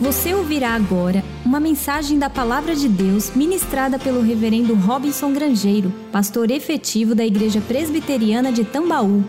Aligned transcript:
Você 0.00 0.32
ouvirá 0.32 0.70
agora 0.70 1.22
uma 1.44 1.60
mensagem 1.60 2.18
da 2.18 2.30
Palavra 2.30 2.74
de 2.74 2.88
Deus 2.88 3.36
ministrada 3.36 3.98
pelo 3.98 4.22
Reverendo 4.22 4.74
Robinson 4.74 5.30
Grangeiro, 5.30 5.92
pastor 6.10 6.50
efetivo 6.50 7.14
da 7.14 7.22
Igreja 7.22 7.60
Presbiteriana 7.60 8.50
de 8.50 8.64
Tambaú. 8.64 9.22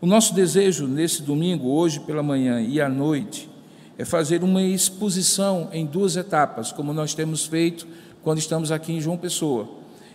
O 0.00 0.06
nosso 0.06 0.34
desejo 0.34 0.86
nesse 0.86 1.22
domingo, 1.22 1.68
hoje 1.68 2.00
pela 2.00 2.22
manhã 2.22 2.62
e 2.62 2.80
à 2.80 2.88
noite, 2.88 3.50
é 3.98 4.04
fazer 4.06 4.42
uma 4.42 4.62
exposição 4.62 5.68
em 5.74 5.84
duas 5.84 6.16
etapas, 6.16 6.72
como 6.72 6.94
nós 6.94 7.12
temos 7.12 7.44
feito 7.44 7.86
quando 8.22 8.38
estamos 8.38 8.72
aqui 8.72 8.94
em 8.94 9.00
João 9.00 9.18
Pessoa. 9.18 9.68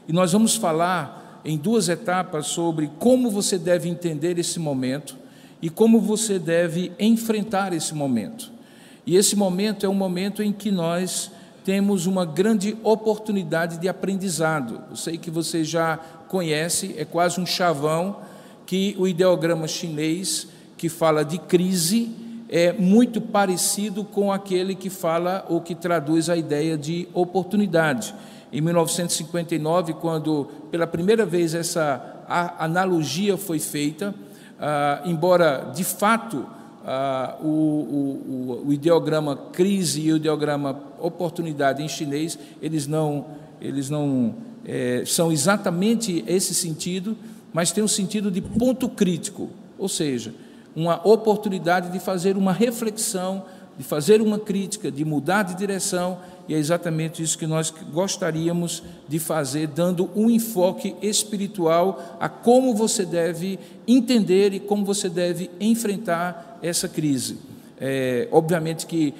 E 0.07 0.11
nós 0.11 0.31
vamos 0.31 0.55
falar 0.55 1.39
em 1.45 1.55
duas 1.55 1.87
etapas 1.87 2.47
sobre 2.47 2.89
como 2.97 3.29
você 3.29 3.59
deve 3.59 3.87
entender 3.87 4.39
esse 4.39 4.59
momento 4.59 5.15
e 5.61 5.69
como 5.69 6.01
você 6.01 6.39
deve 6.39 6.91
enfrentar 6.99 7.73
esse 7.73 7.93
momento. 7.93 8.59
E 9.05 9.15
esse 9.15 9.35
momento 9.35 9.85
é 9.85 9.89
um 9.89 9.93
momento 9.93 10.43
em 10.43 10.51
que 10.51 10.69
nós 10.69 11.31
temos 11.63 12.05
uma 12.05 12.25
grande 12.25 12.77
oportunidade 12.83 13.77
de 13.77 13.87
aprendizado. 13.87 14.81
Eu 14.89 14.95
sei 14.95 15.17
que 15.17 15.29
você 15.29 15.63
já 15.63 15.97
conhece, 16.27 16.95
é 16.97 17.05
quase 17.05 17.39
um 17.39 17.45
chavão 17.45 18.17
que 18.65 18.95
o 18.97 19.07
ideograma 19.07 19.67
chinês 19.67 20.47
que 20.77 20.89
fala 20.89 21.23
de 21.23 21.37
crise 21.37 22.15
é 22.49 22.73
muito 22.73 23.21
parecido 23.21 24.03
com 24.03 24.31
aquele 24.31 24.75
que 24.75 24.89
fala 24.89 25.45
ou 25.47 25.61
que 25.61 25.75
traduz 25.75 26.29
a 26.29 26.35
ideia 26.35 26.77
de 26.77 27.07
oportunidade. 27.13 28.13
Em 28.51 28.59
1959, 28.59 29.93
quando 29.93 30.49
pela 30.69 30.85
primeira 30.85 31.25
vez 31.25 31.55
essa 31.55 32.23
analogia 32.59 33.37
foi 33.37 33.59
feita, 33.59 34.13
ah, 34.59 35.01
embora 35.05 35.71
de 35.73 35.83
fato 35.83 36.45
ah, 36.85 37.37
o, 37.41 37.47
o, 37.47 38.63
o, 38.67 38.73
ideograma 38.73 39.35
crise 39.35 40.01
e 40.01 40.11
o 40.11 40.17
ideograma 40.17 40.81
oportunidade 40.99 41.83
em 41.83 41.87
chinês, 41.87 42.37
eles 42.61 42.87
não, 42.87 43.25
eles 43.59 43.89
não 43.89 44.35
é, 44.65 45.03
são 45.05 45.31
exatamente 45.31 46.23
esse 46.27 46.53
sentido, 46.53 47.15
mas 47.53 47.71
tem 47.71 47.83
um 47.83 47.87
sentido 47.87 48.31
de 48.31 48.41
ponto 48.41 48.89
crítico, 48.89 49.49
ou 49.77 49.89
seja, 49.89 50.33
uma 50.75 51.05
oportunidade 51.07 51.91
de 51.91 51.99
fazer 51.99 52.37
uma 52.37 52.53
reflexão, 52.53 53.43
de 53.77 53.83
fazer 53.83 54.21
uma 54.21 54.39
crítica, 54.39 54.91
de 54.91 55.03
mudar 55.03 55.43
de 55.43 55.55
direção 55.55 56.19
e 56.47 56.53
é 56.53 56.57
exatamente 56.57 57.23
isso 57.23 57.37
que 57.37 57.47
nós 57.47 57.73
gostaríamos 57.93 58.83
de 59.07 59.19
fazer, 59.19 59.67
dando 59.67 60.09
um 60.15 60.29
enfoque 60.29 60.95
espiritual 61.01 62.17
a 62.19 62.27
como 62.27 62.75
você 62.75 63.05
deve 63.05 63.57
entender 63.87 64.53
e 64.53 64.59
como 64.59 64.83
você 64.83 65.07
deve 65.07 65.49
enfrentar 65.61 66.50
essa 66.61 66.87
crise. 66.87 67.37
É, 67.83 68.27
obviamente 68.31 68.85
que 68.85 69.13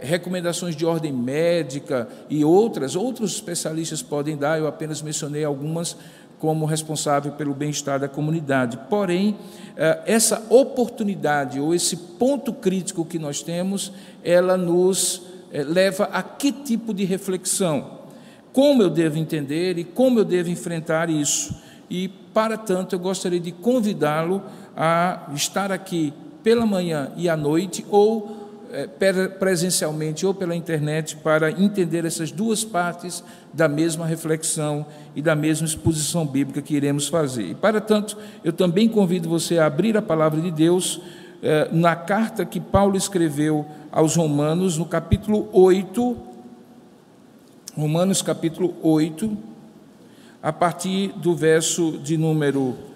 recomendações 0.00 0.74
de 0.74 0.86
ordem 0.86 1.12
médica 1.12 2.08
e 2.30 2.42
outras, 2.42 2.96
outros 2.96 3.34
especialistas 3.34 4.00
podem 4.00 4.38
dar, 4.38 4.58
eu 4.58 4.66
apenas 4.66 5.02
mencionei 5.02 5.44
algumas 5.44 5.96
como 6.38 6.64
responsável 6.64 7.32
pelo 7.32 7.54
bem-estar 7.54 7.98
da 7.98 8.08
comunidade. 8.08 8.78
Porém, 8.88 9.36
é, 9.76 10.00
essa 10.06 10.42
oportunidade 10.48 11.60
ou 11.60 11.74
esse 11.74 11.96
ponto 11.96 12.52
crítico 12.52 13.04
que 13.04 13.18
nós 13.18 13.42
temos, 13.42 13.92
ela 14.24 14.56
nos 14.56 15.22
é, 15.52 15.62
leva 15.62 16.04
a 16.04 16.22
que 16.22 16.52
tipo 16.52 16.92
de 16.92 17.04
reflexão? 17.04 17.96
Como 18.52 18.82
eu 18.82 18.88
devo 18.88 19.18
entender 19.18 19.78
e 19.78 19.84
como 19.84 20.18
eu 20.18 20.24
devo 20.24 20.48
enfrentar 20.48 21.10
isso? 21.10 21.54
E, 21.90 22.08
para 22.08 22.56
tanto, 22.56 22.94
eu 22.94 22.98
gostaria 22.98 23.38
de 23.38 23.52
convidá-lo 23.52 24.42
a 24.76 25.30
estar 25.34 25.70
aqui 25.70 26.12
pela 26.46 26.64
manhã 26.64 27.10
e 27.16 27.28
à 27.28 27.36
noite, 27.36 27.84
ou 27.90 28.36
é, 28.70 28.86
presencialmente 29.26 30.24
ou 30.24 30.32
pela 30.32 30.54
internet, 30.54 31.16
para 31.16 31.50
entender 31.50 32.04
essas 32.04 32.30
duas 32.30 32.62
partes 32.62 33.24
da 33.52 33.66
mesma 33.66 34.06
reflexão 34.06 34.86
e 35.16 35.20
da 35.20 35.34
mesma 35.34 35.66
exposição 35.66 36.24
bíblica 36.24 36.62
que 36.62 36.76
iremos 36.76 37.08
fazer. 37.08 37.50
E, 37.50 37.54
para 37.56 37.80
tanto, 37.80 38.16
eu 38.44 38.52
também 38.52 38.88
convido 38.88 39.28
você 39.28 39.58
a 39.58 39.66
abrir 39.66 39.96
a 39.96 40.02
palavra 40.02 40.40
de 40.40 40.52
Deus 40.52 41.00
é, 41.42 41.68
na 41.72 41.96
carta 41.96 42.44
que 42.44 42.60
Paulo 42.60 42.96
escreveu 42.96 43.66
aos 43.90 44.14
Romanos, 44.14 44.78
no 44.78 44.84
capítulo 44.84 45.48
8, 45.52 46.16
Romanos 47.76 48.22
capítulo 48.22 48.72
8, 48.84 49.36
a 50.40 50.52
partir 50.52 51.08
do 51.16 51.34
verso 51.34 51.98
de 51.98 52.16
número. 52.16 52.94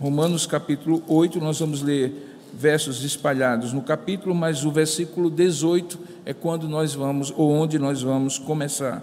Romanos 0.00 0.44
capítulo 0.46 1.02
8, 1.06 1.38
nós 1.38 1.60
vamos 1.60 1.80
ler 1.80 2.38
versos 2.52 3.04
espalhados 3.04 3.72
no 3.72 3.82
capítulo, 3.82 4.34
mas 4.34 4.64
o 4.64 4.70
versículo 4.70 5.30
18 5.30 5.98
é 6.24 6.34
quando 6.34 6.68
nós 6.68 6.94
vamos, 6.94 7.32
ou 7.36 7.50
onde 7.50 7.78
nós 7.78 8.02
vamos 8.02 8.38
começar. 8.38 9.02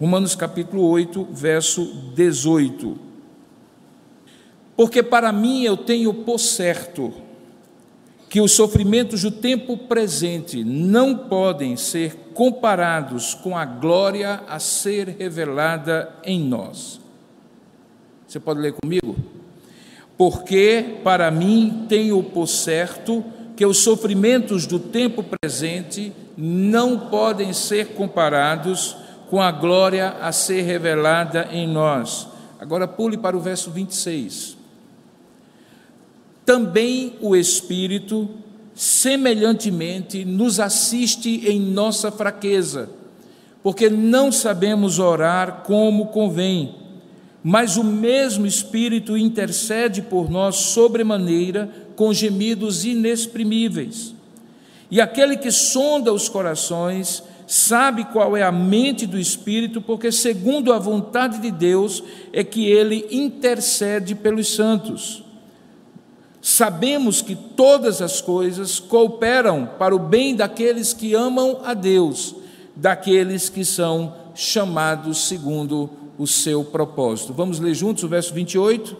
Romanos 0.00 0.36
capítulo 0.36 0.84
8, 0.88 1.28
verso 1.32 1.84
18. 2.14 2.96
Porque 4.76 5.02
para 5.02 5.32
mim 5.32 5.64
eu 5.64 5.76
tenho 5.76 6.14
por 6.14 6.38
certo 6.38 7.12
que 8.28 8.40
os 8.40 8.52
sofrimentos 8.52 9.22
do 9.22 9.32
tempo 9.32 9.76
presente 9.76 10.62
não 10.62 11.16
podem 11.16 11.76
ser 11.76 12.14
comparados 12.32 13.34
com 13.34 13.56
a 13.56 13.64
glória 13.64 14.44
a 14.46 14.60
ser 14.60 15.08
revelada 15.08 16.14
em 16.22 16.40
nós. 16.40 17.00
Você 18.26 18.38
pode 18.38 18.60
ler 18.60 18.74
comigo? 18.74 19.16
Porque 20.18 20.98
para 21.02 21.30
mim 21.30 21.86
tenho 21.88 22.22
por 22.22 22.46
certo 22.46 23.24
que 23.56 23.64
os 23.64 23.78
sofrimentos 23.78 24.66
do 24.66 24.78
tempo 24.78 25.24
presente 25.24 26.12
não 26.36 27.08
podem 27.08 27.54
ser 27.54 27.94
comparados 27.94 28.94
com 29.30 29.40
a 29.40 29.50
glória 29.50 30.16
a 30.20 30.30
ser 30.32 30.60
revelada 30.62 31.48
em 31.50 31.66
nós. 31.66 32.28
Agora 32.60 32.86
pule 32.86 33.16
para 33.16 33.34
o 33.36 33.40
verso 33.40 33.70
26 33.70 34.58
também 36.48 37.12
o 37.20 37.36
Espírito, 37.36 38.26
semelhantemente, 38.74 40.24
nos 40.24 40.58
assiste 40.58 41.46
em 41.46 41.60
nossa 41.60 42.10
fraqueza, 42.10 42.88
porque 43.62 43.90
não 43.90 44.32
sabemos 44.32 44.98
orar 44.98 45.62
como 45.66 46.06
convém, 46.06 46.74
mas 47.42 47.76
o 47.76 47.84
mesmo 47.84 48.46
Espírito 48.46 49.16
intercede 49.16 50.02
por 50.02 50.30
nós 50.30 50.56
sobremaneira 50.56 51.70
com 51.94 52.12
gemidos 52.12 52.84
inexprimíveis. 52.84 54.14
E 54.90 55.00
aquele 55.00 55.36
que 55.36 55.50
sonda 55.50 56.12
os 56.12 56.28
corações 56.28 57.22
sabe 57.46 58.04
qual 58.04 58.36
é 58.36 58.42
a 58.42 58.52
mente 58.52 59.06
do 59.06 59.18
Espírito, 59.18 59.80
porque, 59.80 60.12
segundo 60.12 60.72
a 60.72 60.78
vontade 60.78 61.38
de 61.38 61.50
Deus, 61.50 62.02
é 62.32 62.44
que 62.44 62.66
ele 62.66 63.06
intercede 63.10 64.14
pelos 64.14 64.54
santos. 64.54 65.24
Sabemos 66.40 67.20
que 67.22 67.34
todas 67.34 68.00
as 68.00 68.20
coisas 68.20 68.78
cooperam 68.78 69.68
para 69.78 69.94
o 69.94 69.98
bem 69.98 70.36
daqueles 70.36 70.92
que 70.92 71.14
amam 71.14 71.60
a 71.64 71.74
Deus, 71.74 72.34
daqueles 72.76 73.48
que 73.48 73.64
são 73.64 74.14
chamados 74.34 75.26
segundo 75.26 75.90
o 76.18 76.26
seu 76.26 76.64
propósito. 76.64 77.32
Vamos 77.32 77.60
ler 77.60 77.74
juntos 77.74 78.04
o 78.04 78.08
verso 78.08 78.34
28? 78.34 78.96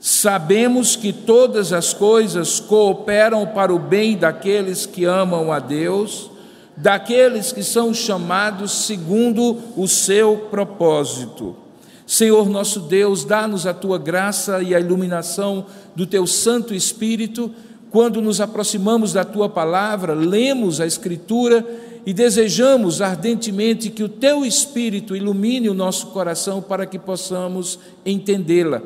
Sabemos 0.00 0.96
que 0.96 1.12
todas 1.12 1.72
as 1.72 1.92
coisas 1.92 2.58
cooperam 2.58 3.46
para 3.46 3.74
o 3.74 3.78
bem 3.78 4.16
daqueles 4.16 4.86
que 4.86 5.04
amam 5.04 5.52
a 5.52 5.58
Deus, 5.58 6.30
daqueles 6.76 7.52
que 7.52 7.62
são 7.62 7.92
chamados 7.92 8.86
segundo 8.86 9.58
o 9.76 9.86
seu 9.86 10.48
propósito. 10.50 11.54
Senhor 12.06 12.48
nosso 12.48 12.80
Deus, 12.80 13.24
dá-nos 13.24 13.66
a 13.66 13.74
tua 13.74 13.98
graça 13.98 14.62
e 14.62 14.74
a 14.74 14.80
iluminação 14.80 15.66
do 15.94 16.06
teu 16.06 16.26
Santo 16.26 16.72
Espírito 16.72 17.52
quando 17.90 18.20
nos 18.20 18.40
aproximamos 18.40 19.12
da 19.12 19.24
tua 19.24 19.48
palavra, 19.48 20.12
lemos 20.12 20.80
a 20.80 20.86
Escritura 20.86 21.64
e 22.04 22.12
desejamos 22.12 23.02
ardentemente 23.02 23.90
que 23.90 24.02
o 24.02 24.08
teu 24.08 24.44
Espírito 24.44 25.14
ilumine 25.14 25.68
o 25.68 25.74
nosso 25.74 26.08
coração 26.08 26.62
para 26.62 26.86
que 26.86 26.98
possamos 26.98 27.78
entendê-la. 28.04 28.80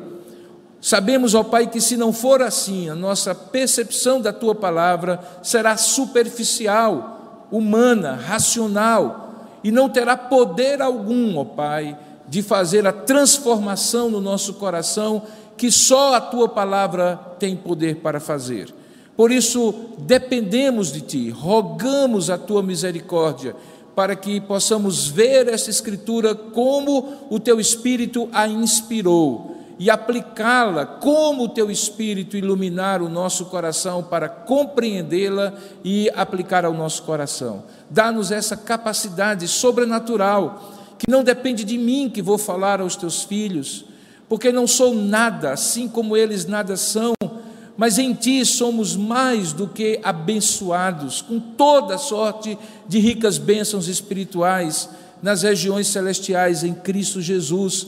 Sabemos, 0.81 1.33
ó 1.33 1.43
Pai, 1.43 1.67
que 1.67 1.79
se 1.79 1.95
não 1.95 2.11
for 2.11 2.41
assim, 2.41 2.89
a 2.89 2.95
nossa 2.95 3.33
percepção 3.33 4.19
da 4.19 4.33
tua 4.33 4.53
palavra 4.53 5.19
será 5.41 5.77
superficial, 5.77 7.47
humana, 7.51 8.13
racional 8.13 9.59
e 9.63 9.71
não 9.71 9.87
terá 9.87 10.17
poder 10.17 10.81
algum, 10.81 11.37
ó 11.37 11.45
Pai 11.45 11.97
de 12.27 12.41
fazer 12.41 12.87
a 12.87 12.91
transformação 12.91 14.09
no 14.09 14.21
nosso 14.21 14.55
coração 14.55 15.23
que 15.55 15.71
só 15.71 16.15
a 16.15 16.21
tua 16.21 16.49
palavra 16.49 17.19
tem 17.37 17.55
poder 17.55 17.97
para 17.97 18.19
fazer. 18.19 18.73
Por 19.15 19.31
isso, 19.31 19.73
dependemos 19.99 20.91
de 20.91 21.01
ti, 21.01 21.29
rogamos 21.29 22.29
a 22.29 22.37
tua 22.37 22.63
misericórdia 22.63 23.55
para 23.95 24.15
que 24.15 24.41
possamos 24.41 25.07
ver 25.07 25.47
essa 25.47 25.69
Escritura 25.69 26.33
como 26.33 27.27
o 27.29 27.39
teu 27.39 27.59
Espírito 27.59 28.27
a 28.33 28.47
inspirou 28.47 29.53
e 29.77 29.89
aplicá-la, 29.89 30.85
como 30.85 31.43
o 31.43 31.49
teu 31.49 31.69
Espírito 31.69 32.37
iluminar 32.37 33.01
o 33.01 33.09
nosso 33.09 33.45
coração 33.45 34.03
para 34.03 34.29
compreendê-la 34.29 35.53
e 35.83 36.09
aplicar 36.15 36.65
ao 36.65 36.73
nosso 36.73 37.03
coração. 37.03 37.63
Dá-nos 37.89 38.31
essa 38.31 38.55
capacidade 38.55 39.47
sobrenatural, 39.47 40.71
que 40.97 41.09
não 41.09 41.23
depende 41.23 41.63
de 41.63 41.77
mim 41.77 42.09
que 42.09 42.21
vou 42.21 42.37
falar 42.37 42.81
aos 42.81 42.95
teus 42.95 43.23
filhos, 43.23 43.85
porque 44.29 44.51
não 44.51 44.65
sou 44.65 44.95
nada, 44.95 45.51
assim 45.51 45.87
como 45.87 46.15
eles 46.15 46.45
nada 46.45 46.77
são, 46.77 47.13
mas 47.77 47.97
em 47.97 48.13
ti 48.13 48.45
somos 48.45 48.95
mais 48.95 49.51
do 49.51 49.67
que 49.67 49.99
abençoados, 50.03 51.21
com 51.21 51.39
toda 51.39 51.97
sorte 51.97 52.57
de 52.87 52.99
ricas 52.99 53.37
bênçãos 53.37 53.87
espirituais 53.87 54.89
nas 55.21 55.41
regiões 55.41 55.87
celestiais 55.87 56.63
em 56.63 56.73
Cristo 56.73 57.21
Jesus, 57.21 57.87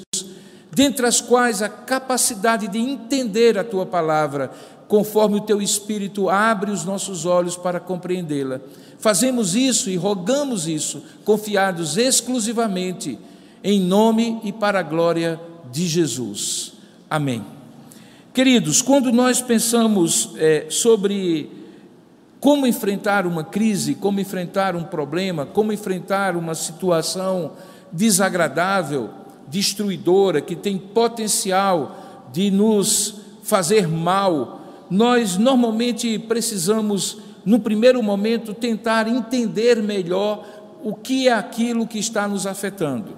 dentre 0.72 1.06
as 1.06 1.22
quais 1.22 1.62
a 1.62 1.70
capacidade 1.70 2.68
de 2.68 2.80
entender 2.80 3.58
a 3.58 3.64
tua 3.64 3.86
palavra, 3.86 4.52
conforme 4.88 5.38
o 5.38 5.42
teu 5.42 5.62
Espírito 5.62 6.30
abre 6.30 6.72
os 6.72 6.84
nossos 6.84 7.26
olhos 7.26 7.56
para 7.56 7.80
compreendê-la. 7.80 8.62
Fazemos 9.00 9.56
isso 9.56 9.90
e 9.90 9.96
rogamos 9.96 10.68
isso, 10.68 11.04
confiados 11.24 11.98
exclusivamente 11.98 13.20
em 13.64 13.80
nome 13.80 14.40
e 14.44 14.52
para 14.52 14.80
a 14.80 14.84
glória 14.84 15.40
de 15.72 15.88
Jesus. 15.88 16.74
Amém. 17.10 17.55
Queridos, 18.36 18.82
quando 18.82 19.14
nós 19.14 19.42
pensamos 19.42 20.32
é, 20.36 20.66
sobre 20.68 21.50
como 22.38 22.68
enfrentar 22.68 23.26
uma 23.26 23.46
crise, 23.46 23.96
como 23.96 24.20
enfrentar 24.20 24.76
um 24.76 24.84
problema, 24.84 25.46
como 25.46 25.72
enfrentar 25.72 26.36
uma 26.36 26.54
situação 26.54 27.54
desagradável, 27.94 29.10
destruidora, 29.48 30.42
que 30.42 30.54
tem 30.54 30.78
potencial 30.78 32.28
de 32.34 32.52
nos 32.52 33.22
fazer 33.42 33.88
mal, 33.88 34.60
nós 34.90 35.38
normalmente 35.38 36.20
precisamos, 36.20 37.18
no 37.46 37.62
primeiro 37.62 38.04
momento, 38.04 38.54
tentar 38.54 39.08
entender 39.08 39.82
melhor 39.82 40.46
o 40.84 40.94
que 40.94 41.30
é 41.30 41.32
aquilo 41.32 41.88
que 41.88 42.00
está 42.00 42.28
nos 42.28 42.46
afetando. 42.46 43.16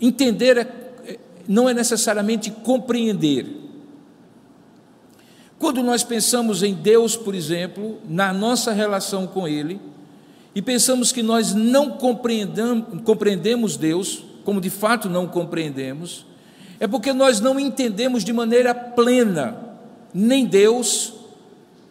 Entender 0.00 0.58
é, 0.58 0.87
não 1.48 1.66
é 1.66 1.72
necessariamente 1.72 2.50
compreender. 2.50 3.46
Quando 5.58 5.82
nós 5.82 6.04
pensamos 6.04 6.62
em 6.62 6.74
Deus, 6.74 7.16
por 7.16 7.34
exemplo, 7.34 7.98
na 8.06 8.32
nossa 8.32 8.70
relação 8.72 9.26
com 9.26 9.48
Ele, 9.48 9.80
e 10.54 10.60
pensamos 10.60 11.10
que 11.10 11.22
nós 11.22 11.54
não 11.54 11.90
compreendemos 11.90 13.76
Deus, 13.76 14.22
como 14.44 14.60
de 14.60 14.70
fato 14.70 15.08
não 15.08 15.26
compreendemos, 15.26 16.26
é 16.78 16.86
porque 16.86 17.12
nós 17.12 17.40
não 17.40 17.58
entendemos 17.58 18.22
de 18.22 18.32
maneira 18.32 18.74
plena 18.74 19.56
nem 20.12 20.46
Deus, 20.46 21.14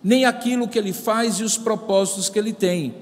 nem 0.04 0.26
aquilo 0.26 0.68
que 0.68 0.78
Ele 0.78 0.94
faz 0.94 1.40
e 1.40 1.44
os 1.44 1.58
propósitos 1.58 2.30
que 2.30 2.40
Ele 2.40 2.54
tem. 2.54 2.96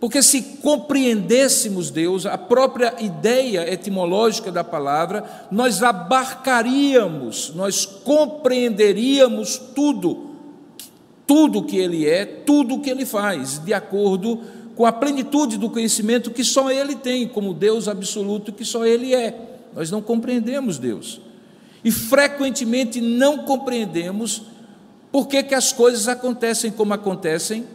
Porque 0.00 0.22
se 0.22 0.40
compreendêssemos 0.62 1.90
Deus, 1.90 2.24
a 2.24 2.38
própria 2.38 2.94
ideia 3.00 3.70
etimológica 3.70 4.50
da 4.50 4.64
palavra, 4.64 5.46
nós 5.50 5.82
abarcaríamos, 5.82 7.52
nós 7.54 7.84
compreenderíamos 7.84 9.58
tudo, 9.74 10.30
tudo 11.26 11.62
que 11.62 11.76
Ele 11.76 12.08
é, 12.08 12.24
tudo 12.24 12.80
que 12.80 12.88
Ele 12.88 13.04
faz, 13.04 13.58
de 13.62 13.74
acordo 13.74 14.40
com 14.74 14.86
a 14.86 14.92
plenitude 14.92 15.58
do 15.58 15.68
conhecimento 15.68 16.30
que 16.30 16.42
só 16.42 16.70
Ele 16.70 16.96
tem, 16.96 17.28
como 17.28 17.52
Deus 17.52 17.86
absoluto 17.86 18.54
que 18.54 18.64
só 18.64 18.86
Ele 18.86 19.14
é. 19.14 19.38
Nós 19.76 19.90
não 19.90 20.00
compreendemos 20.00 20.78
Deus. 20.78 21.20
E 21.84 21.90
frequentemente 21.90 23.02
não 23.02 23.38
compreendemos 23.38 24.44
por 25.12 25.28
que, 25.28 25.42
que 25.42 25.54
as 25.54 25.74
coisas 25.74 26.08
acontecem 26.08 26.70
como 26.70 26.94
acontecem 26.94 27.66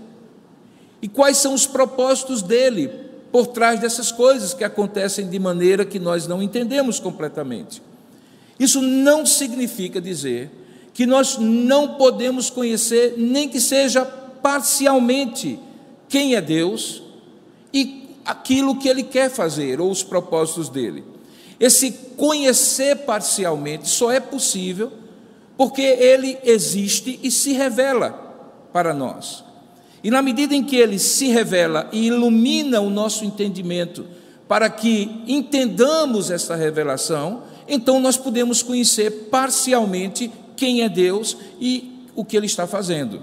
e 1.05 1.07
quais 1.07 1.37
são 1.37 1.53
os 1.53 1.67
propósitos 1.67 2.41
dele 2.41 2.89
por 3.31 3.45
trás 3.45 3.79
dessas 3.79 4.11
coisas 4.11 4.55
que 4.55 4.63
acontecem 4.63 5.29
de 5.29 5.37
maneira 5.37 5.85
que 5.85 5.99
nós 5.99 6.25
não 6.25 6.41
entendemos 6.41 6.99
completamente. 6.99 7.79
Isso 8.59 8.81
não 8.81 9.23
significa 9.23 10.01
dizer 10.01 10.49
que 10.95 11.05
nós 11.05 11.37
não 11.37 11.89
podemos 11.89 12.49
conhecer, 12.49 13.13
nem 13.17 13.47
que 13.47 13.61
seja 13.61 14.03
parcialmente, 14.03 15.59
quem 16.09 16.33
é 16.33 16.41
Deus 16.41 17.03
e 17.71 18.09
aquilo 18.25 18.79
que 18.79 18.89
ele 18.89 19.03
quer 19.03 19.29
fazer, 19.29 19.79
ou 19.79 19.91
os 19.91 20.01
propósitos 20.01 20.69
dele. 20.69 21.03
Esse 21.59 21.91
conhecer 22.17 22.95
parcialmente 23.05 23.87
só 23.87 24.11
é 24.11 24.19
possível 24.19 24.91
porque 25.55 25.83
ele 25.83 26.39
existe 26.43 27.19
e 27.21 27.29
se 27.29 27.53
revela 27.53 28.09
para 28.73 28.91
nós. 28.91 29.44
E 30.05 30.11
na 30.11 30.21
medida 30.21 30.53
em 30.53 30.63
que 30.63 30.75
ele 30.75 30.99
se 30.99 31.29
revela 31.29 31.89
e 31.91 32.05
ilumina 32.05 32.79
o 32.79 32.91
nosso 32.91 33.25
entendimento 33.25 34.05
para 34.47 34.69
que 34.69 35.23
entendamos 35.25 36.29
essa 36.29 36.55
revelação, 36.55 37.41
então 37.67 37.99
nós 37.99 38.15
podemos 38.15 38.61
conhecer 38.61 39.09
parcialmente 39.31 40.31
quem 40.55 40.83
é 40.83 40.89
Deus 40.89 41.35
e 41.59 42.05
o 42.15 42.23
que 42.23 42.37
ele 42.37 42.45
está 42.45 42.67
fazendo. 42.67 43.19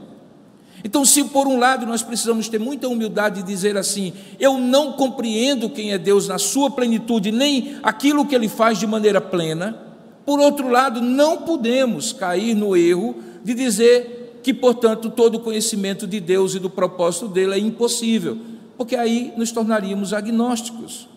Então, 0.83 1.05
se 1.05 1.23
por 1.23 1.47
um 1.47 1.57
lado 1.57 1.87
nós 1.87 2.03
precisamos 2.03 2.49
ter 2.49 2.59
muita 2.59 2.89
humildade 2.89 3.43
de 3.43 3.47
dizer 3.47 3.77
assim: 3.77 4.13
eu 4.41 4.59
não 4.59 4.95
compreendo 4.95 5.71
quem 5.71 5.93
é 5.93 5.99
Deus 5.99 6.27
na 6.27 6.37
sua 6.37 6.69
plenitude, 6.69 7.31
nem 7.31 7.77
aquilo 7.85 8.27
que 8.27 8.35
ele 8.35 8.49
faz 8.49 8.81
de 8.81 8.89
maneira 8.89 9.21
plena, 9.21 9.79
por 10.27 10.41
outro 10.41 10.69
lado, 10.69 11.01
não 11.01 11.43
podemos 11.43 12.13
cair 12.13 12.57
no 12.57 12.77
erro 12.77 13.15
de 13.45 13.55
dizer 13.55 14.22
que, 14.43 14.53
portanto, 14.53 15.11
todo 15.11 15.41
conhecimento 15.41 16.07
de 16.07 16.19
Deus 16.21 16.55
e 16.55 16.59
do 16.59 16.69
propósito 16.69 17.29
dele 17.29 17.55
é 17.55 17.59
impossível, 17.59 18.39
porque 18.77 18.97
aí 18.97 19.33
nos 19.37 19.53
tornaríamos 19.53 20.13
agnósticos, 20.13 21.09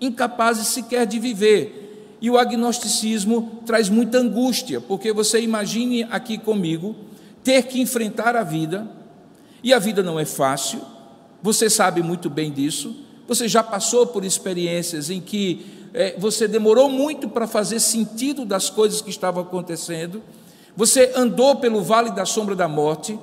incapazes 0.00 0.68
sequer 0.68 1.06
de 1.06 1.18
viver. 1.18 2.16
E 2.20 2.30
o 2.30 2.38
agnosticismo 2.38 3.60
traz 3.66 3.88
muita 3.88 4.18
angústia, 4.18 4.80
porque 4.80 5.12
você 5.12 5.40
imagine 5.40 6.04
aqui 6.04 6.38
comigo 6.38 6.96
ter 7.42 7.64
que 7.64 7.80
enfrentar 7.80 8.34
a 8.34 8.42
vida, 8.42 8.88
e 9.62 9.72
a 9.72 9.78
vida 9.78 10.02
não 10.02 10.18
é 10.18 10.24
fácil, 10.24 10.80
você 11.42 11.68
sabe 11.70 12.02
muito 12.02 12.28
bem 12.28 12.50
disso, 12.50 12.96
você 13.28 13.46
já 13.46 13.62
passou 13.62 14.06
por 14.06 14.24
experiências 14.24 15.10
em 15.10 15.20
que 15.20 15.64
é, 15.92 16.18
você 16.18 16.48
demorou 16.48 16.90
muito 16.90 17.28
para 17.28 17.46
fazer 17.46 17.80
sentido 17.80 18.44
das 18.44 18.68
coisas 18.68 19.00
que 19.00 19.10
estavam 19.10 19.42
acontecendo, 19.42 20.22
você 20.76 21.12
andou 21.14 21.56
pelo 21.56 21.82
vale 21.82 22.10
da 22.10 22.24
sombra 22.24 22.54
da 22.54 22.68
morte, 22.68 23.18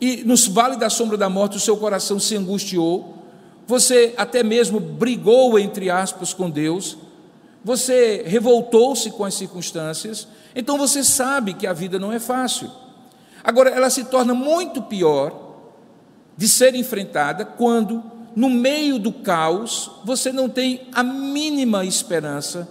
e 0.00 0.24
no 0.24 0.36
vale 0.52 0.76
da 0.76 0.90
sombra 0.90 1.16
da 1.16 1.28
morte 1.28 1.56
o 1.56 1.60
seu 1.60 1.76
coração 1.76 2.18
se 2.18 2.36
angustiou, 2.36 3.18
você 3.66 4.14
até 4.16 4.42
mesmo 4.42 4.80
brigou, 4.80 5.58
entre 5.58 5.88
aspas, 5.88 6.34
com 6.34 6.50
Deus, 6.50 6.96
você 7.64 8.22
revoltou-se 8.26 9.10
com 9.12 9.24
as 9.24 9.34
circunstâncias, 9.34 10.26
então 10.54 10.76
você 10.76 11.04
sabe 11.04 11.54
que 11.54 11.66
a 11.66 11.72
vida 11.72 11.98
não 11.98 12.12
é 12.12 12.18
fácil. 12.18 12.70
Agora, 13.44 13.70
ela 13.70 13.90
se 13.90 14.04
torna 14.04 14.34
muito 14.34 14.82
pior 14.82 15.52
de 16.36 16.48
ser 16.48 16.74
enfrentada 16.74 17.44
quando, 17.44 18.02
no 18.34 18.50
meio 18.50 18.98
do 18.98 19.12
caos, 19.12 19.90
você 20.04 20.32
não 20.32 20.48
tem 20.48 20.88
a 20.92 21.02
mínima 21.02 21.84
esperança, 21.84 22.68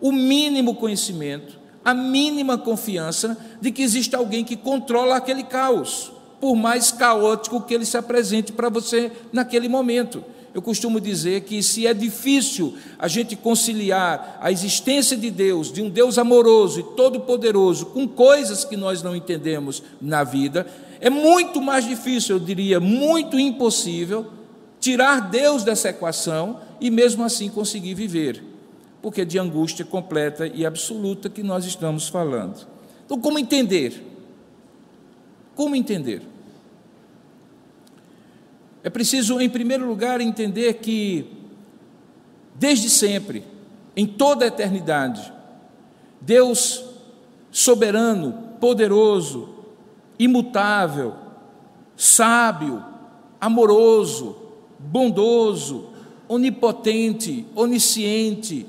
o 0.00 0.12
mínimo 0.12 0.74
conhecimento, 0.74 1.58
a 1.86 1.94
mínima 1.94 2.58
confiança 2.58 3.38
de 3.60 3.70
que 3.70 3.80
existe 3.80 4.16
alguém 4.16 4.44
que 4.44 4.56
controla 4.56 5.14
aquele 5.14 5.44
caos, 5.44 6.10
por 6.40 6.56
mais 6.56 6.90
caótico 6.90 7.60
que 7.60 7.72
ele 7.72 7.86
se 7.86 7.96
apresente 7.96 8.50
para 8.50 8.68
você 8.68 9.12
naquele 9.32 9.68
momento. 9.68 10.24
Eu 10.52 10.60
costumo 10.60 11.00
dizer 11.00 11.42
que 11.42 11.62
se 11.62 11.86
é 11.86 11.94
difícil 11.94 12.74
a 12.98 13.06
gente 13.06 13.36
conciliar 13.36 14.36
a 14.42 14.50
existência 14.50 15.16
de 15.16 15.30
Deus, 15.30 15.72
de 15.72 15.80
um 15.80 15.88
Deus 15.88 16.18
amoroso 16.18 16.80
e 16.80 16.96
todo-poderoso, 16.96 17.86
com 17.86 18.08
coisas 18.08 18.64
que 18.64 18.76
nós 18.76 19.00
não 19.00 19.14
entendemos 19.14 19.80
na 20.00 20.24
vida, 20.24 20.66
é 21.00 21.08
muito 21.08 21.62
mais 21.62 21.86
difícil, 21.86 22.34
eu 22.34 22.40
diria, 22.40 22.80
muito 22.80 23.38
impossível, 23.38 24.26
tirar 24.80 25.30
Deus 25.30 25.62
dessa 25.62 25.90
equação 25.90 26.58
e 26.80 26.90
mesmo 26.90 27.22
assim 27.22 27.48
conseguir 27.48 27.94
viver 27.94 28.55
porque 29.06 29.20
é 29.20 29.24
de 29.24 29.38
angústia 29.38 29.84
completa 29.84 30.48
e 30.48 30.66
absoluta 30.66 31.30
que 31.30 31.40
nós 31.40 31.64
estamos 31.64 32.08
falando. 32.08 32.66
Então, 33.04 33.20
como 33.20 33.38
entender? 33.38 34.04
Como 35.54 35.76
entender? 35.76 36.22
É 38.82 38.90
preciso, 38.90 39.40
em 39.40 39.48
primeiro 39.48 39.86
lugar, 39.86 40.20
entender 40.20 40.74
que, 40.78 41.24
desde 42.56 42.90
sempre, 42.90 43.44
em 43.94 44.08
toda 44.08 44.44
a 44.44 44.48
eternidade, 44.48 45.32
Deus 46.20 46.84
soberano, 47.52 48.56
poderoso, 48.58 49.50
imutável, 50.18 51.14
sábio, 51.96 52.84
amoroso, 53.40 54.34
bondoso, 54.80 55.90
onipotente, 56.28 57.46
onisciente, 57.54 58.66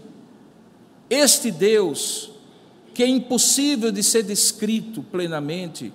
este 1.09 1.51
Deus 1.51 2.31
que 2.97 3.03
é 3.03 3.07
impossível 3.07 3.91
de 3.91 4.01
ser 4.01 4.23
descrito 4.23 5.03
plenamente, 5.03 5.93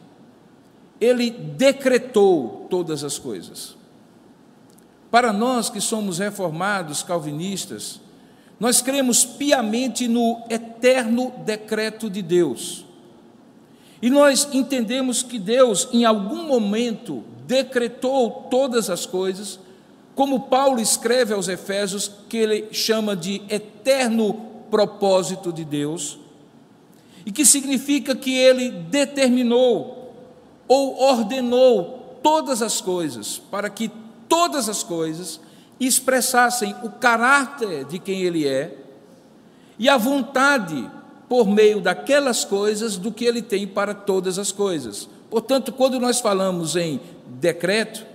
ele 1.01 1.31
decretou 1.31 2.69
todas 2.71 3.03
as 3.03 3.19
coisas. 3.19 3.77
Para 5.11 5.33
nós 5.33 5.69
que 5.69 5.81
somos 5.81 6.21
reformados, 6.21 7.03
calvinistas, 7.03 8.01
nós 8.61 8.81
cremos 8.81 9.25
piamente 9.25 10.07
no 10.07 10.45
eterno 10.49 11.33
decreto 11.45 12.09
de 12.09 12.23
Deus. 12.23 12.87
E 14.01 14.09
nós 14.09 14.49
entendemos 14.53 15.25
que 15.25 15.41
Deus, 15.41 15.89
em 15.93 16.05
algum 16.05 16.45
momento, 16.45 17.25
decretou 17.49 18.47
todas 18.49 18.89
as 18.89 19.07
coisas, 19.07 19.59
como 20.15 20.43
Paulo 20.43 20.81
escreve 20.81 21.35
aos 21.35 21.49
Efésios, 21.49 22.09
que 22.29 22.37
ele 22.37 22.69
chama 22.71 23.17
de 23.17 23.43
eterno 23.49 24.52
propósito 24.73 25.53
de 25.53 25.67
Deus, 25.67 26.19
e 27.27 27.31
que 27.31 27.45
significa 27.45 28.17
que 28.17 28.35
ele 28.35 28.71
determinou 28.71 30.15
ou 30.67 30.99
ordenou 30.99 32.19
todas 32.23 32.63
as 32.63 32.81
coisas 32.81 33.39
para 33.51 33.69
que 33.69 33.91
todas 34.27 34.71
as 34.71 34.83
coisas 34.83 35.39
expressassem 35.79 36.75
o 36.83 36.89
caráter 36.89 37.85
de 37.85 37.99
quem 37.99 38.23
ele 38.23 38.49
é 38.49 38.75
e 39.79 39.91
a 39.91 39.99
vontade 39.99 40.91
por 41.29 41.47
meio 41.47 41.81
daquelas 41.81 42.43
coisas 42.43 42.97
do 42.97 43.13
que 43.13 43.27
ele 43.27 43.43
tem 43.43 43.67
para 43.67 43.93
todas 43.93 44.39
as 44.39 44.51
coisas. 44.51 45.07
Portanto, 45.31 45.71
quando 45.71 46.01
nós 46.01 46.19
falamos 46.19 46.77
em 46.77 46.99
decreto, 47.27 48.07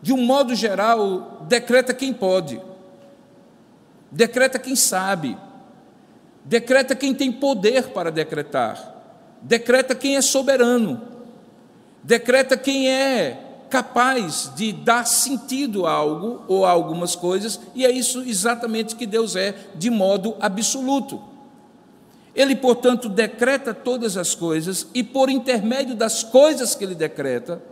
de 0.00 0.12
um 0.12 0.24
modo 0.24 0.52
geral, 0.54 1.44
decreta 1.48 1.94
quem 1.94 2.12
pode, 2.12 2.60
decreta 4.10 4.58
quem 4.58 4.74
sabe, 4.74 5.36
decreta 6.44 6.94
quem 6.94 7.14
tem 7.14 7.30
poder 7.30 7.88
para 7.88 8.10
decretar, 8.10 8.94
decreta 9.40 9.94
quem 9.94 10.16
é 10.16 10.22
soberano, 10.22 11.00
decreta 12.02 12.56
quem 12.56 12.90
é 12.90 13.48
capaz 13.70 14.52
de 14.54 14.70
dar 14.70 15.06
sentido 15.06 15.86
a 15.86 15.92
algo 15.92 16.44
ou 16.46 16.66
a 16.66 16.70
algumas 16.70 17.16
coisas, 17.16 17.58
e 17.74 17.86
é 17.86 17.90
isso 17.90 18.20
exatamente 18.20 18.94
que 18.94 19.06
Deus 19.06 19.34
é, 19.34 19.54
de 19.74 19.88
modo 19.88 20.36
absoluto. 20.40 21.22
Ele, 22.34 22.54
portanto, 22.56 23.08
decreta 23.08 23.72
todas 23.72 24.16
as 24.16 24.34
coisas 24.34 24.86
e, 24.94 25.02
por 25.02 25.30
intermédio 25.30 25.94
das 25.94 26.22
coisas 26.22 26.74
que 26.74 26.84
ele 26.84 26.94
decreta, 26.94 27.62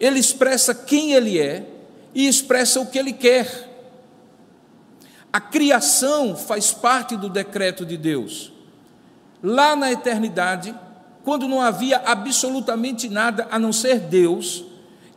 ele 0.00 0.18
expressa 0.18 0.74
quem 0.74 1.12
ele 1.12 1.38
é 1.38 1.66
e 2.14 2.26
expressa 2.26 2.80
o 2.80 2.86
que 2.86 2.98
ele 2.98 3.12
quer. 3.12 3.71
A 5.32 5.40
criação 5.40 6.36
faz 6.36 6.72
parte 6.72 7.16
do 7.16 7.28
decreto 7.28 7.86
de 7.86 7.96
Deus. 7.96 8.52
Lá 9.42 9.74
na 9.74 9.90
eternidade, 9.90 10.74
quando 11.24 11.48
não 11.48 11.60
havia 11.60 11.98
absolutamente 12.04 13.08
nada 13.08 13.48
a 13.50 13.58
não 13.58 13.72
ser 13.72 13.98
Deus, 13.98 14.64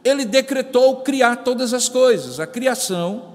ele 0.04 0.24
decretou 0.24 0.98
criar 0.98 1.38
todas 1.38 1.74
as 1.74 1.90
coisas. 1.90 2.40
A 2.40 2.48
criação 2.48 3.34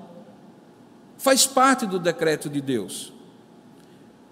faz 1.18 1.46
parte 1.46 1.84
do 1.84 1.98
decreto 1.98 2.48
de 2.48 2.60
Deus. 2.60 3.12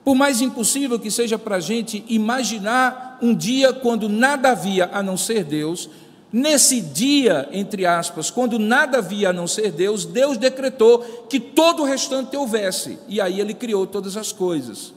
Por 0.03 0.15
mais 0.15 0.41
impossível 0.41 0.99
que 0.99 1.11
seja 1.11 1.39
para 1.39 1.57
a 1.57 1.61
gente 1.61 2.03
imaginar 2.09 3.19
um 3.21 3.35
dia 3.35 3.75
quando 3.75 4.09
nada 4.09 4.51
havia 4.53 4.89
a 4.91 5.03
não 5.03 5.19
ser 5.19 5.45
Deus, 5.45 5.91
nesse 6.33 6.81
dia, 6.81 7.49
entre 7.53 7.87
aspas, 7.87 8.31
quando 8.31 8.59
nada 8.59 8.99
havia 8.99 9.31
a 9.31 9.33
não 9.33 9.47
ser 9.47 9.73
Deus, 9.73 10.05
Deus 10.05 10.37
decretou 10.37 11.01
que 11.29 11.41
todo 11.41 11.83
o 11.83 11.87
restante 11.87 12.37
houvesse, 12.37 12.99
e 13.09 13.21
aí 13.21 13.41
ele 13.41 13.55
criou 13.55 13.87
todas 13.87 14.17
as 14.17 14.33
coisas. 14.33 14.93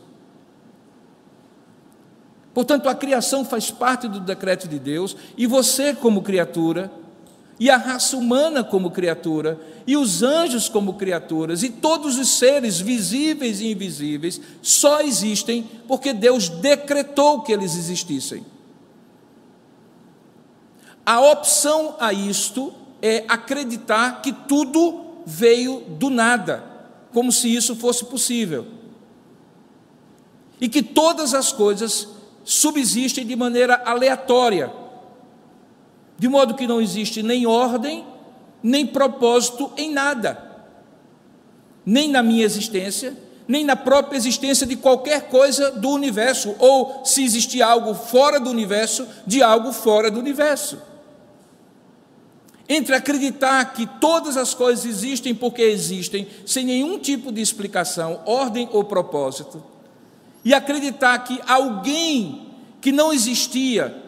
Portanto, 2.54 2.90
a 2.90 2.96
criação 2.96 3.46
faz 3.46 3.72
parte 3.72 4.08
do 4.08 4.20
decreto 4.20 4.68
de 4.68 4.78
Deus, 4.78 5.16
e 5.38 5.48
você, 5.48 5.94
como 5.94 6.22
criatura, 6.22 6.92
e 7.58 7.70
a 7.70 7.78
raça 7.78 8.18
humana 8.18 8.64
como 8.64 8.92
criatura, 8.92 9.60
e 9.86 9.96
os 9.96 10.24
anjos 10.24 10.68
como 10.68 10.96
criaturas, 10.96 11.64
e 11.64 11.70
todos 11.70 12.18
os 12.18 12.38
seres 12.40 12.80
visíveis 12.80 13.62
e 13.62 13.72
invisíveis, 13.72 14.42
só 14.62 15.02
existem 15.02 15.70
porque 15.88 16.12
Deus 16.12 16.50
decretou 16.50 17.42
que 17.42 17.54
eles 17.54 17.76
existissem. 17.78 18.44
A 21.06 21.20
opção 21.20 21.96
a 22.00 22.14
isto 22.14 22.74
é 23.02 23.26
acreditar 23.28 24.22
que 24.22 24.32
tudo 24.32 25.06
veio 25.26 25.82
do 25.82 26.10
nada, 26.10 26.64
como 27.14 27.32
se 27.32 27.54
isso 27.54 27.76
fosse 27.76 28.06
possível. 28.06 28.68
E 30.60 30.70
que 30.70 30.84
todas 30.84 31.34
as 31.34 31.52
coisas 31.52 32.08
subsistem 32.44 33.26
de 33.26 33.36
maneira 33.36 33.82
aleatória 33.86 34.82
de 36.22 36.28
modo 36.30 36.54
que 36.54 36.68
não 36.68 36.80
existe 36.80 37.24
nem 37.24 37.48
ordem, 37.48 38.06
nem 38.62 38.86
propósito 38.86 39.72
em 39.76 39.92
nada, 39.92 40.38
nem 41.84 42.08
na 42.08 42.22
minha 42.22 42.46
existência, 42.46 43.18
nem 43.48 43.66
na 43.66 43.76
própria 43.76 44.18
existência 44.18 44.68
de 44.68 44.76
qualquer 44.76 45.30
coisa 45.30 45.72
do 45.72 45.90
universo, 45.90 46.54
ou 46.60 47.02
se 47.04 47.24
existir 47.24 47.64
algo 47.64 47.96
fora 47.96 48.40
do 48.40 48.52
universo, 48.52 49.08
de 49.26 49.42
algo 49.42 49.74
fora 49.74 50.12
do 50.12 50.20
universo. 50.20 50.80
Entre 52.70 52.96
acreditar 52.96 53.74
que 53.74 53.86
todas 54.00 54.38
as 54.38 54.54
coisas 54.54 54.86
existem 54.86 55.36
porque 55.36 55.62
existem, 55.62 56.28
sem 56.46 56.66
nenhum 56.66 57.00
tipo 57.00 57.32
de 57.32 57.42
explicação, 57.42 58.22
ordem 58.26 58.70
ou 58.72 58.84
propósito, 58.84 59.64
e 60.44 60.54
acreditar 60.54 61.20
que 61.20 61.40
alguém 61.46 62.48
que 62.80 62.92
não 62.92 63.12
existia 63.12 64.02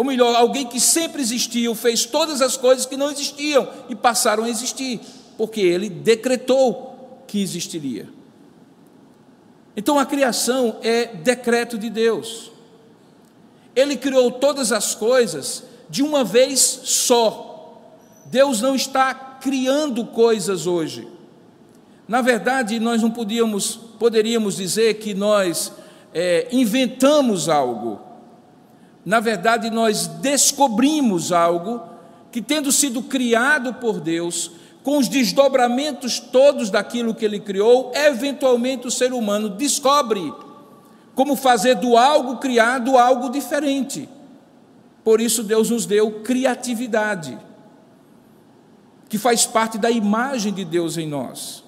ou 0.00 0.04
melhor, 0.04 0.34
alguém 0.34 0.66
que 0.66 0.80
sempre 0.80 1.20
existiu, 1.20 1.74
fez 1.74 2.06
todas 2.06 2.40
as 2.40 2.56
coisas 2.56 2.86
que 2.86 2.96
não 2.96 3.10
existiam 3.10 3.68
e 3.88 3.94
passaram 3.94 4.44
a 4.44 4.48
existir, 4.48 4.98
porque 5.36 5.60
ele 5.60 5.90
decretou 5.90 7.22
que 7.26 7.42
existiria. 7.42 8.08
Então 9.76 9.98
a 9.98 10.06
criação 10.06 10.78
é 10.82 11.04
decreto 11.04 11.76
de 11.76 11.90
Deus. 11.90 12.50
Ele 13.76 13.94
criou 13.96 14.30
todas 14.30 14.72
as 14.72 14.94
coisas 14.94 15.64
de 15.88 16.02
uma 16.02 16.24
vez 16.24 16.60
só. 16.84 17.49
Deus 18.30 18.60
não 18.60 18.74
está 18.74 19.12
criando 19.12 20.06
coisas 20.06 20.66
hoje. 20.66 21.08
Na 22.06 22.22
verdade, 22.22 22.78
nós 22.80 23.02
não 23.02 23.10
podíamos, 23.10 23.76
poderíamos 23.98 24.56
dizer 24.56 24.94
que 24.94 25.14
nós 25.14 25.72
é, 26.14 26.48
inventamos 26.50 27.48
algo 27.48 28.10
na 29.04 29.18
verdade, 29.18 29.70
nós 29.70 30.06
descobrimos 30.06 31.32
algo 31.32 31.82
que, 32.30 32.42
tendo 32.42 32.70
sido 32.70 33.02
criado 33.02 33.74
por 33.74 33.98
Deus, 33.98 34.50
com 34.82 34.98
os 34.98 35.08
desdobramentos 35.08 36.18
todos 36.18 36.70
daquilo 36.70 37.14
que 37.14 37.24
ele 37.24 37.40
criou, 37.40 37.92
eventualmente 37.94 38.86
o 38.86 38.90
ser 38.90 39.12
humano 39.12 39.48
descobre 39.48 40.32
como 41.14 41.36
fazer 41.36 41.74
do 41.76 41.96
algo 41.96 42.36
criado 42.36 42.96
algo 42.96 43.30
diferente. 43.30 44.08
Por 45.02 45.20
isso, 45.20 45.42
Deus 45.42 45.70
nos 45.70 45.86
deu 45.86 46.20
criatividade, 46.22 47.38
que 49.10 49.18
faz 49.18 49.44
parte 49.44 49.76
da 49.76 49.90
imagem 49.90 50.54
de 50.54 50.64
Deus 50.64 50.96
em 50.96 51.06
nós. 51.06 51.62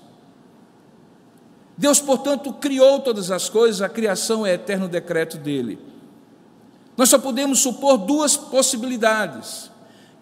Deus, 1.77 2.01
portanto, 2.01 2.53
criou 2.55 3.01
todas 3.01 3.31
as 3.31 3.51
coisas, 3.51 3.83
a 3.83 3.89
criação 3.89 4.47
é 4.47 4.55
eterno 4.55 4.89
decreto 4.89 5.37
dele. 5.37 5.79
Nós 6.97 7.11
só 7.11 7.19
podemos 7.19 7.59
supor 7.59 7.99
duas 7.99 8.37
possibilidades: 8.37 9.71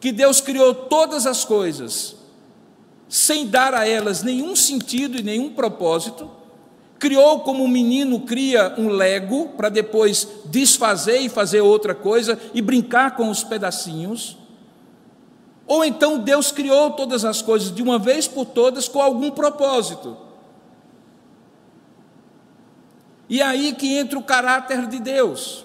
que 0.00 0.10
Deus 0.10 0.40
criou 0.40 0.74
todas 0.74 1.26
as 1.26 1.44
coisas 1.44 2.16
sem 3.10 3.46
dar 3.46 3.74
a 3.74 3.86
elas 3.86 4.22
nenhum 4.22 4.54
sentido 4.54 5.18
e 5.18 5.22
nenhum 5.22 5.50
propósito, 5.50 6.30
criou 6.96 7.40
como 7.40 7.64
um 7.64 7.68
menino 7.68 8.20
cria 8.20 8.74
um 8.78 8.88
lego 8.88 9.48
para 9.56 9.68
depois 9.68 10.28
desfazer 10.44 11.18
e 11.18 11.28
fazer 11.28 11.60
outra 11.60 11.94
coisa 11.94 12.38
e 12.54 12.62
brincar 12.62 13.16
com 13.16 13.28
os 13.28 13.42
pedacinhos. 13.42 14.38
Ou 15.70 15.84
então 15.84 16.18
Deus 16.18 16.50
criou 16.50 16.90
todas 16.90 17.24
as 17.24 17.40
coisas 17.40 17.72
de 17.72 17.80
uma 17.80 17.96
vez 17.96 18.26
por 18.26 18.44
todas 18.44 18.88
com 18.88 19.00
algum 19.00 19.30
propósito. 19.30 20.16
E 23.28 23.40
é 23.40 23.44
aí 23.44 23.72
que 23.72 23.96
entra 23.96 24.18
o 24.18 24.22
caráter 24.24 24.88
de 24.88 24.98
Deus. 24.98 25.64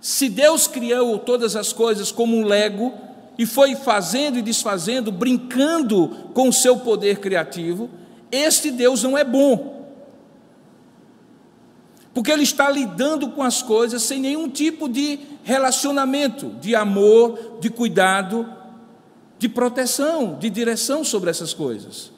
Se 0.00 0.30
Deus 0.30 0.66
criou 0.66 1.18
todas 1.18 1.54
as 1.56 1.74
coisas 1.74 2.10
como 2.10 2.38
um 2.38 2.46
lego 2.46 2.94
e 3.36 3.44
foi 3.44 3.76
fazendo 3.76 4.38
e 4.38 4.42
desfazendo, 4.42 5.12
brincando 5.12 6.30
com 6.32 6.48
o 6.48 6.52
seu 6.52 6.78
poder 6.78 7.18
criativo, 7.18 7.90
este 8.32 8.70
Deus 8.70 9.02
não 9.02 9.18
é 9.18 9.24
bom. 9.24 9.90
Porque 12.14 12.32
ele 12.32 12.44
está 12.44 12.70
lidando 12.70 13.28
com 13.28 13.42
as 13.42 13.60
coisas 13.60 14.02
sem 14.02 14.20
nenhum 14.20 14.48
tipo 14.48 14.88
de 14.88 15.18
relacionamento, 15.44 16.48
de 16.62 16.74
amor, 16.74 17.58
de 17.60 17.68
cuidado, 17.68 18.56
de 19.38 19.48
proteção, 19.48 20.34
de 20.38 20.48
direção 20.48 21.04
sobre 21.04 21.30
essas 21.30 21.52
coisas. 21.52 22.10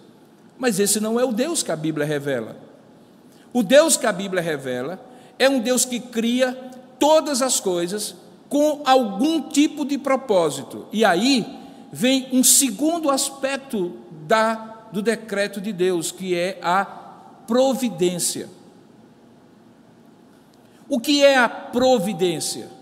Mas 0.56 0.78
esse 0.78 1.00
não 1.00 1.18
é 1.18 1.25
o 1.25 1.32
Deus 1.32 1.62
que 1.62 1.72
a 1.72 1.76
Bíblia 1.76 2.06
revela. 2.06 2.56
O 3.52 3.62
Deus 3.62 3.96
que 3.96 4.06
a 4.06 4.12
Bíblia 4.12 4.42
revela 4.42 5.00
é 5.38 5.48
um 5.48 5.60
Deus 5.60 5.84
que 5.84 6.00
cria 6.00 6.52
todas 6.98 7.42
as 7.42 7.60
coisas 7.60 8.14
com 8.48 8.82
algum 8.84 9.42
tipo 9.42 9.84
de 9.84 9.98
propósito. 9.98 10.87
E 10.92 11.04
aí 11.04 11.46
vem 11.92 12.28
um 12.32 12.42
segundo 12.42 13.10
aspecto 13.10 13.96
da, 14.26 14.87
do 14.92 15.00
decreto 15.00 15.60
de 15.60 15.72
Deus, 15.72 16.10
que 16.10 16.34
é 16.34 16.58
a 16.62 16.84
providência. 16.84 18.48
O 20.88 20.98
que 20.98 21.22
é 21.25 21.37
a 21.37 21.48
providência? 21.48 22.77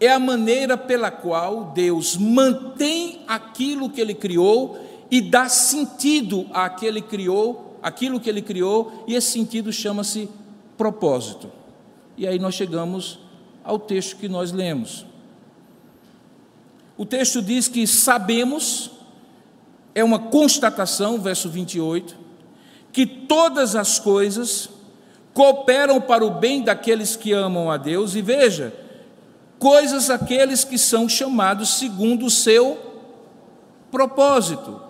É 0.00 0.10
a 0.10 0.18
maneira 0.18 0.78
pela 0.78 1.10
qual 1.10 1.66
Deus 1.74 2.16
mantém 2.16 3.20
aquilo 3.28 3.90
que 3.90 4.00
ele 4.00 4.14
criou 4.14 4.80
e 5.10 5.20
dá 5.20 5.48
sentido 5.48 6.46
àquele 6.54 7.02
criou, 7.02 7.78
aquilo 7.82 8.18
que 8.18 8.30
ele 8.30 8.40
criou, 8.40 9.04
e 9.06 9.14
esse 9.14 9.30
sentido 9.32 9.70
chama-se 9.70 10.28
propósito. 10.78 11.50
E 12.16 12.26
aí 12.26 12.38
nós 12.38 12.54
chegamos 12.54 13.18
ao 13.62 13.78
texto 13.78 14.16
que 14.16 14.28
nós 14.28 14.52
lemos. 14.52 15.04
O 16.96 17.04
texto 17.04 17.42
diz 17.42 17.68
que 17.68 17.86
sabemos, 17.86 18.90
é 19.94 20.04
uma 20.04 20.18
constatação, 20.18 21.20
verso 21.20 21.48
28, 21.48 22.16
que 22.92 23.06
todas 23.06 23.74
as 23.74 23.98
coisas 23.98 24.70
cooperam 25.34 26.00
para 26.00 26.24
o 26.24 26.30
bem 26.30 26.62
daqueles 26.62 27.16
que 27.16 27.32
amam 27.32 27.70
a 27.70 27.76
Deus, 27.76 28.14
e 28.14 28.22
veja, 28.22 28.72
coisas 29.60 30.08
aqueles 30.08 30.64
que 30.64 30.78
são 30.78 31.08
chamados 31.08 31.78
segundo 31.78 32.26
o 32.26 32.30
seu 32.30 32.78
propósito. 33.90 34.80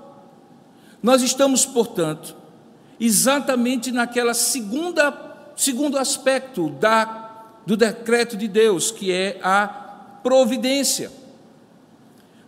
Nós 1.02 1.22
estamos, 1.22 1.66
portanto, 1.66 2.36
exatamente 2.98 3.90
naquela 3.90 4.32
segunda 4.32 5.28
segundo 5.56 5.98
aspecto 5.98 6.70
da, 6.70 7.58
do 7.66 7.76
decreto 7.76 8.34
de 8.34 8.48
Deus, 8.48 8.90
que 8.90 9.12
é 9.12 9.38
a 9.42 9.66
providência. 10.22 11.10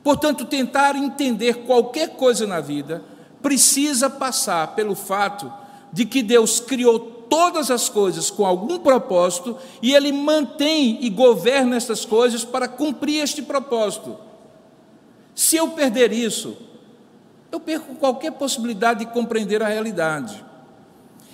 Portanto, 0.03 0.47
tentar 0.47 0.97
entender 0.97 1.67
qualquer 1.67 2.11
coisa 2.11 2.47
na 2.47 2.61
vida 2.61 3.03
precisa 3.43 4.09
passar 4.09 4.75
pelo 4.75 4.95
fato 4.95 5.53
de 5.93 6.07
que 6.07 6.23
Deus 6.23 6.59
criou 6.59 7.22
todas 7.33 7.71
as 7.71 7.89
coisas 7.89 8.31
com 8.31 8.45
algum 8.45 8.79
propósito 8.79 9.57
e 9.81 9.95
Ele 9.95 10.13
mantém 10.13 10.99
e 11.01 11.09
governa 11.09 11.77
essas 11.77 12.05
coisas 12.05 12.45
para 12.45 12.69
cumprir 12.69 13.23
este 13.23 13.41
propósito. 13.41 14.19
Se 15.35 15.57
eu 15.57 15.71
perder 15.71 16.13
isso, 16.13 16.55
eu 17.51 17.59
perco 17.59 17.95
qualquer 17.95 18.33
possibilidade 18.33 19.07
de 19.07 19.13
compreender 19.13 19.63
a 19.63 19.69
realidade. 19.69 20.45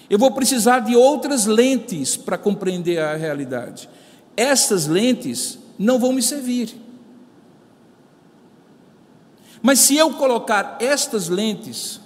Eu 0.09 0.21
vou 0.21 0.31
precisar 0.31 0.79
de 0.79 0.95
outras 0.95 1.47
lentes 1.47 2.17
para 2.17 2.39
compreender 2.39 3.01
a 3.01 3.17
realidade. 3.17 3.91
Essas 4.37 4.87
lentes 4.87 5.59
não 5.77 5.99
vão 5.99 6.13
me 6.13 6.23
servir. 6.23 6.77
Mas 9.61 9.81
se 9.81 9.97
eu 9.97 10.13
colocar 10.13 10.77
estas 10.79 11.29
lentes, 11.29 12.01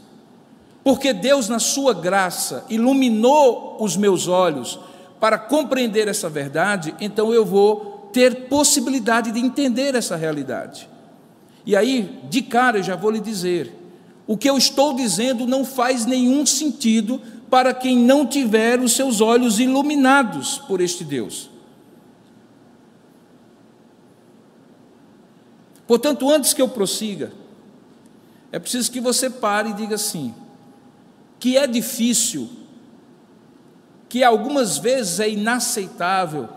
porque 0.85 1.13
Deus, 1.13 1.49
na 1.49 1.59
Sua 1.59 1.95
graça, 1.95 2.65
iluminou 2.69 3.77
os 3.81 3.97
meus 3.97 4.27
olhos 4.27 4.79
para 5.21 5.39
compreender 5.39 6.09
essa 6.09 6.29
verdade, 6.29 6.95
então 7.01 7.33
eu 7.33 7.45
vou 7.45 8.11
ter 8.13 8.49
possibilidade 8.49 9.31
de 9.31 9.39
entender 9.39 9.95
essa 9.95 10.17
realidade. 10.17 10.89
E 11.65 11.77
aí, 11.77 12.21
de 12.29 12.43
cara, 12.43 12.79
eu 12.79 12.83
já 12.83 12.97
vou 12.97 13.11
lhe 13.11 13.21
dizer: 13.21 13.73
o 14.27 14.37
que 14.37 14.51
eu 14.51 14.59
estou 14.59 14.95
dizendo 14.95 15.47
não 15.47 15.65
faz 15.65 16.05
nenhum 16.05 16.45
sentido 16.45 17.21
para 17.49 17.73
quem 17.73 17.97
não 17.97 18.27
tiver 18.27 18.81
os 18.81 18.93
seus 18.93 19.21
olhos 19.21 19.61
iluminados 19.61 20.59
por 20.59 20.81
este 20.81 21.05
Deus. 21.05 21.51
Portanto, 25.87 26.31
antes 26.31 26.53
que 26.55 26.63
eu 26.63 26.69
prossiga, 26.69 27.33
é 28.51 28.59
preciso 28.59 28.91
que 28.91 29.01
você 29.01 29.31
pare 29.31 29.71
e 29.71 29.75
diga 29.75 29.95
assim: 29.95 30.35
que 31.43 31.57
é 31.57 31.67
difícil, 31.67 32.49
que 34.09 34.23
algumas 34.23 34.79
vezes 34.79 35.19
é 35.19 35.29
inaceitável, 35.29 36.49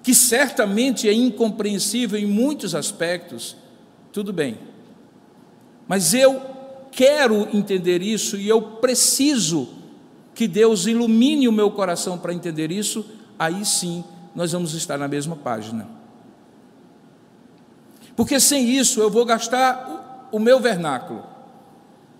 que 0.00 0.14
certamente 0.14 1.08
é 1.08 1.12
incompreensível 1.12 2.16
em 2.16 2.24
muitos 2.24 2.72
aspectos, 2.76 3.56
tudo 4.12 4.32
bem. 4.32 4.58
Mas 5.88 6.14
eu 6.14 6.40
quero 6.92 7.48
entender 7.52 8.00
isso 8.00 8.36
e 8.36 8.46
eu 8.48 8.62
preciso 8.62 9.70
que 10.36 10.46
Deus 10.46 10.86
ilumine 10.86 11.48
o 11.48 11.52
meu 11.52 11.72
coração 11.72 12.16
para 12.16 12.32
entender 12.32 12.70
isso, 12.70 13.04
aí 13.36 13.64
sim 13.64 14.04
nós 14.36 14.52
vamos 14.52 14.72
estar 14.74 14.96
na 14.96 15.08
mesma 15.08 15.34
página. 15.34 15.88
Porque 18.14 18.38
sem 18.38 18.70
isso 18.70 19.00
eu 19.00 19.10
vou 19.10 19.24
gastar 19.24 20.28
o 20.30 20.38
meu 20.38 20.60
vernáculo, 20.60 21.34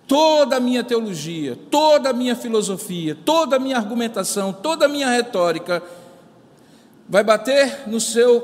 toda 0.07 0.55
a 0.55 0.59
minha 0.59 0.83
teologia, 0.83 1.57
toda 1.69 2.09
a 2.09 2.13
minha 2.13 2.35
filosofia, 2.35 3.13
toda 3.13 3.57
a 3.57 3.59
minha 3.59 3.75
argumentação, 3.75 4.53
toda 4.53 4.85
a 4.85 4.87
minha 4.87 5.09
retórica, 5.09 5.83
vai 7.07 7.23
bater 7.23 7.87
no 7.87 7.99
seu 7.99 8.41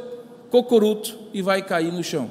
cocoruto 0.52 1.18
e 1.34 1.42
vai 1.42 1.62
cair 1.62 1.92
no 1.92 2.04
chão. 2.04 2.30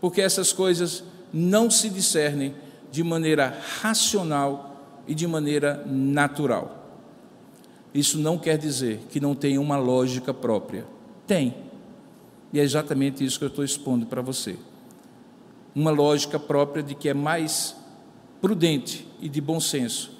Porque 0.00 0.20
essas 0.20 0.52
coisas 0.52 1.02
não 1.32 1.70
se 1.70 1.88
discernem 1.88 2.54
de 2.90 3.02
maneira 3.02 3.58
racional 3.80 5.02
e 5.08 5.14
de 5.14 5.26
maneira 5.26 5.82
natural. 5.86 6.82
Isso 7.94 8.18
não 8.18 8.38
quer 8.38 8.58
dizer 8.58 9.00
que 9.10 9.20
não 9.20 9.34
tenha 9.34 9.60
uma 9.60 9.76
lógica 9.76 10.32
própria. 10.32 10.86
Tem. 11.26 11.54
E 12.52 12.60
é 12.60 12.62
exatamente 12.62 13.24
isso 13.24 13.38
que 13.38 13.44
eu 13.44 13.48
estou 13.48 13.64
expondo 13.64 14.06
para 14.06 14.20
você. 14.20 14.56
Uma 15.74 15.90
lógica 15.90 16.38
própria 16.38 16.82
de 16.82 16.94
que 16.94 17.08
é 17.08 17.14
mais 17.14 17.74
prudente 18.42 19.06
e 19.20 19.28
de 19.28 19.40
bom 19.40 19.60
senso 19.60 20.10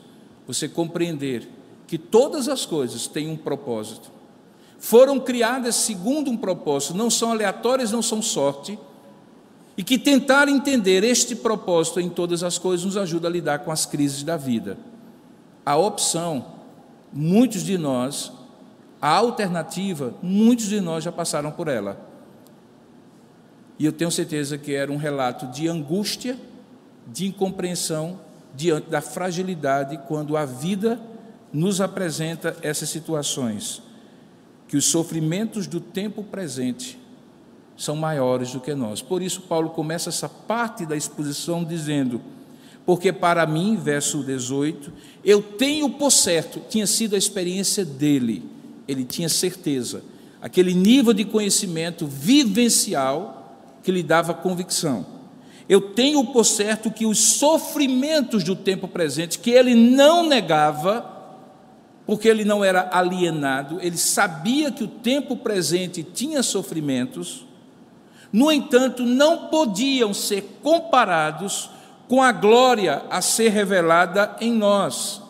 você 0.47 0.69
compreender 0.69 1.49
que 1.87 1.99
todas 1.99 2.49
as 2.49 2.65
coisas 2.65 3.07
têm 3.07 3.29
um 3.29 3.37
propósito. 3.37 4.11
Foram 4.79 5.21
criadas 5.21 5.75
segundo 5.75 6.31
um 6.31 6.37
propósito, 6.37 6.97
não 6.97 7.11
são 7.11 7.31
aleatórias, 7.31 7.93
não 7.93 8.01
são 8.01 8.23
sorte 8.23 8.79
e 9.77 9.83
que 9.83 9.99
tentar 9.99 10.49
entender 10.49 11.05
este 11.05 11.35
propósito 11.35 12.01
em 12.01 12.09
todas 12.09 12.43
as 12.43 12.59
coisas 12.59 12.87
nos 12.87 12.97
ajuda 12.97 13.29
a 13.29 13.31
lidar 13.31 13.59
com 13.61 13.73
as 13.73 13.87
crises 13.87 14.23
da 14.23 14.37
vida. 14.37 14.79
A 15.65 15.77
opção, 15.77 16.47
muitos 17.13 17.63
de 17.63 17.77
nós, 17.79 18.33
a 19.01 19.11
alternativa, 19.11 20.15
muitos 20.23 20.67
de 20.67 20.81
nós 20.81 21.05
já 21.05 21.13
passaram 21.13 21.51
por 21.51 21.69
ela. 21.69 22.09
E 23.79 23.85
eu 23.85 23.93
tenho 23.93 24.11
certeza 24.11 24.59
que 24.59 24.75
era 24.75 24.93
um 24.93 24.97
relato 24.97 25.47
de 25.47 25.69
angústia, 25.69 26.39
de 27.07 27.27
incompreensão 27.27 28.21
diante 28.55 28.91
da 28.91 29.01
fragilidade 29.01 29.99
quando 30.07 30.37
a 30.37 30.45
vida 30.45 31.01
nos 31.53 31.81
apresenta 31.81 32.57
essas 32.62 32.88
situações, 32.88 33.83
que 34.67 34.77
os 34.77 34.87
sofrimentos 34.87 35.67
do 35.67 35.81
tempo 35.81 36.23
presente 36.23 36.99
são 37.77 37.97
maiores 37.97 38.53
do 38.53 38.61
que 38.61 38.75
nós. 38.75 39.03
Por 39.03 39.23
isso, 39.23 39.43
Paulo 39.43 39.71
começa 39.71 40.09
essa 40.09 40.29
parte 40.29 40.87
da 40.87 40.97
exposição 40.97 41.65
dizendo: 41.65 42.21
Porque 42.87 43.12
para 43.12 43.47
mim, 43.47 43.77
verso 43.77 44.23
18, 44.23 44.93
eu 45.25 45.43
tenho 45.43 45.91
por 45.91 46.11
certo, 46.11 46.61
tinha 46.69 46.87
sido 46.87 47.15
a 47.15 47.19
experiência 47.19 47.85
dele, 47.85 48.49
ele 48.88 49.05
tinha 49.05 49.29
certeza, 49.29 50.03
aquele 50.41 50.75
nível 50.75 51.12
de 51.12 51.25
conhecimento 51.25 52.07
vivencial 52.07 53.59
que 53.83 53.93
lhe 53.93 54.03
dava 54.03 54.33
convicção. 54.33 55.12
Eu 55.73 55.81
tenho 55.81 56.23
por 56.27 56.45
certo 56.45 56.91
que 56.91 57.07
os 57.07 57.19
sofrimentos 57.39 58.45
do 58.45 58.55
tempo 58.55 58.87
presente, 58.87 59.39
que 59.39 59.51
ele 59.51 59.75
não 59.75 60.23
negava, 60.23 61.11
porque 62.05 62.29
ele 62.29 62.45
não 62.45 62.63
era 62.63 62.91
alienado, 62.93 63.81
ele 63.81 63.97
sabia 63.97 64.71
que 64.71 64.85
o 64.85 64.87
tempo 64.87 65.35
presente 65.35 66.03
tinha 66.03 66.43
sofrimentos, 66.43 67.47
no 68.31 68.53
entanto, 68.53 69.03
não 69.03 69.47
podiam 69.47 70.13
ser 70.13 70.59
comparados 70.63 71.71
com 72.07 72.23
a 72.23 72.33
glória 72.33 73.05
a 73.09 73.23
ser 73.23 73.49
revelada 73.49 74.37
em 74.43 74.53
nós. 74.53 75.23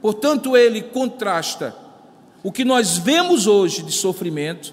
Portanto, 0.00 0.56
ele 0.56 0.80
contrasta 0.80 1.76
o 2.42 2.50
que 2.50 2.64
nós 2.64 2.96
vemos 2.96 3.46
hoje 3.46 3.82
de 3.82 3.92
sofrimento 3.92 4.72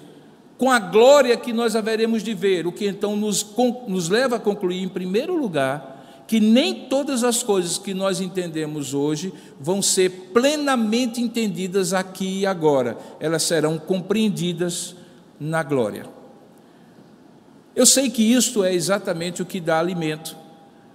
com 0.62 0.70
a 0.70 0.78
glória 0.78 1.36
que 1.36 1.52
nós 1.52 1.74
haveremos 1.74 2.22
de 2.22 2.32
ver, 2.34 2.68
o 2.68 2.72
que 2.72 2.86
então 2.86 3.16
nos, 3.16 3.44
nos 3.88 4.08
leva 4.08 4.36
a 4.36 4.38
concluir, 4.38 4.80
em 4.80 4.88
primeiro 4.88 5.36
lugar, 5.36 6.22
que 6.24 6.38
nem 6.38 6.86
todas 6.86 7.24
as 7.24 7.42
coisas 7.42 7.78
que 7.78 7.92
nós 7.92 8.20
entendemos 8.20 8.94
hoje 8.94 9.34
vão 9.58 9.82
ser 9.82 10.30
plenamente 10.32 11.20
entendidas 11.20 11.92
aqui 11.92 12.42
e 12.42 12.46
agora, 12.46 12.96
elas 13.18 13.42
serão 13.42 13.76
compreendidas 13.76 14.94
na 15.40 15.64
glória. 15.64 16.06
Eu 17.74 17.84
sei 17.84 18.08
que 18.08 18.22
isto 18.22 18.62
é 18.62 18.72
exatamente 18.72 19.42
o 19.42 19.44
que 19.44 19.58
dá 19.58 19.80
alimento. 19.80 20.36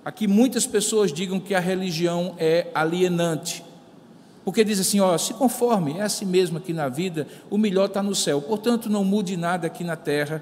Aqui 0.05 0.29
muitas 0.29 0.65
pessoas 0.65 1.11
digam 1.11 1.41
que 1.41 1.53
a 1.53 1.59
religião 1.59 2.35
é 2.37 2.67
alienante. 2.73 3.65
Porque 4.47 4.63
diz 4.63 4.79
assim: 4.79 5.01
ó, 5.01 5.17
se 5.17 5.33
conforme, 5.33 5.97
é 5.97 6.03
assim 6.03 6.23
mesmo 6.23 6.57
aqui 6.57 6.71
na 6.71 6.87
vida, 6.87 7.27
o 7.49 7.57
melhor 7.57 7.87
está 7.87 8.01
no 8.01 8.15
céu. 8.15 8.41
Portanto, 8.41 8.89
não 8.89 9.03
mude 9.03 9.35
nada 9.35 9.67
aqui 9.67 9.83
na 9.83 9.97
terra. 9.97 10.41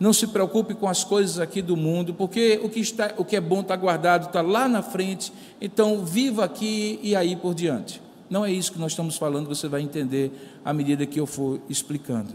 Não 0.00 0.14
se 0.14 0.28
preocupe 0.28 0.72
com 0.72 0.88
as 0.88 1.04
coisas 1.04 1.38
aqui 1.38 1.60
do 1.60 1.76
mundo, 1.76 2.14
porque 2.14 2.58
o 2.64 2.70
que, 2.70 2.80
está, 2.80 3.12
o 3.18 3.22
que 3.22 3.36
é 3.36 3.42
bom 3.42 3.60
está 3.60 3.76
guardado, 3.76 4.28
está 4.28 4.40
lá 4.40 4.66
na 4.66 4.80
frente. 4.80 5.30
Então, 5.60 6.06
viva 6.06 6.42
aqui 6.42 6.98
e 7.02 7.14
aí 7.14 7.36
por 7.36 7.54
diante. 7.54 8.00
Não 8.30 8.46
é 8.46 8.50
isso 8.50 8.72
que 8.72 8.78
nós 8.78 8.92
estamos 8.92 9.18
falando, 9.18 9.46
você 9.46 9.68
vai 9.68 9.82
entender 9.82 10.32
à 10.64 10.72
medida 10.72 11.04
que 11.04 11.20
eu 11.20 11.26
for 11.26 11.60
explicando. 11.68 12.32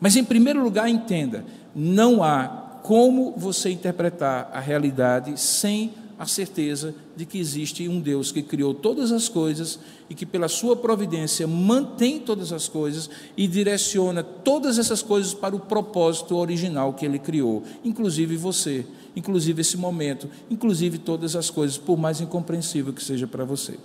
Mas, 0.00 0.16
em 0.16 0.24
primeiro 0.24 0.60
lugar, 0.64 0.88
entenda: 0.88 1.44
não 1.72 2.24
há 2.24 2.80
como 2.82 3.34
você 3.36 3.70
interpretar 3.70 4.50
a 4.52 4.58
realidade 4.58 5.38
sem 5.38 5.94
a 6.18 6.26
certeza 6.26 6.94
de 7.16 7.24
que 7.24 7.38
existe 7.38 7.88
um 7.88 8.00
Deus 8.00 8.32
que 8.32 8.42
criou 8.42 8.74
todas 8.74 9.12
as 9.12 9.28
coisas 9.28 9.78
e 10.10 10.14
que, 10.14 10.26
pela 10.26 10.48
sua 10.48 10.74
providência, 10.74 11.46
mantém 11.46 12.18
todas 12.18 12.52
as 12.52 12.66
coisas 12.66 13.08
e 13.36 13.46
direciona 13.46 14.24
todas 14.24 14.78
essas 14.78 15.00
coisas 15.00 15.32
para 15.32 15.54
o 15.54 15.60
propósito 15.60 16.34
original 16.36 16.92
que 16.92 17.06
ele 17.06 17.20
criou, 17.20 17.62
inclusive 17.84 18.36
você, 18.36 18.84
inclusive 19.14 19.60
esse 19.60 19.76
momento, 19.76 20.28
inclusive 20.50 20.98
todas 20.98 21.36
as 21.36 21.50
coisas, 21.50 21.78
por 21.78 21.96
mais 21.96 22.20
incompreensível 22.20 22.92
que 22.92 23.02
seja 23.02 23.26
para 23.26 23.44
você. 23.44 23.78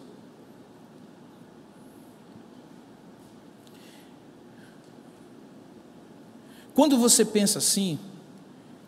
Quando 6.73 6.97
você 6.97 7.23
pensa 7.23 7.59
assim, 7.59 7.99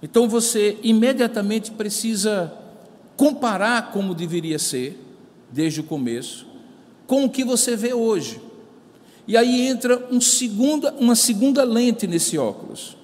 então 0.01 0.27
você 0.27 0.79
imediatamente 0.81 1.69
precisa 1.69 2.64
comparar 3.15 3.91
como 3.91 4.13
deveria 4.13 4.59
ser, 4.59 5.01
desde 5.51 5.79
o 5.79 5.83
começo, 5.83 6.45
com 7.07 7.25
o 7.25 7.29
que 7.29 7.43
você 7.43 7.75
vê 7.75 7.93
hoje. 7.93 8.41
E 9.27 9.35
aí 9.37 9.67
entra 9.67 10.07
um 10.11 10.21
segunda, 10.21 10.93
uma 10.99 11.15
segunda 11.15 11.63
lente 11.63 12.05
nesse 12.05 12.37
óculos. 12.37 12.97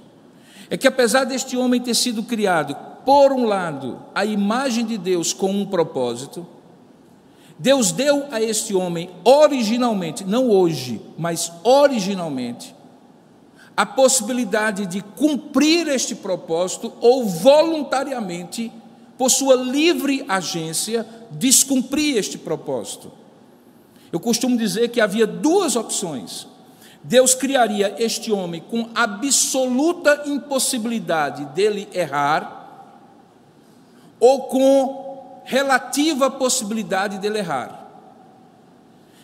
É 0.69 0.77
que 0.77 0.87
apesar 0.87 1.23
deste 1.23 1.57
homem 1.57 1.81
ter 1.81 1.95
sido 1.95 2.23
criado, 2.23 2.75
por 3.05 3.31
um 3.31 3.45
lado, 3.45 3.99
a 4.13 4.25
imagem 4.25 4.85
de 4.85 4.97
Deus 4.97 5.33
com 5.33 5.51
um 5.51 5.65
propósito, 5.65 6.45
Deus 7.57 7.91
deu 7.91 8.25
a 8.31 8.41
este 8.41 8.73
homem 8.73 9.09
originalmente, 9.23 10.23
não 10.23 10.49
hoje, 10.49 11.01
mas 11.17 11.51
originalmente, 11.63 12.75
a 13.75 13.85
possibilidade 13.85 14.85
de 14.85 15.01
cumprir 15.01 15.87
este 15.87 16.15
propósito 16.15 16.93
ou 16.99 17.25
voluntariamente 17.25 18.71
por 19.21 19.29
sua 19.29 19.55
livre 19.55 20.25
agência, 20.27 21.05
descumprir 21.29 22.17
este 22.17 22.39
propósito. 22.39 23.11
Eu 24.11 24.19
costumo 24.19 24.57
dizer 24.57 24.87
que 24.87 24.99
havia 24.99 25.27
duas 25.27 25.75
opções. 25.75 26.47
Deus 27.03 27.35
criaria 27.35 27.93
este 27.99 28.31
homem 28.31 28.63
com 28.67 28.89
absoluta 28.95 30.23
impossibilidade 30.25 31.45
dele 31.53 31.87
errar, 31.93 32.97
ou 34.19 34.45
com 34.45 35.41
relativa 35.45 36.31
possibilidade 36.31 37.19
dele 37.19 37.37
errar. 37.37 37.91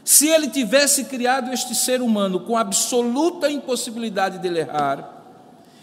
Se 0.04 0.28
ele 0.28 0.48
tivesse 0.48 1.06
criado 1.06 1.52
este 1.52 1.74
ser 1.74 2.04
humano 2.04 2.42
com 2.42 2.56
absoluta 2.56 3.50
impossibilidade 3.50 4.38
dele 4.38 4.60
errar, 4.60 5.17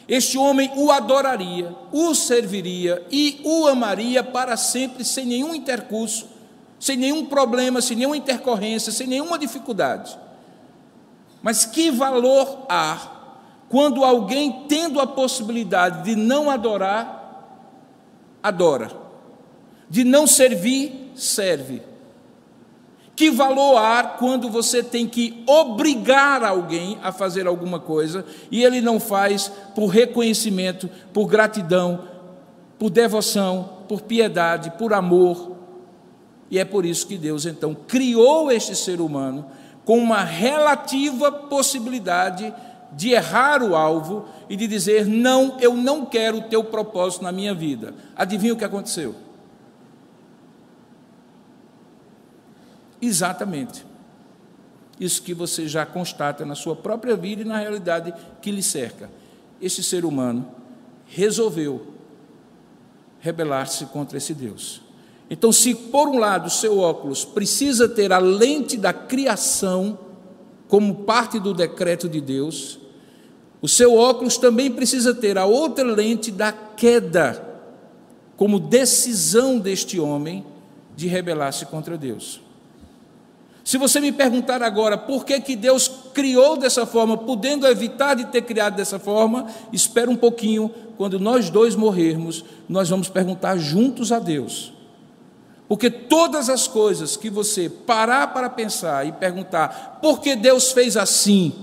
este 0.09 0.37
homem 0.37 0.71
o 0.77 0.91
adoraria, 0.91 1.75
o 1.93 2.15
serviria 2.15 3.05
e 3.11 3.41
o 3.45 3.67
amaria 3.67 4.23
para 4.23 4.57
sempre, 4.57 5.05
sem 5.05 5.25
nenhum 5.25 5.55
intercurso, 5.55 6.29
sem 6.79 6.97
nenhum 6.97 7.27
problema, 7.27 7.81
sem 7.81 7.97
nenhuma 7.97 8.17
intercorrência, 8.17 8.93
sem 8.93 9.07
nenhuma 9.07 9.39
dificuldade. 9.39 10.19
Mas 11.43 11.65
que 11.65 11.91
valor 11.91 12.67
há 12.69 13.13
quando 13.69 14.05
alguém, 14.05 14.67
tendo 14.69 15.01
a 15.01 15.07
possibilidade 15.07 16.05
de 16.05 16.15
não 16.15 16.51
adorar, 16.51 17.49
adora, 18.43 18.91
de 19.89 20.05
não 20.05 20.27
servir, 20.27 21.13
serve 21.15 21.83
que 23.17 23.31
valor 23.31 23.77
há 23.77 24.03
quando 24.03 24.51
você 24.51 24.83
tem 24.83 25.07
que 25.07 25.43
obrigar 25.47 26.43
alguém 26.43 26.99
a 27.03 27.13
fazer 27.13 27.47
alguma 27.47 27.79
coisa 27.79 28.25
e 28.51 28.65
ele 28.65 28.81
não 28.81 28.99
faz 28.99 29.51
por 29.75 29.87
reconhecimento, 29.87 30.91
por 31.13 31.27
gratidão, 31.27 32.09
por 32.79 32.91
devoção, 32.91 33.71
por 33.89 34.03
piedade, 34.03 34.73
por 34.73 34.93
amor? 34.93 35.53
E 36.51 36.59
é 36.59 36.65
por 36.65 36.85
isso 36.85 37.07
que 37.07 37.17
Deus 37.17 37.47
então 37.47 37.75
criou 37.75 38.51
este 38.51 38.75
ser 38.75 39.01
humano 39.01 39.47
com 39.85 39.99
uma 39.99 40.25
relativa 40.25 41.31
possibilidade 41.31 42.53
de 42.93 43.11
errar 43.11 43.63
o 43.63 43.77
alvo 43.77 44.27
e 44.49 44.57
de 44.57 44.67
dizer: 44.67 45.07
Não, 45.07 45.57
eu 45.61 45.75
não 45.75 46.05
quero 46.05 46.39
o 46.39 46.43
teu 46.43 46.65
propósito 46.65 47.23
na 47.23 47.33
minha 47.33 47.55
vida. 47.55 47.95
Adivinha 48.17 48.55
o 48.55 48.57
que 48.57 48.65
aconteceu? 48.65 49.15
Exatamente. 53.05 53.85
Isso 54.99 55.23
que 55.23 55.35
você 55.35 55.67
já 55.67 55.85
constata 55.85 56.45
na 56.45 56.55
sua 56.55 56.75
própria 56.75 57.17
vida 57.17 57.43
e 57.43 57.45
na 57.45 57.59
realidade 57.59 58.15
que 58.41 58.51
lhe 58.51 58.63
cerca. 58.63 59.11
Este 59.61 59.83
ser 59.83 60.05
humano 60.05 60.49
resolveu 61.07 61.87
rebelar-se 63.21 63.87
contra 63.87 64.19
esse 64.19 64.33
Deus. 64.33 64.81
Então, 65.29 65.51
se 65.51 65.75
por 65.75 66.09
um 66.09 66.19
lado 66.19 66.47
o 66.47 66.51
seu 66.51 66.79
óculos 66.79 67.25
precisa 67.25 67.89
ter 67.89 68.13
a 68.13 68.19
lente 68.19 68.77
da 68.77 68.93
criação 68.93 69.99
como 70.69 71.05
parte 71.05 71.41
do 71.41 71.53
decreto 71.53 72.09
de 72.09 72.21
Deus, 72.21 72.79
o 73.61 73.69
seu 73.69 73.97
óculos 73.97 74.37
também 74.37 74.71
precisa 74.71 75.15
ter 75.15 75.39
a 75.39 75.45
outra 75.45 75.85
lente 75.85 76.31
da 76.31 76.53
queda 76.53 77.43
como 78.37 78.61
decisão 78.61 79.59
deste 79.59 79.99
homem 79.99 80.45
de 80.95 81.07
rebelar-se 81.07 81.67
contra 81.67 81.97
Deus. 81.97 82.44
Se 83.65 83.79
você 83.79 83.99
me 83.99 84.13
perguntar 84.13 84.63
agora 84.63 84.99
por 84.99 85.25
que, 85.25 85.41
que 85.41 85.57
Deus 85.57 85.91
criou 86.13 86.55
dessa 86.55 86.85
forma, 86.85 87.17
podendo 87.17 87.67
evitar 87.67 88.15
de 88.15 88.27
ter 88.27 88.43
criado 88.43 88.77
dessa 88.77 88.99
forma, 88.99 89.47
espera 89.73 90.11
um 90.11 90.17
pouquinho, 90.17 90.71
quando 90.99 91.19
nós 91.19 91.49
dois 91.49 91.75
morrermos, 91.75 92.45
nós 92.69 92.91
vamos 92.91 93.09
perguntar 93.09 93.57
juntos 93.57 94.13
a 94.13 94.19
Deus. 94.19 94.75
Porque 95.67 95.91
todas 95.91 96.51
as 96.51 96.69
coisas 96.69 97.17
que 97.17 97.31
você 97.31 97.71
parar 97.71 98.35
para 98.35 98.51
pensar 98.51 99.07
e 99.07 99.13
perguntar 99.13 99.99
por 100.03 100.21
que 100.21 100.37
Deus 100.37 100.71
fez 100.73 100.95
assim 100.95 101.55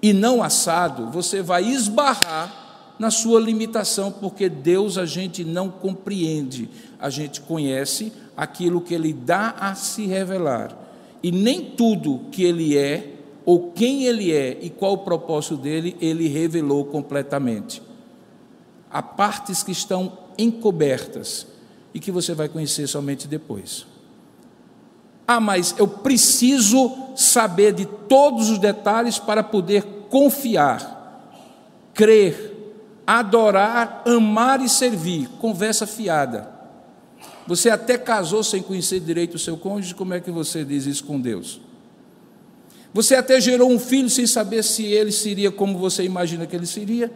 e 0.00 0.14
não 0.14 0.42
assado, 0.42 1.10
você 1.10 1.42
vai 1.42 1.64
esbarrar 1.64 2.94
na 2.98 3.10
sua 3.10 3.38
limitação, 3.38 4.10
porque 4.10 4.48
Deus 4.48 4.96
a 4.96 5.04
gente 5.04 5.44
não 5.44 5.68
compreende, 5.68 6.68
a 6.98 7.10
gente 7.10 7.40
conhece, 7.42 8.12
aquilo 8.38 8.80
que 8.80 8.94
ele 8.94 9.12
dá 9.12 9.56
a 9.58 9.74
se 9.74 10.06
revelar. 10.06 10.72
E 11.20 11.32
nem 11.32 11.72
tudo 11.72 12.20
que 12.30 12.44
ele 12.44 12.78
é, 12.78 13.14
ou 13.44 13.72
quem 13.72 14.04
ele 14.04 14.32
é 14.32 14.56
e 14.62 14.70
qual 14.70 14.92
o 14.92 14.98
propósito 14.98 15.56
dele, 15.56 15.96
ele 16.00 16.28
revelou 16.28 16.84
completamente. 16.84 17.82
Há 18.88 19.02
partes 19.02 19.64
que 19.64 19.72
estão 19.72 20.16
encobertas 20.38 21.48
e 21.92 21.98
que 21.98 22.12
você 22.12 22.32
vai 22.32 22.48
conhecer 22.48 22.86
somente 22.86 23.26
depois. 23.26 23.84
Ah, 25.26 25.40
mas 25.40 25.74
eu 25.76 25.88
preciso 25.88 26.96
saber 27.16 27.72
de 27.72 27.86
todos 27.86 28.50
os 28.50 28.58
detalhes 28.58 29.18
para 29.18 29.42
poder 29.42 29.82
confiar, 30.08 31.34
crer, 31.92 32.54
adorar, 33.04 34.04
amar 34.06 34.62
e 34.62 34.68
servir. 34.68 35.28
Conversa 35.40 35.88
fiada. 35.88 36.57
Você 37.48 37.70
até 37.70 37.96
casou 37.96 38.44
sem 38.44 38.62
conhecer 38.62 39.00
direito 39.00 39.36
o 39.36 39.38
seu 39.38 39.56
cônjuge, 39.56 39.94
como 39.94 40.12
é 40.12 40.20
que 40.20 40.30
você 40.30 40.66
diz 40.66 40.84
isso 40.84 41.02
com 41.02 41.18
Deus? 41.18 41.58
Você 42.92 43.14
até 43.14 43.40
gerou 43.40 43.70
um 43.70 43.78
filho 43.78 44.10
sem 44.10 44.26
saber 44.26 44.62
se 44.62 44.84
ele 44.84 45.10
seria 45.10 45.50
como 45.50 45.78
você 45.78 46.02
imagina 46.02 46.46
que 46.46 46.54
ele 46.54 46.66
seria. 46.66 47.10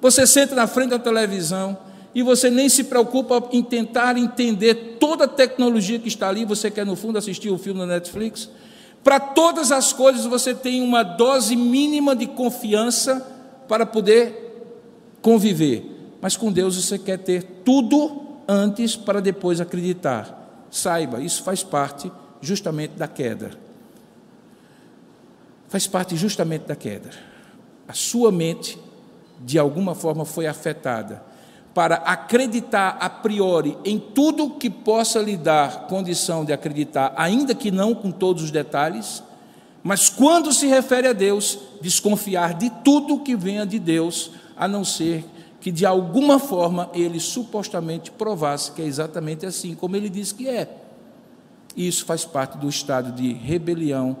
Você 0.00 0.24
senta 0.24 0.54
na 0.54 0.68
frente 0.68 0.90
da 0.90 1.00
televisão 1.00 1.76
e 2.14 2.22
você 2.22 2.48
nem 2.48 2.68
se 2.68 2.84
preocupa 2.84 3.48
em 3.50 3.60
tentar 3.60 4.16
entender 4.16 4.98
toda 5.00 5.24
a 5.24 5.28
tecnologia 5.28 5.98
que 5.98 6.06
está 6.06 6.28
ali. 6.28 6.44
Você 6.44 6.70
quer, 6.70 6.86
no 6.86 6.94
fundo, 6.94 7.18
assistir 7.18 7.50
o 7.50 7.58
filme 7.58 7.80
na 7.80 7.86
Netflix. 7.86 8.48
Para 9.02 9.18
todas 9.18 9.72
as 9.72 9.92
coisas 9.92 10.26
você 10.26 10.54
tem 10.54 10.80
uma 10.80 11.02
dose 11.02 11.56
mínima 11.56 12.14
de 12.14 12.28
confiança 12.28 13.20
para 13.66 13.84
poder 13.84 14.78
conviver. 15.20 16.16
Mas 16.20 16.36
com 16.36 16.52
Deus 16.52 16.76
você 16.76 16.96
quer 16.96 17.18
ter 17.18 17.42
tudo 17.64 18.25
antes 18.48 18.96
para 18.96 19.20
depois 19.20 19.60
acreditar. 19.60 20.66
Saiba, 20.70 21.20
isso 21.20 21.42
faz 21.42 21.62
parte 21.62 22.10
justamente 22.40 22.92
da 22.92 23.08
queda. 23.08 23.52
Faz 25.68 25.86
parte 25.86 26.16
justamente 26.16 26.66
da 26.66 26.76
queda. 26.76 27.10
A 27.88 27.92
sua 27.92 28.30
mente, 28.30 28.78
de 29.40 29.58
alguma 29.58 29.94
forma, 29.94 30.24
foi 30.24 30.46
afetada 30.46 31.22
para 31.74 31.96
acreditar 31.96 32.96
a 32.98 33.10
priori 33.10 33.76
em 33.84 33.98
tudo 33.98 34.50
que 34.50 34.70
possa 34.70 35.20
lhe 35.20 35.36
dar 35.36 35.86
condição 35.86 36.42
de 36.42 36.50
acreditar, 36.50 37.12
ainda 37.16 37.54
que 37.54 37.70
não 37.70 37.94
com 37.94 38.10
todos 38.10 38.44
os 38.44 38.50
detalhes, 38.50 39.22
mas 39.82 40.08
quando 40.08 40.52
se 40.54 40.66
refere 40.66 41.06
a 41.06 41.12
Deus, 41.12 41.58
desconfiar 41.82 42.54
de 42.54 42.70
tudo 42.82 43.20
que 43.20 43.36
venha 43.36 43.66
de 43.66 43.78
Deus, 43.78 44.30
a 44.56 44.66
não 44.66 44.84
ser 44.84 45.24
que 45.66 45.72
de 45.72 45.84
alguma 45.84 46.38
forma 46.38 46.88
ele 46.94 47.18
supostamente 47.18 48.12
provasse 48.12 48.70
que 48.70 48.80
é 48.80 48.84
exatamente 48.84 49.44
assim 49.44 49.74
como 49.74 49.96
ele 49.96 50.08
diz 50.08 50.30
que 50.30 50.46
é. 50.46 50.72
E 51.74 51.88
isso 51.88 52.04
faz 52.04 52.24
parte 52.24 52.56
do 52.56 52.68
estado 52.68 53.10
de 53.10 53.32
rebelião 53.32 54.16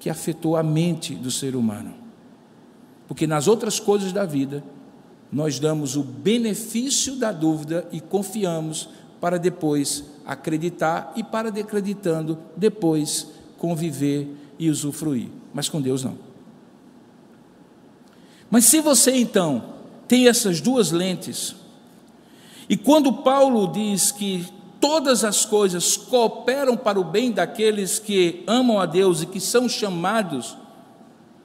que 0.00 0.08
afetou 0.08 0.56
a 0.56 0.62
mente 0.62 1.14
do 1.14 1.30
ser 1.30 1.54
humano. 1.54 1.92
Porque 3.06 3.26
nas 3.26 3.46
outras 3.46 3.78
coisas 3.78 4.10
da 4.10 4.24
vida, 4.24 4.64
nós 5.30 5.58
damos 5.58 5.96
o 5.96 6.02
benefício 6.02 7.16
da 7.16 7.30
dúvida 7.30 7.86
e 7.92 8.00
confiamos 8.00 8.88
para 9.20 9.38
depois 9.38 10.02
acreditar 10.24 11.12
e 11.14 11.22
para 11.22 11.50
acreditando 11.50 12.38
depois 12.56 13.26
conviver 13.58 14.34
e 14.58 14.70
usufruir. 14.70 15.28
Mas 15.52 15.68
com 15.68 15.78
Deus 15.78 16.02
não. 16.02 16.16
Mas 18.50 18.64
se 18.64 18.80
você 18.80 19.14
então 19.14 19.75
tem 20.08 20.28
essas 20.28 20.60
duas 20.60 20.90
lentes, 20.90 21.56
e 22.68 22.76
quando 22.76 23.12
Paulo 23.12 23.68
diz 23.68 24.10
que 24.10 24.46
todas 24.80 25.24
as 25.24 25.44
coisas 25.44 25.96
cooperam 25.96 26.76
para 26.76 26.98
o 26.98 27.04
bem 27.04 27.30
daqueles 27.30 27.98
que 27.98 28.42
amam 28.46 28.80
a 28.80 28.86
Deus 28.86 29.22
e 29.22 29.26
que 29.26 29.40
são 29.40 29.68
chamados 29.68 30.56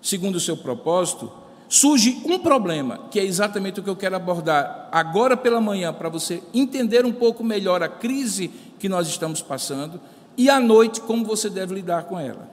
segundo 0.01 0.35
o 0.35 0.39
seu 0.39 0.57
propósito, 0.57 1.31
surge 1.69 2.21
um 2.25 2.39
problema, 2.39 3.01
que 3.11 3.19
é 3.19 3.23
exatamente 3.23 3.79
o 3.79 3.83
que 3.83 3.89
eu 3.89 3.95
quero 3.95 4.15
abordar 4.15 4.89
agora 4.91 5.37
pela 5.37 5.61
manhã, 5.61 5.93
para 5.93 6.09
você 6.09 6.41
entender 6.53 7.05
um 7.05 7.13
pouco 7.13 7.43
melhor 7.43 7.83
a 7.83 7.87
crise 7.87 8.49
que 8.79 8.89
nós 8.89 9.07
estamos 9.07 9.41
passando 9.41 10.01
e 10.35 10.49
à 10.49 10.59
noite 10.59 10.99
como 11.01 11.23
você 11.23 11.49
deve 11.49 11.75
lidar 11.75 12.05
com 12.05 12.19
ela. 12.19 12.49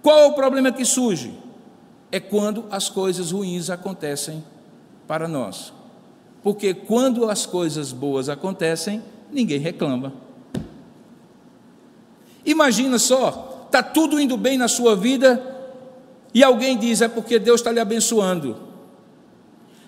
Qual 0.00 0.16
é 0.16 0.26
o 0.26 0.34
problema 0.34 0.70
que 0.70 0.84
surge? 0.84 1.34
É 2.12 2.20
quando 2.20 2.66
as 2.70 2.88
coisas 2.88 3.32
ruins 3.32 3.68
acontecem 3.68 4.44
para 5.06 5.28
nós. 5.28 5.72
Porque 6.42 6.74
quando 6.74 7.28
as 7.28 7.44
coisas 7.44 7.92
boas 7.92 8.28
acontecem, 8.28 9.02
ninguém 9.32 9.58
reclama. 9.58 10.12
Imagina 12.44 12.98
só, 12.98 13.66
está 13.66 13.82
tudo 13.82 14.20
indo 14.20 14.36
bem 14.36 14.56
na 14.56 14.68
sua 14.68 14.94
vida 14.94 15.42
e 16.32 16.44
alguém 16.44 16.78
diz 16.78 17.00
é 17.00 17.08
porque 17.08 17.38
Deus 17.38 17.60
está 17.60 17.72
lhe 17.72 17.80
abençoando. 17.80 18.56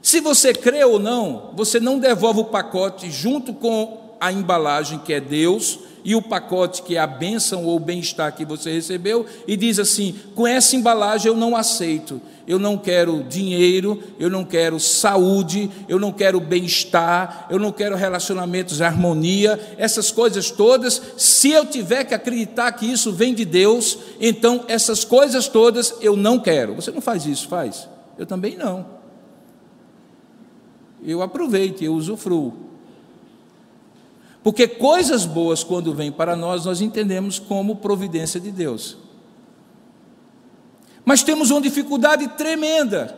Se 0.02 0.20
você 0.20 0.52
crê 0.52 0.84
ou 0.84 0.98
não, 0.98 1.52
você 1.54 1.78
não 1.78 1.98
devolve 1.98 2.40
o 2.40 2.44
pacote 2.46 3.10
junto 3.10 3.52
com 3.52 4.16
a 4.20 4.32
embalagem 4.32 4.98
que 4.98 5.12
é 5.12 5.20
Deus 5.20 5.78
e 6.08 6.14
o 6.14 6.22
pacote 6.22 6.80
que 6.84 6.96
é 6.96 6.98
a 6.98 7.06
bênção 7.06 7.66
ou 7.66 7.76
o 7.76 7.78
bem-estar 7.78 8.34
que 8.34 8.42
você 8.42 8.72
recebeu 8.72 9.26
e 9.46 9.58
diz 9.58 9.78
assim: 9.78 10.14
com 10.34 10.46
essa 10.46 10.74
embalagem 10.74 11.30
eu 11.30 11.36
não 11.36 11.54
aceito. 11.54 12.18
Eu 12.46 12.58
não 12.58 12.78
quero 12.78 13.22
dinheiro, 13.24 14.02
eu 14.18 14.30
não 14.30 14.42
quero 14.42 14.80
saúde, 14.80 15.70
eu 15.86 15.98
não 15.98 16.10
quero 16.10 16.40
bem-estar, 16.40 17.46
eu 17.50 17.58
não 17.58 17.70
quero 17.70 17.94
relacionamentos, 17.94 18.80
harmonia, 18.80 19.60
essas 19.76 20.10
coisas 20.10 20.50
todas. 20.50 21.02
Se 21.18 21.50
eu 21.50 21.66
tiver 21.66 22.04
que 22.04 22.14
acreditar 22.14 22.72
que 22.72 22.90
isso 22.90 23.12
vem 23.12 23.34
de 23.34 23.44
Deus, 23.44 23.98
então 24.18 24.64
essas 24.66 25.04
coisas 25.04 25.46
todas 25.46 25.94
eu 26.00 26.16
não 26.16 26.38
quero. 26.38 26.74
Você 26.74 26.90
não 26.90 27.02
faz 27.02 27.26
isso, 27.26 27.48
faz? 27.48 27.86
Eu 28.16 28.24
também 28.24 28.56
não. 28.56 28.86
Eu 31.04 31.20
aproveito, 31.20 31.82
eu 31.82 31.92
usufruo. 31.92 32.67
Porque 34.42 34.68
coisas 34.68 35.26
boas, 35.26 35.64
quando 35.64 35.94
vêm 35.94 36.12
para 36.12 36.36
nós, 36.36 36.64
nós 36.64 36.80
entendemos 36.80 37.38
como 37.38 37.76
providência 37.76 38.40
de 38.40 38.50
Deus. 38.50 38.96
Mas 41.04 41.22
temos 41.22 41.50
uma 41.50 41.60
dificuldade 41.60 42.28
tremenda 42.28 43.16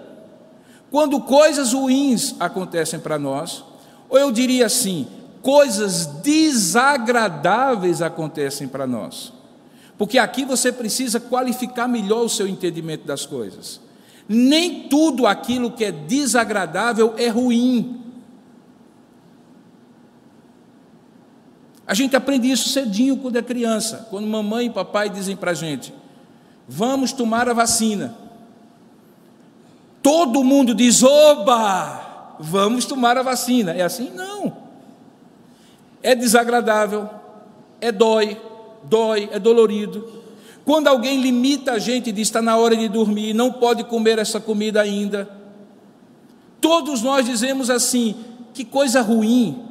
quando 0.91 1.21
coisas 1.21 1.73
ruins 1.73 2.35
acontecem 2.41 2.99
para 2.99 3.19
nós, 3.19 3.65
ou 4.09 4.19
eu 4.19 4.33
diria 4.33 4.67
assim, 4.67 5.07
coisas 5.41 6.07
desagradáveis 6.07 8.03
acontecem 8.03 8.67
para 8.67 8.87
nós. 8.87 9.33
Porque 9.97 10.19
aqui 10.19 10.45
você 10.45 10.73
precisa 10.73 11.21
qualificar 11.21 11.87
melhor 11.87 12.25
o 12.25 12.29
seu 12.29 12.49
entendimento 12.49 13.07
das 13.07 13.25
coisas. 13.25 13.81
Nem 14.29 14.89
tudo 14.89 15.27
aquilo 15.27 15.71
que 15.71 15.85
é 15.85 15.93
desagradável 15.93 17.15
é 17.17 17.29
ruim. 17.29 18.01
A 21.91 21.95
gente 21.95 22.15
aprende 22.15 22.49
isso 22.49 22.69
cedinho 22.69 23.17
quando 23.17 23.35
é 23.35 23.43
criança, 23.43 24.07
quando 24.11 24.25
mamãe 24.25 24.67
e 24.67 24.71
papai 24.71 25.11
dizem 25.11 25.35
para 25.35 25.51
a 25.51 25.55
gente: 25.55 25.93
vamos 26.69 27.13
tomar 27.13 27.49
a 27.49 27.53
vacina. 27.53 28.15
Todo 30.01 30.45
mundo 30.45 30.73
diz: 30.73 31.03
oba, 31.03 32.37
vamos 32.39 32.85
tomar 32.85 33.19
a 33.19 33.25
vacina. 33.25 33.73
É 33.73 33.83
assim? 33.83 34.09
Não. 34.11 34.57
É 36.01 36.15
desagradável, 36.15 37.11
é 37.81 37.91
dói, 37.91 38.41
dói, 38.85 39.29
é 39.33 39.41
dolorido. 39.41 40.23
Quando 40.65 40.87
alguém 40.87 41.21
limita 41.21 41.73
a 41.73 41.81
gente 41.81 42.11
e 42.11 42.13
diz 42.13 42.29
está 42.29 42.41
na 42.41 42.57
hora 42.57 42.77
de 42.77 42.89
dormir, 42.89 43.35
não 43.35 43.51
pode 43.51 43.83
comer 43.83 44.21
essa 44.21 44.39
comida 44.39 44.81
ainda. 44.81 45.29
Todos 46.61 47.03
nós 47.03 47.27
dizemos 47.27 47.69
assim: 47.69 48.15
que 48.55 48.65
coisa 48.65 49.01
ruim, 49.01 49.70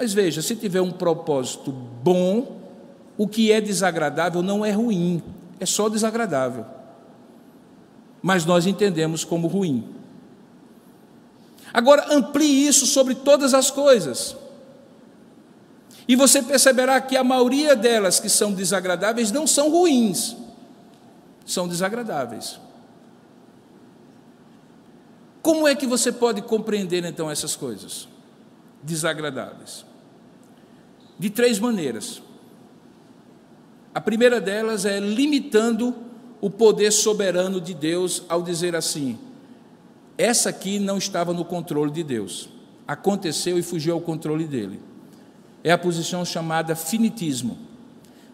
mas 0.00 0.14
veja, 0.14 0.40
se 0.40 0.56
tiver 0.56 0.80
um 0.80 0.90
propósito 0.90 1.70
bom, 1.70 2.58
o 3.18 3.28
que 3.28 3.52
é 3.52 3.60
desagradável 3.60 4.42
não 4.42 4.64
é 4.64 4.70
ruim, 4.70 5.22
é 5.60 5.66
só 5.66 5.90
desagradável. 5.90 6.64
Mas 8.22 8.46
nós 8.46 8.64
entendemos 8.64 9.24
como 9.24 9.46
ruim. 9.46 9.86
Agora, 11.70 12.06
amplie 12.14 12.66
isso 12.66 12.86
sobre 12.86 13.14
todas 13.14 13.52
as 13.52 13.70
coisas. 13.70 14.34
E 16.08 16.16
você 16.16 16.40
perceberá 16.42 16.98
que 17.02 17.14
a 17.14 17.22
maioria 17.22 17.76
delas 17.76 18.18
que 18.18 18.30
são 18.30 18.54
desagradáveis 18.54 19.30
não 19.30 19.46
são 19.46 19.70
ruins, 19.70 20.34
são 21.44 21.68
desagradáveis. 21.68 22.58
Como 25.42 25.68
é 25.68 25.74
que 25.74 25.86
você 25.86 26.10
pode 26.10 26.40
compreender 26.40 27.04
então 27.04 27.30
essas 27.30 27.54
coisas 27.54 28.08
desagradáveis? 28.82 29.89
De 31.20 31.28
três 31.28 31.58
maneiras. 31.58 32.22
A 33.94 34.00
primeira 34.00 34.40
delas 34.40 34.86
é 34.86 34.98
limitando 34.98 35.94
o 36.40 36.48
poder 36.48 36.90
soberano 36.90 37.60
de 37.60 37.74
Deus 37.74 38.22
ao 38.26 38.42
dizer 38.42 38.74
assim: 38.74 39.18
essa 40.16 40.48
aqui 40.48 40.78
não 40.78 40.96
estava 40.96 41.34
no 41.34 41.44
controle 41.44 41.92
de 41.92 42.02
Deus, 42.02 42.48
aconteceu 42.88 43.58
e 43.58 43.62
fugiu 43.62 43.92
ao 43.94 44.00
controle 44.00 44.46
dele. 44.46 44.80
É 45.62 45.70
a 45.70 45.76
posição 45.76 46.24
chamada 46.24 46.74
finitismo. 46.74 47.58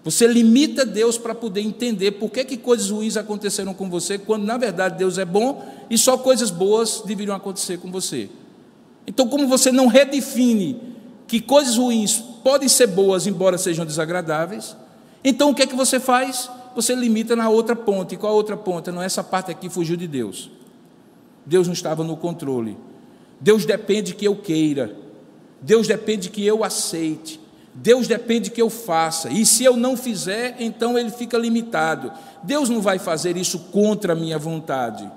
Você 0.04 0.28
limita 0.28 0.86
Deus 0.86 1.18
para 1.18 1.34
poder 1.34 1.62
entender 1.62 2.12
por 2.12 2.30
que, 2.30 2.44
que 2.44 2.56
coisas 2.56 2.88
ruins 2.90 3.16
aconteceram 3.16 3.74
com 3.74 3.90
você, 3.90 4.16
quando 4.16 4.44
na 4.44 4.56
verdade 4.56 4.98
Deus 4.98 5.18
é 5.18 5.24
bom 5.24 5.66
e 5.90 5.98
só 5.98 6.16
coisas 6.16 6.52
boas 6.52 7.02
deveriam 7.04 7.34
acontecer 7.34 7.78
com 7.78 7.90
você. 7.90 8.30
Então, 9.04 9.26
como 9.26 9.48
você 9.48 9.72
não 9.72 9.88
redefine 9.88 10.80
que 11.26 11.40
coisas 11.40 11.76
ruins 11.76 12.22
podem 12.46 12.68
ser 12.68 12.86
boas, 12.86 13.26
embora 13.26 13.58
sejam 13.58 13.84
desagradáveis. 13.84 14.76
Então 15.24 15.50
o 15.50 15.54
que 15.54 15.62
é 15.62 15.66
que 15.66 15.74
você 15.74 15.98
faz? 15.98 16.48
Você 16.76 16.94
limita 16.94 17.34
na 17.34 17.48
outra 17.48 17.74
ponta. 17.74 18.14
E 18.14 18.16
qual 18.16 18.32
a 18.32 18.36
outra 18.36 18.56
ponta? 18.56 18.92
Não, 18.92 19.02
essa 19.02 19.24
parte 19.24 19.50
aqui 19.50 19.68
fugiu 19.68 19.96
de 19.96 20.06
Deus. 20.06 20.48
Deus 21.44 21.66
não 21.66 21.74
estava 21.74 22.04
no 22.04 22.16
controle. 22.16 22.78
Deus 23.40 23.66
depende 23.66 24.14
que 24.14 24.24
eu 24.24 24.36
queira. 24.36 24.94
Deus 25.60 25.88
depende 25.88 26.30
que 26.30 26.46
eu 26.46 26.62
aceite. 26.62 27.40
Deus 27.74 28.06
depende 28.06 28.48
que 28.48 28.62
eu 28.62 28.70
faça. 28.70 29.28
E 29.28 29.44
se 29.44 29.64
eu 29.64 29.76
não 29.76 29.96
fizer, 29.96 30.54
então 30.60 30.96
ele 30.96 31.10
fica 31.10 31.36
limitado. 31.36 32.12
Deus 32.44 32.68
não 32.68 32.80
vai 32.80 33.00
fazer 33.00 33.36
isso 33.36 33.58
contra 33.72 34.12
a 34.12 34.16
minha 34.16 34.38
vontade. 34.38 35.10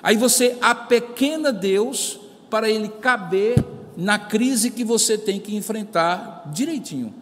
Aí 0.00 0.16
você 0.16 0.56
apequena 0.60 1.52
Deus 1.52 2.20
para 2.48 2.70
ele 2.70 2.86
caber 2.86 3.64
na 3.96 4.18
crise 4.18 4.70
que 4.70 4.84
você 4.84 5.16
tem 5.16 5.40
que 5.40 5.56
enfrentar 5.56 6.42
direitinho. 6.52 7.14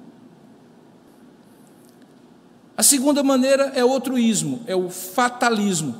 A 2.76 2.82
segunda 2.82 3.22
maneira 3.22 3.72
é 3.74 3.84
outro 3.84 4.18
ismo, 4.18 4.60
é 4.66 4.74
o 4.74 4.90
fatalismo. 4.90 5.94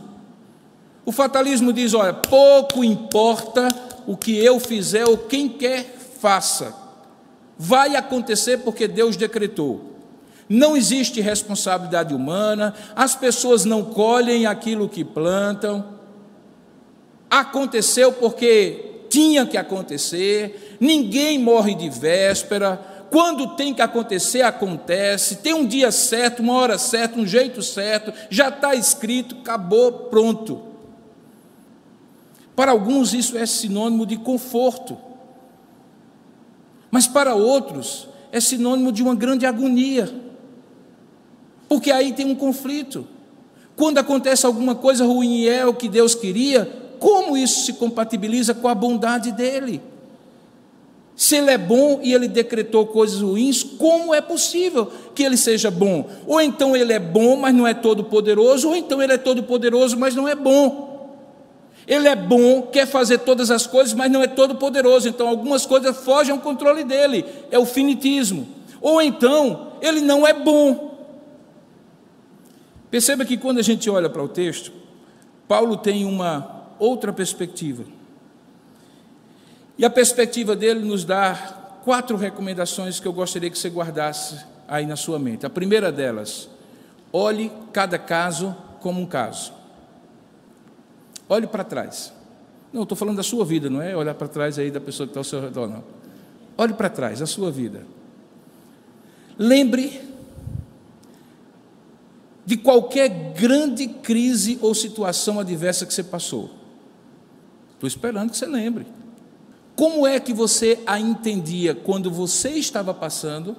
O 1.04 1.12
fatalismo 1.12 1.72
diz: 1.72 1.94
olha, 1.94 2.12
pouco 2.12 2.82
importa 2.82 3.68
o 4.06 4.16
que 4.16 4.36
eu 4.36 4.58
fizer 4.58 5.06
ou 5.06 5.16
quem 5.16 5.48
quer 5.48 5.96
faça, 6.20 6.74
vai 7.56 7.94
acontecer 7.94 8.58
porque 8.58 8.88
Deus 8.88 9.16
decretou. 9.16 9.92
Não 10.48 10.76
existe 10.76 11.20
responsabilidade 11.20 12.12
humana, 12.12 12.74
as 12.94 13.14
pessoas 13.14 13.64
não 13.64 13.84
colhem 13.84 14.46
aquilo 14.46 14.88
que 14.88 15.04
plantam. 15.04 15.94
Aconteceu 17.30 18.12
porque 18.12 18.94
tinha 19.08 19.46
que 19.46 19.56
acontecer, 19.56 20.63
ninguém 20.80 21.38
morre 21.38 21.74
de 21.74 21.88
véspera, 21.88 22.80
quando 23.14 23.54
tem 23.54 23.72
que 23.72 23.80
acontecer, 23.80 24.42
acontece, 24.42 25.36
tem 25.36 25.54
um 25.54 25.64
dia 25.64 25.92
certo, 25.92 26.42
uma 26.42 26.54
hora 26.54 26.76
certa, 26.76 27.20
um 27.20 27.24
jeito 27.24 27.62
certo, 27.62 28.12
já 28.28 28.48
está 28.48 28.74
escrito, 28.74 29.36
acabou, 29.36 29.92
pronto. 30.10 30.62
Para 32.56 32.72
alguns 32.72 33.14
isso 33.14 33.38
é 33.38 33.46
sinônimo 33.46 34.04
de 34.04 34.16
conforto, 34.16 34.98
mas 36.90 37.06
para 37.06 37.36
outros 37.36 38.08
é 38.32 38.40
sinônimo 38.40 38.90
de 38.90 39.00
uma 39.00 39.14
grande 39.14 39.46
agonia, 39.46 40.12
porque 41.68 41.92
aí 41.92 42.12
tem 42.12 42.26
um 42.26 42.34
conflito. 42.34 43.06
Quando 43.76 43.98
acontece 43.98 44.44
alguma 44.44 44.74
coisa 44.74 45.04
ruim 45.04 45.36
e 45.36 45.48
é 45.48 45.64
o 45.64 45.74
que 45.74 45.88
Deus 45.88 46.16
queria, 46.16 46.64
como 46.98 47.36
isso 47.36 47.64
se 47.64 47.74
compatibiliza 47.74 48.54
com 48.54 48.66
a 48.66 48.74
bondade 48.74 49.30
dele? 49.30 49.80
Se 51.16 51.36
ele 51.36 51.50
é 51.50 51.58
bom 51.58 52.00
e 52.02 52.12
ele 52.12 52.26
decretou 52.26 52.86
coisas 52.86 53.20
ruins, 53.20 53.62
como 53.62 54.12
é 54.12 54.20
possível 54.20 54.90
que 55.14 55.22
ele 55.22 55.36
seja 55.36 55.70
bom? 55.70 56.10
Ou 56.26 56.40
então 56.40 56.76
ele 56.76 56.92
é 56.92 56.98
bom, 56.98 57.36
mas 57.36 57.54
não 57.54 57.66
é 57.66 57.72
todo 57.72 58.02
poderoso, 58.04 58.68
ou 58.68 58.76
então 58.76 59.00
ele 59.00 59.12
é 59.12 59.18
todo 59.18 59.42
poderoso, 59.44 59.96
mas 59.96 60.14
não 60.14 60.26
é 60.26 60.34
bom. 60.34 60.92
Ele 61.86 62.08
é 62.08 62.16
bom, 62.16 62.62
quer 62.62 62.86
fazer 62.86 63.18
todas 63.18 63.50
as 63.50 63.66
coisas, 63.66 63.94
mas 63.94 64.10
não 64.10 64.22
é 64.22 64.26
todo 64.26 64.56
poderoso. 64.56 65.08
Então 65.08 65.28
algumas 65.28 65.64
coisas 65.64 65.96
fogem 65.98 66.32
ao 66.32 66.40
controle 66.40 66.82
dele, 66.82 67.24
é 67.50 67.58
o 67.58 67.66
finitismo. 67.66 68.48
Ou 68.80 69.00
então 69.00 69.74
ele 69.80 70.00
não 70.00 70.26
é 70.26 70.32
bom. 70.32 70.94
Perceba 72.90 73.24
que 73.24 73.36
quando 73.36 73.58
a 73.58 73.62
gente 73.62 73.88
olha 73.88 74.08
para 74.08 74.22
o 74.22 74.28
texto, 74.28 74.72
Paulo 75.46 75.76
tem 75.76 76.04
uma 76.04 76.72
outra 76.78 77.12
perspectiva. 77.12 77.84
E 79.76 79.84
a 79.84 79.90
perspectiva 79.90 80.54
dele 80.54 80.84
nos 80.84 81.04
dá 81.04 81.34
quatro 81.84 82.16
recomendações 82.16 83.00
que 83.00 83.06
eu 83.06 83.12
gostaria 83.12 83.50
que 83.50 83.58
você 83.58 83.68
guardasse 83.68 84.44
aí 84.68 84.86
na 84.86 84.96
sua 84.96 85.18
mente. 85.18 85.44
A 85.44 85.50
primeira 85.50 85.90
delas, 85.90 86.48
olhe 87.12 87.50
cada 87.72 87.98
caso 87.98 88.56
como 88.80 89.00
um 89.00 89.06
caso. 89.06 89.52
Olhe 91.28 91.46
para 91.46 91.64
trás. 91.64 92.12
Não, 92.72 92.82
estou 92.82 92.96
falando 92.96 93.16
da 93.16 93.22
sua 93.22 93.44
vida, 93.44 93.70
não 93.70 93.80
é 93.80 93.96
olhar 93.96 94.14
para 94.14 94.28
trás 94.28 94.58
aí 94.58 94.70
da 94.70 94.80
pessoa 94.80 95.06
que 95.06 95.10
está 95.10 95.20
ao 95.20 95.24
seu 95.24 95.40
redor, 95.40 95.68
não. 95.68 95.84
Olhe 96.56 96.72
para 96.72 96.88
trás, 96.88 97.20
a 97.20 97.26
sua 97.26 97.50
vida. 97.50 97.86
Lembre 99.36 100.00
de 102.46 102.56
qualquer 102.56 103.08
grande 103.08 103.88
crise 103.88 104.58
ou 104.60 104.74
situação 104.74 105.40
adversa 105.40 105.86
que 105.86 105.94
você 105.94 106.02
passou. 106.02 106.50
Estou 107.74 107.88
esperando 107.88 108.30
que 108.30 108.36
você 108.36 108.46
lembre. 108.46 108.86
Como 109.76 110.06
é 110.06 110.20
que 110.20 110.32
você 110.32 110.80
a 110.86 111.00
entendia 111.00 111.74
quando 111.74 112.10
você 112.10 112.50
estava 112.50 112.94
passando 112.94 113.56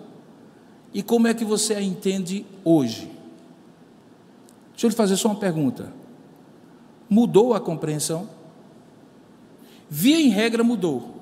e 0.93 1.03
como 1.03 1.27
é 1.27 1.33
que 1.33 1.43
você 1.43 1.73
a 1.73 1.81
entende 1.81 2.45
hoje? 2.63 3.11
Deixa 4.71 4.85
eu 4.85 4.89
lhe 4.89 4.95
fazer 4.95 5.17
só 5.17 5.29
uma 5.29 5.39
pergunta. 5.39 5.91
Mudou 7.09 7.53
a 7.53 7.59
compreensão? 7.59 8.29
Via 9.89 10.19
em 10.19 10.29
regra 10.29 10.63
mudou. 10.63 11.15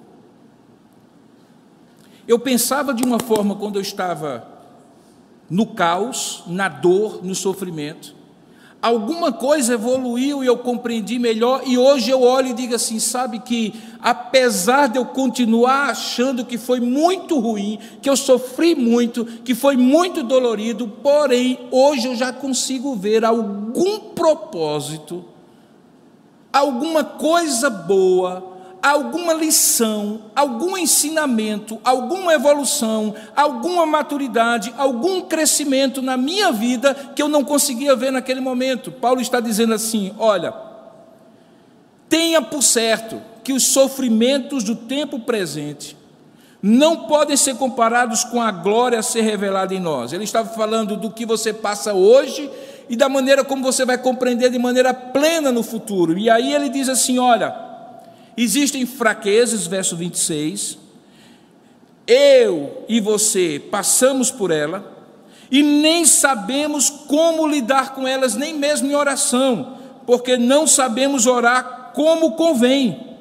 Eu 2.28 2.40
pensava 2.40 2.94
de 2.94 3.04
uma 3.04 3.20
forma 3.20 3.56
quando 3.56 3.76
eu 3.76 3.82
estava 3.82 4.48
no 5.50 5.68
caos, 5.68 6.44
na 6.48 6.70
dor, 6.70 7.24
no 7.24 7.36
sofrimento 7.36 8.23
alguma 8.84 9.32
coisa 9.32 9.76
evoluiu 9.76 10.44
e 10.44 10.48
eu 10.48 10.58
compreendi 10.58 11.18
melhor, 11.18 11.62
e 11.66 11.78
hoje 11.78 12.12
eu 12.12 12.22
olho 12.22 12.50
e 12.50 12.54
digo 12.54 12.76
assim: 12.76 13.00
sabe 13.00 13.40
que, 13.40 13.74
apesar 14.02 14.88
de 14.88 14.98
eu 15.00 15.06
continuar 15.06 15.90
achando 15.90 16.44
que 16.44 16.58
foi 16.58 16.82
muito 16.82 17.40
ruim, 17.40 17.80
que 18.02 18.10
eu 18.10 18.18
sofri 18.18 18.76
muito, 18.76 19.24
que 19.26 19.56
foi 19.56 19.78
muito 19.78 20.22
dolorido, 20.22 20.86
porém, 21.02 21.58
hoje 21.72 22.10
eu 22.10 22.16
já 22.16 22.34
consigo 22.34 22.94
ver 22.94 23.24
algum 23.24 24.00
propósito, 24.14 25.24
alguma 26.52 27.06
coisa 27.06 27.70
boa 27.70 28.53
alguma 28.84 29.34
lição, 29.34 30.24
algum 30.36 30.78
ensinamento, 30.78 31.80
alguma 31.86 32.34
evolução, 32.34 33.16
alguma 33.34 33.86
maturidade, 33.86 34.74
algum 34.78 35.22
crescimento 35.22 36.02
na 36.02 36.18
minha 36.18 36.52
vida 36.52 36.94
que 37.16 37.22
eu 37.22 37.30
não 37.30 37.46
conseguia 37.46 37.96
ver 37.96 38.12
naquele 38.12 38.42
momento. 38.42 38.92
Paulo 38.92 39.22
está 39.22 39.40
dizendo 39.40 39.74
assim: 39.74 40.14
olha, 40.20 40.54
tenha 42.10 42.42
por 42.42 42.62
certo 42.62 43.22
que 43.42 43.54
os 43.54 43.64
sofrimentos 43.64 44.66
do 44.66 44.76
tempo 44.76 45.18
presente 45.18 45.96
não 46.62 47.08
podem 47.08 47.38
ser 47.38 47.56
comparados 47.56 48.26
com 48.26 48.42
a 48.42 48.52
glória 48.52 49.00
a 49.00 49.04
ser 49.04 49.22
revelada 49.22 49.74
em 49.74 49.80
nós. 49.80 50.12
Ele 50.12 50.26
estava 50.26 50.50
falando 50.50 50.98
do 50.98 51.10
que 51.10 51.26
você 51.26 51.54
passa 51.54 51.94
hoje 51.94 52.50
e 52.90 52.98
da 52.98 53.08
maneira 53.08 53.46
como 53.46 53.64
você 53.64 53.86
vai 53.86 53.98
compreender 53.98 54.50
de 54.50 54.60
maneira 54.60 54.94
plena 54.94 55.54
no 55.54 55.64
futuro. 55.64 56.18
E 56.18 56.30
aí 56.30 56.54
ele 56.54 56.68
diz 56.68 56.90
assim: 56.90 57.18
olha 57.18 57.73
Existem 58.36 58.86
fraquezas, 58.86 59.68
verso 59.68 59.96
26. 59.96 60.78
Eu 62.08 62.84
e 62.90 63.00
você 63.00 63.62
passamos 63.72 64.32
por 64.32 64.52
ela 64.52 64.92
e 65.52 65.62
nem 65.62 66.06
sabemos 66.06 66.90
como 66.90 67.48
lidar 67.48 67.94
com 67.94 68.08
elas, 68.08 68.36
nem 68.36 68.58
mesmo 68.58 68.88
em 68.88 68.96
oração, 68.96 69.78
porque 70.06 70.36
não 70.36 70.66
sabemos 70.66 71.28
orar 71.28 71.92
como 71.94 72.32
convém. 72.32 73.16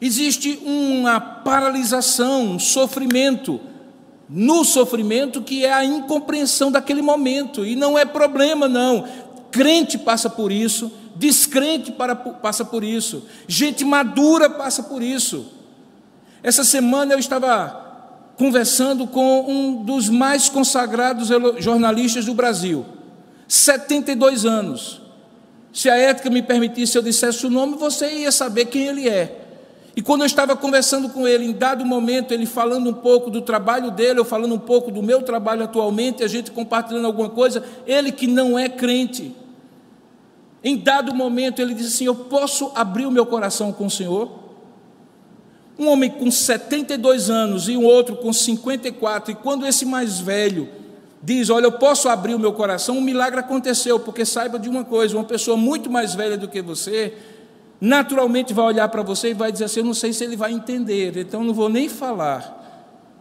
Existe 0.00 0.60
uma 0.64 1.18
paralisação, 1.18 2.42
um 2.42 2.58
sofrimento, 2.58 3.58
no 4.28 4.64
sofrimento 4.64 5.40
que 5.40 5.64
é 5.64 5.72
a 5.72 5.84
incompreensão 5.84 6.70
daquele 6.70 7.00
momento, 7.00 7.64
e 7.64 7.74
não 7.74 7.98
é 7.98 8.04
problema, 8.04 8.68
não. 8.68 9.04
Crente 9.50 9.96
passa 9.96 10.28
por 10.28 10.52
isso, 10.52 10.92
descrente 11.16 11.92
para, 11.92 12.14
passa 12.14 12.64
por 12.64 12.82
isso, 12.82 13.24
gente 13.46 13.84
madura 13.84 14.50
passa 14.50 14.82
por 14.82 15.02
isso. 15.02 15.52
Essa 16.42 16.64
semana 16.64 17.14
eu 17.14 17.18
estava 17.18 17.82
conversando 18.36 19.06
com 19.06 19.48
um 19.48 19.84
dos 19.84 20.08
mais 20.08 20.48
consagrados 20.48 21.28
jornalistas 21.58 22.26
do 22.26 22.34
Brasil, 22.34 22.84
72 23.48 24.44
anos. 24.44 25.00
Se 25.72 25.90
a 25.90 25.96
ética 25.96 26.30
me 26.30 26.42
permitisse 26.42 26.96
eu 26.96 27.02
dissesse 27.02 27.46
o 27.46 27.50
nome, 27.50 27.76
você 27.76 28.08
ia 28.12 28.30
saber 28.30 28.66
quem 28.66 28.86
ele 28.86 29.08
é. 29.08 29.40
E 29.96 30.02
quando 30.02 30.22
eu 30.22 30.26
estava 30.26 30.56
conversando 30.56 31.08
com 31.08 31.26
ele, 31.26 31.44
em 31.44 31.52
dado 31.52 31.84
momento, 31.86 32.32
ele 32.32 32.46
falando 32.46 32.90
um 32.90 32.94
pouco 32.94 33.30
do 33.30 33.40
trabalho 33.40 33.92
dele, 33.92 34.18
eu 34.18 34.24
falando 34.24 34.54
um 34.54 34.58
pouco 34.58 34.90
do 34.90 35.02
meu 35.02 35.22
trabalho 35.22 35.62
atualmente, 35.62 36.24
a 36.24 36.28
gente 36.28 36.50
compartilhando 36.50 37.06
alguma 37.06 37.30
coisa, 37.30 37.62
ele 37.86 38.10
que 38.10 38.26
não 38.26 38.58
é 38.58 38.68
crente, 38.68 39.34
em 40.64 40.78
dado 40.78 41.14
momento, 41.14 41.60
ele 41.60 41.74
disse 41.74 41.88
assim: 41.88 42.06
Eu 42.06 42.14
posso 42.14 42.72
abrir 42.74 43.04
o 43.04 43.10
meu 43.10 43.26
coração 43.26 43.70
com 43.70 43.84
o 43.84 43.90
Senhor? 43.90 44.30
Um 45.78 45.88
homem 45.88 46.08
com 46.08 46.30
72 46.30 47.28
anos 47.28 47.68
e 47.68 47.76
um 47.76 47.84
outro 47.84 48.16
com 48.16 48.32
54, 48.32 49.32
e 49.32 49.34
quando 49.34 49.66
esse 49.66 49.84
mais 49.84 50.18
velho 50.20 50.66
diz: 51.22 51.50
Olha, 51.50 51.66
eu 51.66 51.72
posso 51.72 52.08
abrir 52.08 52.34
o 52.34 52.38
meu 52.38 52.54
coração, 52.54 52.96
um 52.96 53.02
milagre 53.02 53.40
aconteceu, 53.40 54.00
porque 54.00 54.24
saiba 54.24 54.58
de 54.58 54.70
uma 54.70 54.84
coisa: 54.84 55.14
uma 55.14 55.24
pessoa 55.24 55.54
muito 55.54 55.90
mais 55.90 56.14
velha 56.14 56.38
do 56.38 56.48
que 56.48 56.62
você, 56.62 57.12
naturalmente 57.78 58.54
vai 58.54 58.64
olhar 58.64 58.88
para 58.88 59.02
você 59.02 59.30
e 59.30 59.34
vai 59.34 59.52
dizer 59.52 59.66
assim: 59.66 59.80
Eu 59.80 59.86
não 59.86 59.94
sei 59.94 60.14
se 60.14 60.24
ele 60.24 60.36
vai 60.36 60.52
entender, 60.52 61.14
então 61.18 61.44
não 61.44 61.52
vou 61.52 61.68
nem 61.68 61.90
falar. 61.90 62.62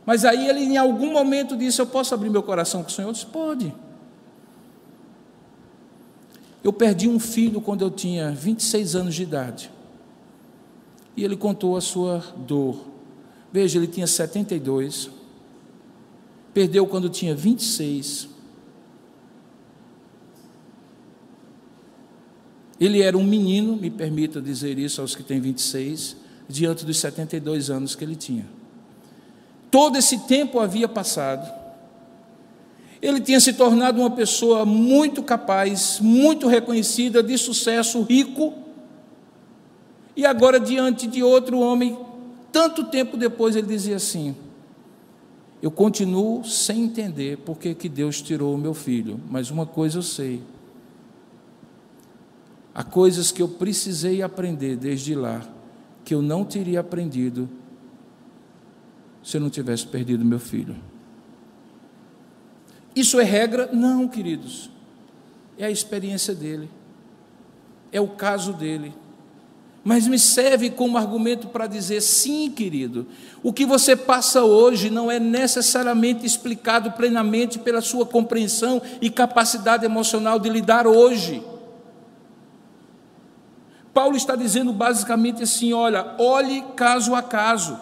Mas 0.06 0.24
aí 0.24 0.48
ele, 0.48 0.62
em 0.62 0.78
algum 0.78 1.12
momento, 1.12 1.58
disse: 1.58 1.82
Eu 1.82 1.88
posso 1.88 2.14
abrir 2.14 2.30
meu 2.30 2.44
coração 2.44 2.84
com 2.84 2.90
o 2.90 2.92
Senhor? 2.92 3.10
Eu 3.10 3.14
disse: 3.14 3.26
Pode. 3.26 3.74
Eu 6.64 6.72
perdi 6.72 7.10
um 7.10 7.20
filho 7.20 7.60
quando 7.60 7.82
eu 7.82 7.92
tinha 7.92 8.32
26 8.32 8.96
anos 8.96 9.16
de 9.16 9.24
idade. 9.24 9.70
E 11.16 11.24
ele 11.24 11.36
contou 11.36 11.76
a 11.76 11.82
sua 11.82 12.20
dor. 12.38 12.88
Veja, 13.52 13.78
ele 13.78 13.88
tinha 13.88 14.08
72. 14.08 15.10
Perdeu 16.54 16.88
quando 16.88 17.10
tinha 17.10 17.36
26. 17.36 18.30
Ele 22.80 23.02
era 23.02 23.18
um 23.18 23.24
menino, 23.24 23.76
me 23.76 23.90
permita 23.90 24.42
dizer 24.42 24.80
isso 24.80 25.02
aos 25.02 25.16
que 25.16 25.24
têm 25.24 25.40
26, 25.40 26.16
diante 26.48 26.86
dos 26.86 26.98
72 26.98 27.70
anos 27.70 27.94
que 27.94 28.04
ele 28.04 28.16
tinha. 28.16 28.48
Todo 29.70 29.98
esse 29.98 30.20
tempo 30.20 30.60
havia 30.60 30.88
passado 30.88 31.63
ele 33.04 33.20
tinha 33.20 33.38
se 33.42 33.52
tornado 33.52 34.00
uma 34.00 34.10
pessoa 34.10 34.66
muito 34.66 35.22
capaz, 35.22 36.00
muito 36.00 36.48
reconhecida, 36.48 37.22
de 37.22 37.38
sucesso, 37.38 38.02
rico. 38.02 38.54
E 40.16 40.26
agora, 40.26 40.58
diante 40.58 41.06
de 41.06 41.22
outro 41.22 41.60
homem, 41.60 42.00
tanto 42.50 42.86
tempo 42.86 43.18
depois, 43.18 43.58
ele 43.58 43.68
dizia 43.68 43.98
assim: 43.98 44.34
Eu 45.62 45.70
continuo 45.70 46.46
sem 46.46 46.84
entender 46.84 47.40
porque 47.40 47.76
que 47.76 47.90
Deus 47.90 48.22
tirou 48.22 48.56
o 48.56 48.58
meu 48.58 48.74
filho, 48.74 49.20
mas 49.30 49.52
uma 49.52 49.66
coisa 49.66 49.98
eu 49.98 50.04
sei. 50.04 50.42
Há 52.74 52.86
coisas 52.86 53.34
que 53.34 53.42
eu 53.42 53.50
precisei 53.50 54.22
aprender 54.22 54.78
desde 54.78 55.14
lá, 55.14 55.46
que 56.06 56.16
eu 56.16 56.22
não 56.22 56.46
teria 56.46 56.80
aprendido 56.80 57.50
se 59.22 59.36
eu 59.36 59.42
não 59.42 59.50
tivesse 59.50 59.86
perdido 59.86 60.24
meu 60.24 60.40
filho. 60.40 60.93
Isso 62.96 63.20
é 63.20 63.24
regra? 63.24 63.70
Não, 63.72 64.08
queridos. 64.08 64.70
É 65.58 65.66
a 65.66 65.72
experiência 65.72 66.34
dele. 66.34 66.70
É 67.92 68.00
o 68.00 68.08
caso 68.08 68.54
dele. 68.54 68.94
Mas 69.84 70.08
me 70.08 70.18
serve 70.18 70.70
como 70.70 70.98
argumento 70.98 71.48
para 71.48 71.68
dizer: 71.68 72.02
sim, 72.02 72.50
querido, 72.50 73.06
o 73.42 73.52
que 73.52 73.66
você 73.66 73.96
passa 73.96 74.44
hoje 74.44 74.90
não 74.90 75.12
é 75.12 75.20
necessariamente 75.20 76.26
explicado 76.26 76.92
plenamente 76.94 77.60
pela 77.60 77.82
sua 77.82 78.06
compreensão 78.06 78.82
e 79.02 79.10
capacidade 79.10 79.84
emocional 79.84 80.40
de 80.40 80.50
lidar 80.50 80.88
hoje. 80.88 81.44
Paulo 83.94 84.16
está 84.16 84.36
dizendo 84.36 84.72
basicamente 84.72 85.44
assim: 85.44 85.74
olha, 85.74 86.16
olhe 86.18 86.64
caso 86.76 87.14
a 87.14 87.22
caso. 87.22 87.78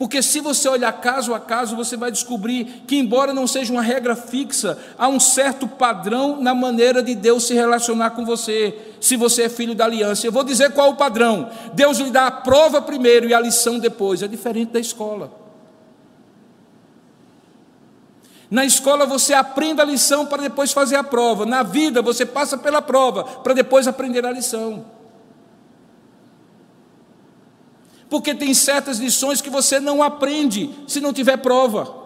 Porque 0.00 0.22
se 0.22 0.40
você 0.40 0.66
olhar 0.66 0.90
caso 0.94 1.34
a 1.34 1.38
caso, 1.38 1.76
você 1.76 1.94
vai 1.94 2.10
descobrir 2.10 2.84
que, 2.86 2.96
embora 2.96 3.34
não 3.34 3.46
seja 3.46 3.70
uma 3.70 3.82
regra 3.82 4.16
fixa, 4.16 4.78
há 4.96 5.06
um 5.06 5.20
certo 5.20 5.68
padrão 5.68 6.40
na 6.40 6.54
maneira 6.54 7.02
de 7.02 7.14
Deus 7.14 7.44
se 7.44 7.52
relacionar 7.52 8.12
com 8.12 8.24
você, 8.24 8.78
se 8.98 9.14
você 9.14 9.42
é 9.42 9.48
filho 9.50 9.74
da 9.74 9.84
aliança. 9.84 10.26
Eu 10.26 10.32
vou 10.32 10.42
dizer 10.42 10.72
qual 10.72 10.86
é 10.86 10.90
o 10.90 10.96
padrão. 10.96 11.50
Deus 11.74 11.98
lhe 11.98 12.10
dá 12.10 12.28
a 12.28 12.30
prova 12.30 12.80
primeiro 12.80 13.28
e 13.28 13.34
a 13.34 13.40
lição 13.40 13.78
depois. 13.78 14.22
É 14.22 14.26
diferente 14.26 14.72
da 14.72 14.80
escola. 14.80 15.30
Na 18.50 18.64
escola 18.64 19.04
você 19.04 19.34
aprende 19.34 19.82
a 19.82 19.84
lição 19.84 20.24
para 20.24 20.40
depois 20.40 20.72
fazer 20.72 20.96
a 20.96 21.04
prova. 21.04 21.44
Na 21.44 21.62
vida 21.62 22.00
você 22.00 22.24
passa 22.24 22.56
pela 22.56 22.80
prova 22.80 23.22
para 23.22 23.52
depois 23.52 23.86
aprender 23.86 24.24
a 24.24 24.32
lição. 24.32 24.98
Porque 28.10 28.34
tem 28.34 28.52
certas 28.52 28.98
lições 28.98 29.40
que 29.40 29.48
você 29.48 29.78
não 29.78 30.02
aprende 30.02 30.68
se 30.88 31.00
não 31.00 31.12
tiver 31.12 31.36
prova. 31.36 31.98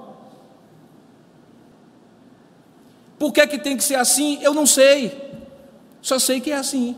Por 3.18 3.32
que, 3.32 3.40
é 3.40 3.46
que 3.46 3.58
tem 3.58 3.74
que 3.74 3.82
ser 3.82 3.94
assim? 3.94 4.38
Eu 4.42 4.52
não 4.52 4.66
sei, 4.66 5.32
só 6.02 6.18
sei 6.18 6.42
que 6.42 6.50
é 6.50 6.56
assim. 6.56 6.94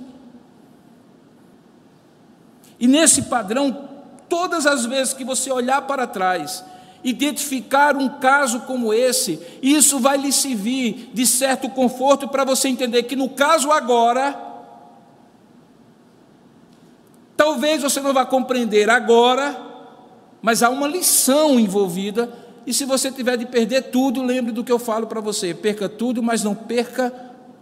E 2.81 2.89
nesse 2.89 3.23
padrão, 3.23 3.89
todas 4.29 4.67
as 4.67 4.85
vezes 4.85 5.15
que 5.15 5.25
você 5.25 5.53
olhar 5.53 5.83
para 5.83 6.09
trás, 6.09 6.65
identificar 7.05 7.97
um 7.97 8.09
caso 8.09 8.63
como 8.63 8.93
esse, 8.93 9.41
isso 9.63 10.01
vai 10.01 10.19
lhe 10.19 10.33
servir 10.33 11.11
de 11.15 11.25
certo 11.25 11.69
conforto 11.69 12.27
para 12.27 12.45
você 12.45 12.69
entender 12.69 13.05
que 13.05 13.15
no 13.15 13.29
caso 13.29 13.71
agora, 13.71 14.46
Talvez 17.37 17.82
você 17.82 18.01
não 18.01 18.14
vá 18.14 18.24
compreender 18.24 18.89
agora, 18.89 19.61
mas 20.41 20.62
há 20.62 20.70
uma 20.70 20.89
lição 20.89 21.61
envolvida. 21.61 22.32
E 22.66 22.72
se 22.72 22.84
você 22.84 23.12
tiver 23.12 23.37
de 23.37 23.47
perder 23.47 23.82
tudo, 23.91 24.22
lembre 24.22 24.53
do 24.53 24.64
que 24.64 24.72
eu 24.72 24.78
falo 24.78 25.07
para 25.07 25.20
você: 25.20 25.53
perca 25.53 25.89
tudo, 25.89 26.22
mas 26.22 26.43
não 26.43 26.55
perca 26.55 27.12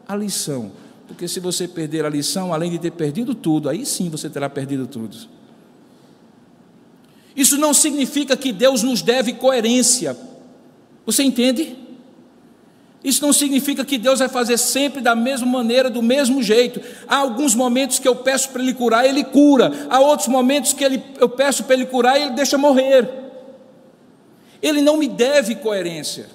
a 0.07 0.15
lição. 0.15 0.73
Porque 1.07 1.29
se 1.29 1.41
você 1.41 1.69
perder 1.69 2.05
a 2.05 2.09
lição, 2.09 2.55
além 2.55 2.71
de 2.71 2.79
ter 2.79 2.93
perdido 2.93 3.35
tudo, 3.35 3.69
aí 3.69 3.85
sim 3.85 4.09
você 4.09 4.31
terá 4.31 4.49
perdido 4.49 4.87
tudo. 4.87 5.17
Isso 7.37 7.59
não 7.59 7.75
significa 7.75 8.37
que 8.37 8.53
Deus 8.53 8.83
nos 8.83 9.03
deve 9.03 9.33
coerência. 9.35 10.17
Você 11.05 11.23
entende? 11.23 11.77
Isso 13.05 13.23
não 13.23 13.35
significa 13.35 13.85
que 13.85 13.99
Deus 13.99 14.21
vai 14.21 14.31
fazer 14.31 14.57
sempre 14.57 15.03
da 15.03 15.15
mesma 15.15 15.47
maneira, 15.47 15.91
do 15.91 16.01
mesmo 16.01 16.43
jeito. 16.43 16.81
Há 17.07 17.19
alguns 17.19 17.55
momentos 17.55 17.99
que 17.99 18.09
eu 18.09 18.17
peço 18.17 18.49
para 18.49 18.63
Ele 18.63 18.73
curar, 18.73 19.07
Ele 19.07 19.23
cura. 19.23 19.71
Há 19.91 20.01
outros 20.01 20.27
momentos 20.27 20.73
que 20.73 20.83
ele, 20.83 21.05
eu 21.21 21.29
peço 21.29 21.65
para 21.65 21.75
Ele 21.75 21.85
curar 21.85 22.19
e 22.19 22.23
Ele 22.23 22.31
deixa 22.31 22.57
morrer. 22.57 23.07
Ele 24.63 24.81
não 24.81 24.97
me 24.97 25.07
deve 25.07 25.55
coerência, 25.57 26.31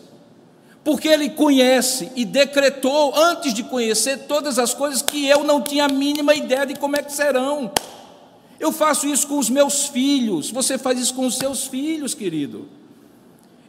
porque 0.84 1.08
Ele 1.08 1.32
conhece 1.32 2.12
e 2.16 2.24
decretou, 2.24 3.18
antes 3.18 3.52
de 3.52 3.64
conhecer, 3.64 4.28
todas 4.28 4.60
as 4.60 4.72
coisas 4.72 5.02
que 5.02 5.28
eu 5.28 5.44
não 5.44 5.64
tinha 5.64 5.86
a 5.86 5.90
mínima 5.90 6.36
ideia 6.36 6.68
de 6.68 6.76
como 6.76 6.96
é 6.96 7.02
que 7.02 7.12
serão. 7.12 7.72
Eu 8.60 8.72
faço 8.72 9.08
isso 9.08 9.26
com 9.26 9.40
os 9.40 9.50
meus 9.50 9.88
filhos, 9.88 10.52
você 10.52 10.78
faz 10.78 11.00
isso 11.00 11.16
com 11.16 11.26
os 11.26 11.36
seus 11.36 11.66
filhos, 11.66 12.14
querido. 12.14 12.70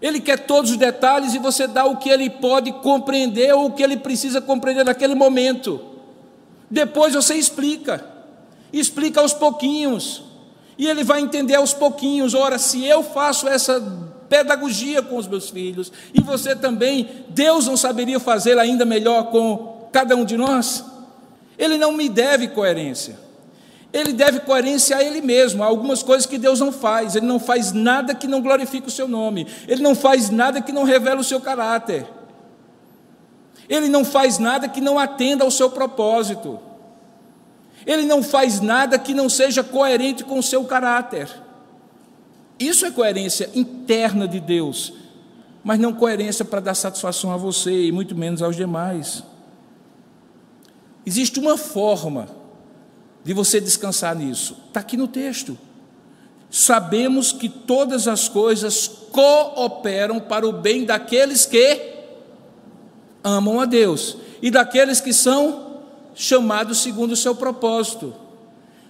Ele 0.01 0.20
quer 0.20 0.40
todos 0.40 0.70
os 0.70 0.76
detalhes 0.76 1.34
e 1.34 1.38
você 1.38 1.66
dá 1.66 1.84
o 1.84 1.96
que 1.96 2.09
ele 2.09 2.30
pode 2.30 2.72
compreender 2.72 3.55
ou 3.55 3.66
o 3.66 3.72
que 3.72 3.82
ele 3.82 3.96
precisa 3.96 4.40
compreender 4.40 4.84
naquele 4.84 5.14
momento. 5.14 5.80
Depois 6.70 7.14
você 7.14 7.34
explica, 7.34 8.05
explica 8.72 9.20
aos 9.20 9.32
pouquinhos, 9.32 10.22
e 10.78 10.86
ele 10.88 11.05
vai 11.05 11.20
entender 11.20 11.57
aos 11.57 11.74
pouquinhos. 11.74 12.32
Ora, 12.32 12.59
se 12.59 12.84
eu 12.86 13.03
faço 13.03 13.46
essa 13.46 13.78
pedagogia 14.28 15.03
com 15.03 15.16
os 15.16 15.26
meus 15.26 15.51
filhos, 15.51 15.92
e 16.14 16.20
você 16.22 16.57
também, 16.57 17.09
Deus 17.28 17.66
não 17.66 17.76
saberia 17.76 18.18
fazer 18.18 18.59
ainda 18.59 18.86
melhor 18.86 19.24
com 19.24 19.88
cada 19.92 20.16
um 20.16 20.24
de 20.24 20.36
nós? 20.36 20.84
Ele 21.59 21.76
não 21.76 21.92
me 21.92 22.09
deve 22.09 22.48
coerência. 22.48 23.18
Ele 23.93 24.12
deve 24.12 24.41
coerência 24.41 24.97
a 24.97 25.03
ele 25.03 25.20
mesmo, 25.20 25.64
há 25.64 25.66
algumas 25.66 26.03
coisas 26.03 26.24
que 26.24 26.38
Deus 26.38 26.61
não 26.61 26.70
faz. 26.70 27.16
Ele 27.16 27.26
não 27.26 27.41
faz 27.41 27.72
nada 27.72 28.14
que 28.14 28.28
não 28.28 28.41
glorifique 28.41 28.86
o 28.86 28.91
seu 28.91 29.09
nome. 29.09 29.47
Ele 29.66 29.82
não 29.82 29.95
faz 29.95 30.30
nada 30.30 30.61
que 30.61 30.70
não 30.70 30.84
revele 30.84 31.20
o 31.20 31.24
seu 31.24 31.41
caráter. 31.41 32.07
Ele 33.68 33.88
não 33.88 34.05
faz 34.05 34.38
nada 34.38 34.68
que 34.68 34.80
não 34.80 34.99
atenda 34.99 35.45
ao 35.45 35.51
seu 35.51 35.70
propósito. 35.70 36.59
Ele 37.84 38.05
não 38.05 38.22
faz 38.22 38.61
nada 38.61 38.99
que 38.99 39.12
não 39.12 39.28
seja 39.28 39.64
coerente 39.64 40.22
com 40.22 40.38
o 40.38 40.43
seu 40.43 40.64
caráter. 40.64 41.28
Isso 42.59 42.84
é 42.84 42.91
coerência 42.91 43.51
interna 43.55 44.28
de 44.28 44.38
Deus, 44.38 44.93
mas 45.64 45.78
não 45.78 45.93
coerência 45.93 46.45
para 46.45 46.61
dar 46.61 46.74
satisfação 46.74 47.32
a 47.32 47.36
você 47.36 47.86
e 47.86 47.93
muito 47.93 48.14
menos 48.14 48.43
aos 48.43 48.55
demais. 48.55 49.24
Existe 51.07 51.41
uma 51.41 51.57
forma 51.57 52.39
de 53.24 53.32
você 53.32 53.60
descansar 53.60 54.14
nisso? 54.14 54.56
Está 54.68 54.80
aqui 54.80 54.96
no 54.96 55.08
texto. 55.08 55.58
Sabemos 56.50 57.32
que 57.32 57.48
todas 57.48 58.08
as 58.08 58.28
coisas 58.28 58.90
cooperam 59.12 60.18
para 60.18 60.46
o 60.46 60.52
bem 60.52 60.84
daqueles 60.84 61.46
que 61.46 61.94
amam 63.22 63.60
a 63.60 63.64
Deus 63.64 64.16
e 64.42 64.50
daqueles 64.50 65.00
que 65.00 65.12
são 65.12 65.82
chamados 66.14 66.78
segundo 66.78 67.12
o 67.12 67.16
seu 67.16 67.34
propósito. 67.34 68.14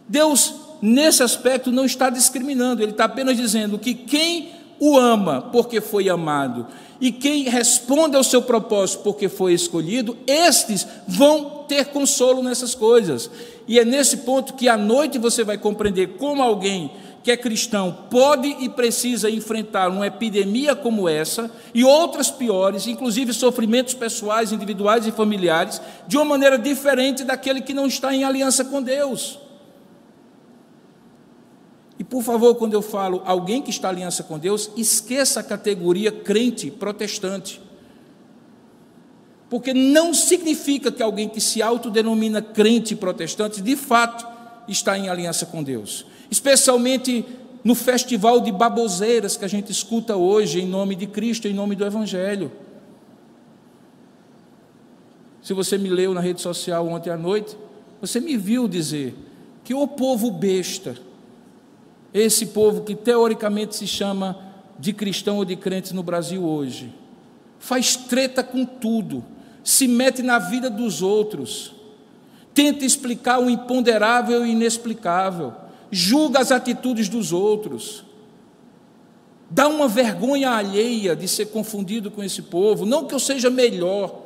Deus, 0.09 0.55
nesse 0.81 1.23
aspecto, 1.23 1.71
não 1.71 1.85
está 1.85 2.09
discriminando, 2.09 2.83
Ele 2.83 2.93
está 2.93 3.05
apenas 3.05 3.37
dizendo 3.37 3.79
que 3.79 3.95
quem 3.95 4.53
o 4.81 4.97
ama 4.97 5.43
porque 5.53 5.81
foi 5.81 6.09
amado 6.09 6.67
e 7.01 7.13
quem 7.13 7.45
responde 7.45 8.17
ao 8.17 8.25
seu 8.25 8.43
propósito 8.43 9.03
porque 9.03 9.29
foi 9.29 9.53
escolhido, 9.53 10.17
estes 10.27 10.87
vão 11.07 11.65
ter 11.69 11.87
consolo 11.87 12.43
nessas 12.43 12.75
coisas. 12.75 13.31
E 13.71 13.79
é 13.79 13.85
nesse 13.85 14.17
ponto 14.17 14.55
que 14.55 14.69
à 14.69 14.77
noite 14.77 15.17
você 15.17 15.45
vai 15.45 15.57
compreender 15.57 16.17
como 16.19 16.43
alguém 16.43 16.91
que 17.23 17.31
é 17.31 17.37
cristão 17.37 17.99
pode 18.11 18.49
e 18.59 18.69
precisa 18.69 19.31
enfrentar 19.31 19.89
uma 19.91 20.09
epidemia 20.09 20.75
como 20.75 21.09
essa 21.09 21.49
e 21.73 21.85
outras 21.85 22.33
piores, 22.33 22.89
inclusive 22.89 23.33
sofrimentos 23.33 23.95
pessoais, 23.95 24.51
individuais 24.51 25.07
e 25.07 25.13
familiares, 25.13 25.81
de 26.09 26.17
uma 26.17 26.25
maneira 26.25 26.59
diferente 26.59 27.23
daquele 27.23 27.61
que 27.61 27.73
não 27.73 27.87
está 27.87 28.13
em 28.13 28.25
aliança 28.25 28.65
com 28.65 28.83
Deus. 28.83 29.39
E 31.97 32.03
por 32.03 32.25
favor, 32.25 32.57
quando 32.57 32.75
eu 32.75 32.83
falo 32.83 33.23
alguém 33.25 33.63
que 33.63 33.71
está 33.71 33.87
em 33.87 33.93
aliança 33.93 34.25
com 34.25 34.37
Deus, 34.37 34.69
esqueça 34.77 35.39
a 35.39 35.45
categoria 35.45 36.11
crente 36.11 36.73
protestante. 36.73 37.63
Porque 39.51 39.75
não 39.75 40.15
significa 40.15 40.93
que 40.93 41.03
alguém 41.03 41.29
que 41.29 41.41
se 41.41 41.61
autodenomina 41.61 42.41
crente 42.41 42.95
protestante, 42.95 43.61
de 43.61 43.75
fato, 43.75 44.25
está 44.69 44.97
em 44.97 45.09
aliança 45.09 45.45
com 45.45 45.61
Deus. 45.61 46.07
Especialmente 46.31 47.27
no 47.65 47.75
festival 47.75 48.41
de 48.41 48.53
baboseiras 48.53 49.37
que 49.37 49.45
a 49.45 49.49
gente 49.49 49.73
escuta 49.73 50.17
hoje 50.17 50.61
em 50.61 50.67
nome 50.67 50.95
de 50.95 51.07
Cristo, 51.07 51.49
em 51.49 51.53
nome 51.53 51.75
do 51.75 51.85
Evangelho. 51.85 52.51
Se 55.43 55.53
você 55.53 55.77
me 55.77 55.89
leu 55.89 56.15
na 56.15 56.21
rede 56.21 56.41
social 56.41 56.87
ontem 56.87 57.11
à 57.11 57.17
noite, 57.17 57.57
você 58.01 58.21
me 58.21 58.37
viu 58.37 58.69
dizer 58.69 59.15
que 59.65 59.75
o 59.75 59.87
povo 59.87 60.31
besta, 60.31 60.97
esse 62.15 62.47
povo 62.47 62.83
que 62.83 62.95
teoricamente 62.95 63.75
se 63.75 63.87
chama 63.87 64.39
de 64.79 64.93
cristão 64.93 65.39
ou 65.39 65.45
de 65.45 65.57
crente 65.57 65.93
no 65.93 66.03
Brasil 66.03 66.45
hoje, 66.45 66.95
faz 67.59 67.97
treta 67.97 68.43
com 68.43 68.65
tudo, 68.65 69.25
se 69.63 69.87
mete 69.87 70.23
na 70.23 70.39
vida 70.39 70.69
dos 70.71 71.03
outros, 71.03 71.73
tenta 72.55 72.85
explicar 72.85 73.39
o 73.39 73.51
imponderável 73.51 74.45
e 74.45 74.53
inexplicável, 74.53 75.53
julga 75.91 76.41
as 76.41 76.53
atitudes 76.53 77.09
dos 77.09 77.33
outros, 77.33 78.05
dá 79.51 79.69
uma 79.69 79.89
vergonha 79.89 80.51
alheia 80.51 81.17
de 81.17 81.27
ser 81.27 81.47
confundido 81.47 82.11
com 82.11 82.23
esse 82.23 82.43
povo, 82.43 82.87
não 82.87 83.07
que 83.07 83.15
eu 83.15 83.19
seja 83.21 83.51
melhor, 83.51 84.23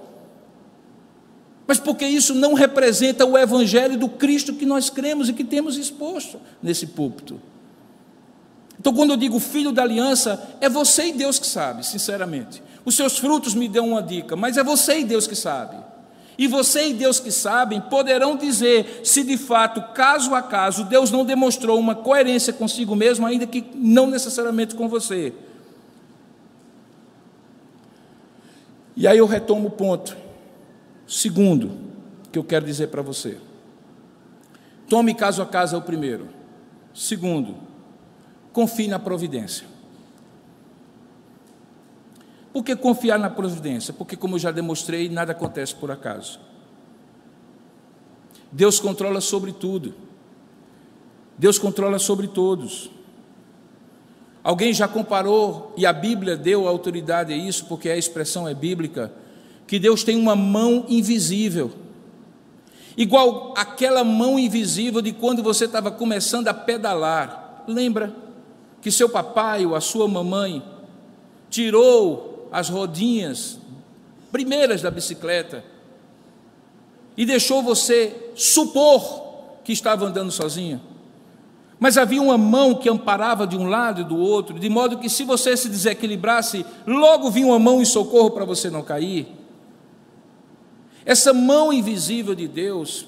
mas 1.66 1.78
porque 1.78 2.06
isso 2.06 2.34
não 2.34 2.52
representa 2.52 3.24
o 3.24 3.38
evangelho 3.38 3.98
do 3.98 4.08
Cristo 4.08 4.52
que 4.52 4.66
nós 4.66 4.90
cremos 4.90 5.28
e 5.28 5.32
que 5.32 5.44
temos 5.44 5.78
exposto 5.78 6.38
nesse 6.62 6.88
púlpito. 6.88 7.40
Então, 8.78 8.92
quando 8.92 9.10
eu 9.10 9.16
digo 9.16 9.38
filho 9.38 9.72
da 9.72 9.82
aliança, 9.82 10.56
é 10.60 10.68
você 10.68 11.06
e 11.06 11.12
Deus 11.12 11.38
que 11.38 11.46
sabe, 11.46 11.86
sinceramente. 11.86 12.62
Os 12.84 12.94
seus 12.94 13.18
frutos 13.18 13.54
me 13.54 13.68
dão 13.68 13.88
uma 13.88 14.02
dica, 14.02 14.36
mas 14.36 14.56
é 14.56 14.64
você 14.64 14.98
e 14.98 15.04
Deus 15.04 15.26
que 15.26 15.34
sabe. 15.34 15.76
E 16.36 16.46
você 16.46 16.88
e 16.88 16.94
Deus 16.94 17.20
que 17.20 17.30
sabem 17.30 17.80
poderão 17.80 18.36
dizer 18.36 19.00
se 19.04 19.22
de 19.22 19.36
fato, 19.36 19.94
caso 19.94 20.34
a 20.34 20.42
caso, 20.42 20.84
Deus 20.84 21.10
não 21.10 21.24
demonstrou 21.24 21.78
uma 21.78 21.94
coerência 21.94 22.52
consigo 22.52 22.94
mesmo, 22.96 23.24
ainda 23.24 23.46
que 23.46 23.64
não 23.74 24.06
necessariamente 24.06 24.74
com 24.74 24.88
você. 24.88 25.32
E 28.96 29.06
aí 29.06 29.18
eu 29.18 29.26
retomo 29.26 29.68
o 29.68 29.70
ponto. 29.70 30.16
Segundo, 31.06 31.72
que 32.32 32.38
eu 32.38 32.44
quero 32.44 32.66
dizer 32.66 32.88
para 32.88 33.02
você. 33.02 33.38
Tome 34.88 35.14
caso 35.14 35.40
a 35.42 35.46
caso 35.46 35.76
é 35.76 35.78
o 35.78 35.82
primeiro. 35.82 36.28
Segundo, 36.92 37.56
confie 38.52 38.88
na 38.88 38.98
providência. 38.98 39.73
Por 42.54 42.62
que 42.62 42.76
confiar 42.76 43.18
na 43.18 43.28
providência? 43.28 43.92
Porque, 43.92 44.16
como 44.16 44.36
eu 44.36 44.38
já 44.38 44.52
demonstrei, 44.52 45.08
nada 45.08 45.32
acontece 45.32 45.74
por 45.74 45.90
acaso. 45.90 46.38
Deus 48.52 48.78
controla 48.78 49.20
sobre 49.20 49.50
tudo. 49.50 49.92
Deus 51.36 51.58
controla 51.58 51.98
sobre 51.98 52.28
todos. 52.28 52.88
Alguém 54.44 54.72
já 54.72 54.86
comparou, 54.86 55.74
e 55.76 55.84
a 55.84 55.92
Bíblia 55.92 56.36
deu 56.36 56.68
autoridade 56.68 57.32
a 57.32 57.36
isso, 57.36 57.64
porque 57.64 57.90
a 57.90 57.96
expressão 57.96 58.46
é 58.46 58.54
bíblica, 58.54 59.12
que 59.66 59.80
Deus 59.80 60.04
tem 60.04 60.16
uma 60.16 60.36
mão 60.36 60.84
invisível. 60.88 61.72
Igual 62.96 63.52
aquela 63.56 64.04
mão 64.04 64.38
invisível 64.38 65.02
de 65.02 65.12
quando 65.12 65.42
você 65.42 65.64
estava 65.64 65.90
começando 65.90 66.46
a 66.46 66.54
pedalar. 66.54 67.64
Lembra 67.66 68.14
que 68.80 68.92
seu 68.92 69.08
papai 69.08 69.66
ou 69.66 69.74
a 69.74 69.80
sua 69.80 70.06
mamãe 70.06 70.62
tirou 71.50 72.33
as 72.54 72.68
rodinhas 72.68 73.58
primeiras 74.30 74.80
da 74.80 74.88
bicicleta 74.88 75.64
e 77.16 77.26
deixou 77.26 77.64
você 77.64 78.30
supor 78.36 79.58
que 79.64 79.72
estava 79.72 80.06
andando 80.06 80.30
sozinho. 80.30 80.80
Mas 81.80 81.98
havia 81.98 82.22
uma 82.22 82.38
mão 82.38 82.76
que 82.76 82.88
amparava 82.88 83.44
de 83.44 83.56
um 83.56 83.66
lado 83.66 84.02
e 84.02 84.04
do 84.04 84.16
outro, 84.16 84.56
de 84.56 84.68
modo 84.68 84.98
que 84.98 85.10
se 85.10 85.24
você 85.24 85.56
se 85.56 85.68
desequilibrasse, 85.68 86.64
logo 86.86 87.28
vinha 87.28 87.48
uma 87.48 87.58
mão 87.58 87.82
em 87.82 87.84
socorro 87.84 88.30
para 88.30 88.44
você 88.44 88.70
não 88.70 88.82
cair. 88.82 89.26
Essa 91.04 91.32
mão 91.32 91.72
invisível 91.72 92.36
de 92.36 92.46
Deus, 92.46 93.04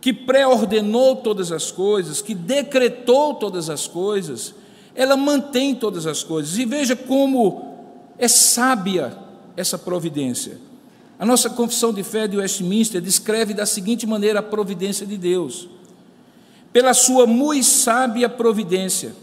que 0.00 0.12
pré-ordenou 0.12 1.16
todas 1.16 1.50
as 1.50 1.72
coisas, 1.72 2.22
que 2.22 2.36
decretou 2.36 3.34
todas 3.34 3.68
as 3.68 3.88
coisas, 3.88 4.54
ela 4.94 5.16
mantém 5.16 5.74
todas 5.74 6.06
as 6.06 6.22
coisas. 6.22 6.56
E 6.56 6.64
veja 6.64 6.94
como 6.94 7.69
é 8.20 8.28
sábia 8.28 9.16
essa 9.56 9.78
providência. 9.78 10.58
A 11.18 11.26
nossa 11.26 11.50
confissão 11.50 11.92
de 11.92 12.02
fé 12.02 12.28
de 12.28 12.36
Westminster 12.36 13.00
descreve 13.00 13.54
da 13.54 13.66
seguinte 13.66 14.06
maneira 14.06 14.38
a 14.38 14.42
providência 14.42 15.06
de 15.06 15.16
Deus: 15.16 15.68
pela 16.72 16.94
sua 16.94 17.26
muito 17.26 17.64
sábia 17.64 18.28
providência, 18.28 19.14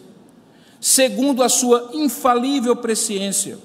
segundo 0.81 1.43
a 1.43 1.47
sua 1.47 1.91
infalível 1.93 2.75
presciência, 2.75 3.59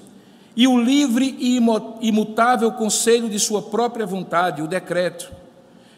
e 0.55 0.67
o 0.67 0.79
livre 0.79 1.35
e 1.39 1.59
imutável 2.07 2.71
conselho 2.71 3.27
de 3.27 3.39
sua 3.39 3.61
própria 3.61 4.05
vontade, 4.05 4.61
o 4.61 4.67
decreto 4.67 5.42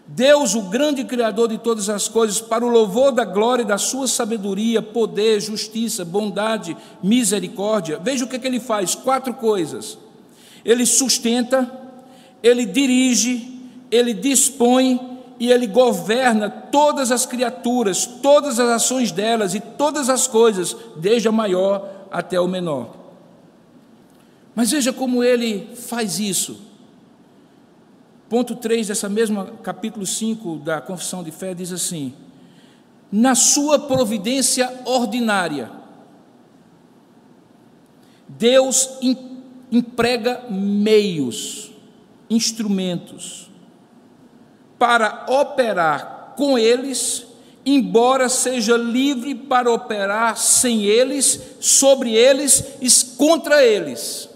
Deus, 0.07 0.53
o 0.53 0.63
grande 0.63 1.03
Criador 1.03 1.47
de 1.47 1.57
todas 1.57 1.89
as 1.89 2.07
coisas, 2.07 2.39
para 2.39 2.63
o 2.63 2.69
louvor 2.69 3.11
da 3.11 3.25
glória 3.25 3.63
e 3.63 3.65
da 3.65 3.77
sua 3.77 4.07
sabedoria, 4.07 4.81
poder, 4.81 5.39
justiça, 5.39 6.05
bondade, 6.05 6.77
misericórdia. 7.01 7.99
Veja 8.01 8.23
o 8.23 8.27
que, 8.27 8.35
é 8.35 8.39
que 8.39 8.47
ele 8.47 8.59
faz: 8.59 8.93
quatro 8.93 9.33
coisas. 9.33 9.97
Ele 10.63 10.85
sustenta, 10.85 11.71
ele 12.43 12.65
dirige, 12.65 13.59
ele 13.89 14.13
dispõe 14.13 15.15
e 15.39 15.51
ele 15.51 15.67
governa 15.67 16.49
todas 16.49 17.11
as 17.11 17.25
criaturas, 17.25 18.05
todas 18.05 18.59
as 18.59 18.69
ações 18.69 19.11
delas 19.11 19.53
e 19.53 19.59
todas 19.59 20.09
as 20.09 20.27
coisas, 20.27 20.75
desde 20.97 21.27
a 21.27 21.31
maior 21.31 21.89
até 22.11 22.39
o 22.39 22.47
menor. 22.47 22.95
Mas 24.53 24.71
veja 24.71 24.93
como 24.93 25.23
ele 25.23 25.75
faz 25.75 26.19
isso. 26.19 26.61
Ponto 28.35 28.53
3 28.53 28.87
dessa 28.89 29.07
mesma 29.07 29.45
capítulo 29.63 30.05
5 30.05 30.57
da 30.57 30.81
Confissão 30.81 31.23
de 31.23 31.31
Fé 31.31 31.53
diz 31.53 31.71
assim: 31.71 32.13
Na 33.09 33.33
sua 33.33 33.79
providência 33.79 34.81
ordinária, 34.83 35.71
Deus 38.27 38.89
emprega 39.71 40.43
meios, 40.49 41.71
instrumentos, 42.29 43.49
para 44.77 45.27
operar 45.29 46.33
com 46.35 46.59
eles, 46.59 47.25
embora 47.65 48.27
seja 48.27 48.75
livre 48.75 49.33
para 49.33 49.71
operar 49.71 50.35
sem 50.35 50.83
eles, 50.83 51.39
sobre 51.61 52.13
eles 52.13 52.75
e 52.81 53.15
contra 53.15 53.63
eles. 53.63 54.27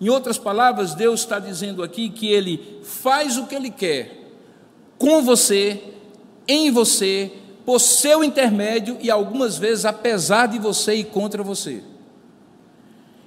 Em 0.00 0.08
outras 0.08 0.38
palavras, 0.38 0.94
Deus 0.94 1.20
está 1.20 1.38
dizendo 1.38 1.82
aqui 1.82 2.08
que 2.08 2.26
Ele 2.28 2.80
faz 2.82 3.36
o 3.36 3.46
que 3.46 3.54
Ele 3.54 3.70
quer 3.70 4.22
com 4.98 5.22
você, 5.22 5.82
em 6.46 6.70
você, 6.70 7.32
por 7.64 7.80
seu 7.80 8.22
intermédio 8.22 8.98
e 9.00 9.10
algumas 9.10 9.56
vezes 9.56 9.84
apesar 9.84 10.46
de 10.46 10.58
você 10.58 10.94
e 10.94 11.04
contra 11.04 11.42
você. 11.42 11.82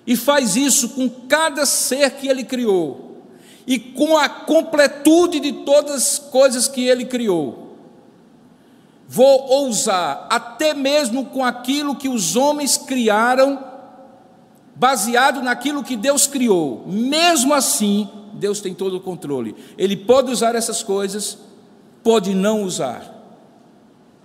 E 0.06 0.16
faz 0.16 0.56
isso 0.56 0.90
com 0.90 1.10
cada 1.10 1.66
ser 1.66 2.12
que 2.12 2.28
Ele 2.28 2.44
criou 2.44 3.24
e 3.66 3.78
com 3.78 4.18
a 4.18 4.30
completude 4.30 5.40
de 5.40 5.52
todas 5.52 5.96
as 5.96 6.20
coisas 6.20 6.68
que 6.68 6.88
Ele 6.88 7.06
criou. 7.06 7.76
Vou 9.08 9.48
ousar, 9.50 10.28
até 10.30 10.74
mesmo 10.74 11.26
com 11.26 11.44
aquilo 11.44 11.96
que 11.96 12.10
os 12.10 12.36
homens 12.36 12.78
criaram 12.78 13.77
baseado 14.80 15.42
naquilo 15.42 15.84
que 15.84 15.96
Deus 15.98 16.28
criou. 16.28 16.84
Mesmo 16.86 17.54
assim, 17.54 18.08
Deus 18.34 18.62
tem 18.62 18.74
todo 18.74 18.98
o 18.98 19.02
controle. 19.02 19.56
Ele 19.78 19.98
pode 19.98 20.32
usar 20.32 20.56
essas 20.56 20.84
coisas, 20.84 21.38
pode 22.04 22.36
não 22.36 22.64
usar. 22.64 23.16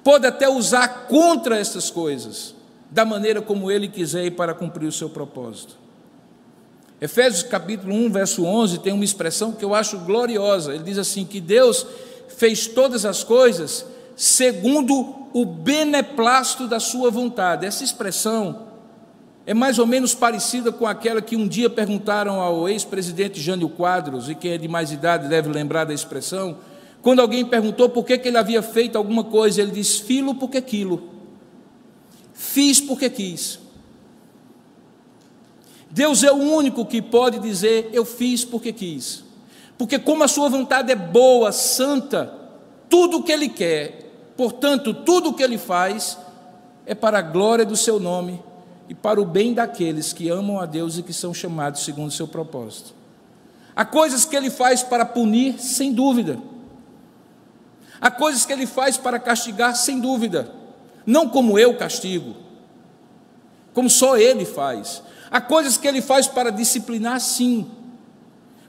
Pode 0.04 0.26
até 0.26 0.48
usar 0.48 1.06
contra 1.06 1.58
essas 1.58 1.90
coisas, 1.90 2.54
da 2.90 3.04
maneira 3.04 3.40
como 3.40 3.70
ele 3.70 3.88
quiser 3.88 4.26
e 4.26 4.30
para 4.30 4.52
cumprir 4.52 4.86
o 4.86 4.92
seu 4.92 5.08
propósito. 5.08 5.78
Efésios 7.00 7.42
capítulo 7.42 7.94
1, 7.94 8.12
verso 8.12 8.44
11, 8.44 8.78
tem 8.78 8.92
uma 8.92 9.04
expressão 9.04 9.52
que 9.52 9.64
eu 9.64 9.74
acho 9.74 9.98
gloriosa. 10.00 10.74
Ele 10.74 10.84
diz 10.84 10.98
assim: 10.98 11.24
que 11.24 11.40
Deus 11.40 11.86
fez 12.28 12.66
todas 12.66 13.04
as 13.04 13.24
coisas 13.24 13.86
segundo 14.14 15.14
o 15.32 15.44
beneplácito 15.44 16.68
da 16.68 16.78
sua 16.78 17.10
vontade. 17.10 17.64
Essa 17.64 17.82
expressão 17.82 18.71
é 19.44 19.52
mais 19.52 19.78
ou 19.78 19.86
menos 19.86 20.14
parecida 20.14 20.70
com 20.70 20.86
aquela 20.86 21.20
que 21.20 21.36
um 21.36 21.48
dia 21.48 21.68
perguntaram 21.68 22.40
ao 22.40 22.68
ex-presidente 22.68 23.40
Jânio 23.40 23.68
Quadros, 23.68 24.28
e 24.28 24.34
quem 24.34 24.52
é 24.52 24.58
de 24.58 24.68
mais 24.68 24.92
idade 24.92 25.28
deve 25.28 25.48
lembrar 25.48 25.84
da 25.84 25.92
expressão, 25.92 26.58
quando 27.00 27.20
alguém 27.20 27.44
perguntou 27.44 27.88
por 27.88 28.04
que, 28.04 28.16
que 28.16 28.28
ele 28.28 28.38
havia 28.38 28.62
feito 28.62 28.96
alguma 28.96 29.24
coisa, 29.24 29.60
ele 29.60 29.72
disse: 29.72 30.02
Filo 30.02 30.36
porque 30.36 30.60
quilo, 30.60 31.02
fiz 32.32 32.80
porque 32.80 33.10
quis. 33.10 33.58
Deus 35.90 36.22
é 36.22 36.30
o 36.30 36.36
único 36.36 36.86
que 36.86 37.02
pode 37.02 37.40
dizer: 37.40 37.90
Eu 37.92 38.04
fiz 38.04 38.44
porque 38.44 38.72
quis. 38.72 39.24
Porque, 39.76 39.98
como 39.98 40.22
a 40.22 40.28
sua 40.28 40.48
vontade 40.48 40.92
é 40.92 40.94
boa, 40.94 41.50
santa, 41.50 42.32
tudo 42.88 43.18
o 43.18 43.22
que 43.24 43.32
ele 43.32 43.48
quer, 43.48 44.12
portanto, 44.36 44.94
tudo 44.94 45.30
o 45.30 45.34
que 45.34 45.42
ele 45.42 45.58
faz, 45.58 46.16
é 46.86 46.94
para 46.94 47.18
a 47.18 47.22
glória 47.22 47.66
do 47.66 47.74
seu 47.74 47.98
nome 47.98 48.40
e 48.88 48.94
para 48.94 49.20
o 49.20 49.24
bem 49.24 49.54
daqueles 49.54 50.12
que 50.12 50.28
amam 50.28 50.60
a 50.60 50.66
Deus 50.66 50.98
e 50.98 51.02
que 51.02 51.12
são 51.12 51.32
chamados 51.32 51.84
segundo 51.84 52.08
o 52.08 52.12
seu 52.12 52.28
propósito. 52.28 52.94
Há 53.74 53.84
coisas 53.84 54.24
que 54.24 54.36
ele 54.36 54.50
faz 54.50 54.82
para 54.82 55.04
punir, 55.04 55.58
sem 55.58 55.92
dúvida. 55.92 56.38
Há 58.00 58.10
coisas 58.10 58.44
que 58.44 58.52
ele 58.52 58.66
faz 58.66 58.96
para 58.96 59.18
castigar, 59.18 59.74
sem 59.76 60.00
dúvida. 60.00 60.50
Não 61.06 61.28
como 61.28 61.58
eu 61.58 61.76
castigo, 61.76 62.36
como 63.72 63.88
só 63.88 64.16
ele 64.16 64.44
faz. 64.44 65.02
Há 65.30 65.40
coisas 65.40 65.76
que 65.76 65.88
ele 65.88 66.02
faz 66.02 66.26
para 66.26 66.50
disciplinar, 66.50 67.20
sim. 67.20 67.70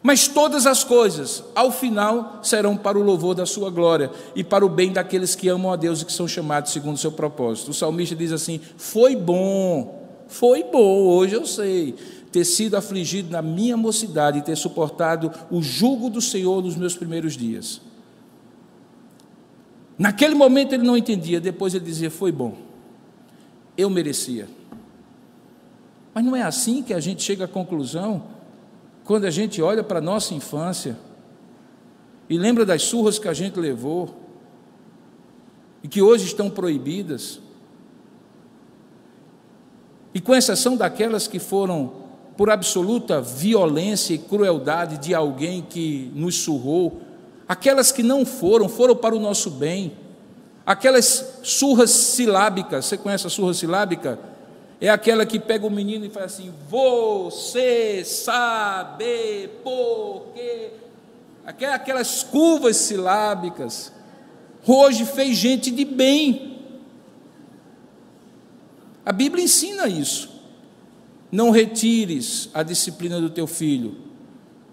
Mas 0.01 0.27
todas 0.27 0.65
as 0.65 0.83
coisas, 0.83 1.43
ao 1.55 1.71
final, 1.71 2.39
serão 2.43 2.75
para 2.75 2.97
o 2.97 3.01
louvor 3.01 3.33
da 3.33 3.45
sua 3.45 3.69
glória 3.69 4.11
e 4.35 4.43
para 4.43 4.65
o 4.65 4.69
bem 4.69 4.91
daqueles 4.91 5.33
que 5.33 5.47
amam 5.47 5.71
a 5.71 5.77
Deus 5.77 6.01
e 6.01 6.05
que 6.05 6.11
são 6.11 6.27
chamados 6.27 6.71
segundo 6.73 6.95
o 6.95 6.99
seu 6.99 7.11
propósito. 7.11 7.71
O 7.71 7.73
salmista 7.73 8.15
diz 8.15 8.31
assim: 8.31 8.59
Foi 8.77 9.15
bom 9.15 10.02
foi 10.33 10.63
bom, 10.63 11.03
hoje 11.03 11.35
eu 11.35 11.45
sei. 11.45 11.93
ter 12.31 12.43
sido 12.43 12.75
afligido 12.75 13.29
na 13.29 13.39
minha 13.39 13.77
mocidade 13.77 14.39
e 14.39 14.41
ter 14.41 14.57
suportado 14.57 15.31
o 15.51 15.61
jugo 15.61 16.09
do 16.09 16.19
Senhor 16.19 16.63
nos 16.63 16.75
meus 16.75 16.95
primeiros 16.95 17.37
dias. 17.37 17.79
Naquele 19.95 20.33
momento 20.33 20.73
ele 20.73 20.81
não 20.81 20.97
entendia, 20.97 21.39
depois 21.39 21.75
ele 21.75 21.85
dizia: 21.85 22.09
Foi 22.09 22.31
bom, 22.31 22.57
eu 23.77 23.91
merecia. 23.91 24.49
Mas 26.15 26.25
não 26.25 26.35
é 26.35 26.41
assim 26.41 26.81
que 26.81 26.95
a 26.95 26.99
gente 26.99 27.21
chega 27.21 27.45
à 27.45 27.47
conclusão 27.47 28.23
quando 29.03 29.25
a 29.25 29.29
gente 29.29 29.61
olha 29.61 29.83
para 29.83 29.99
a 29.99 30.01
nossa 30.01 30.33
infância 30.33 30.97
e 32.27 32.39
lembra 32.39 32.65
das 32.65 32.81
surras 32.81 33.19
que 33.19 33.27
a 33.27 33.33
gente 33.33 33.59
levou 33.59 34.15
e 35.83 35.87
que 35.87 36.01
hoje 36.01 36.25
estão 36.25 36.49
proibidas. 36.49 37.39
E 40.13 40.21
com 40.21 40.35
exceção 40.35 40.77
daquelas 40.77 41.27
que 41.27 41.39
foram 41.39 42.03
por 42.37 42.49
absoluta 42.49 43.21
violência 43.21 44.13
e 44.13 44.17
crueldade 44.17 44.97
de 44.97 45.13
alguém 45.13 45.61
que 45.61 46.11
nos 46.15 46.35
surrou, 46.41 47.01
aquelas 47.47 47.91
que 47.91 48.03
não 48.03 48.25
foram, 48.25 48.67
foram 48.67 48.95
para 48.95 49.15
o 49.15 49.19
nosso 49.19 49.49
bem. 49.49 49.93
Aquelas 50.65 51.39
surras 51.43 51.89
silábicas, 51.89 52.85
você 52.85 52.97
conhece 52.97 53.27
a 53.27 53.29
surra 53.29 53.53
silábica? 53.53 54.19
É 54.79 54.89
aquela 54.89 55.25
que 55.25 55.39
pega 55.39 55.65
o 55.65 55.71
menino 55.71 56.05
e 56.05 56.09
faz 56.09 56.25
assim: 56.33 56.53
Você 56.69 58.03
sabe 58.05 59.49
por 59.63 60.27
quê? 60.33 60.71
Aquelas 61.45 62.23
curvas 62.23 62.77
silábicas. 62.77 63.91
Hoje 64.65 65.05
fez 65.05 65.37
gente 65.37 65.69
de 65.69 65.83
bem. 65.83 66.52
A 69.05 69.11
Bíblia 69.11 69.43
ensina 69.43 69.87
isso. 69.87 70.29
Não 71.31 71.49
retires 71.49 72.49
a 72.53 72.61
disciplina 72.61 73.19
do 73.19 73.29
teu 73.29 73.47
filho, 73.47 73.97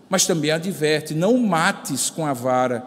mas 0.08 0.26
também 0.26 0.50
adverte: 0.50 1.14
não 1.14 1.38
mates 1.38 2.10
com 2.10 2.26
a 2.26 2.32
vara, 2.32 2.84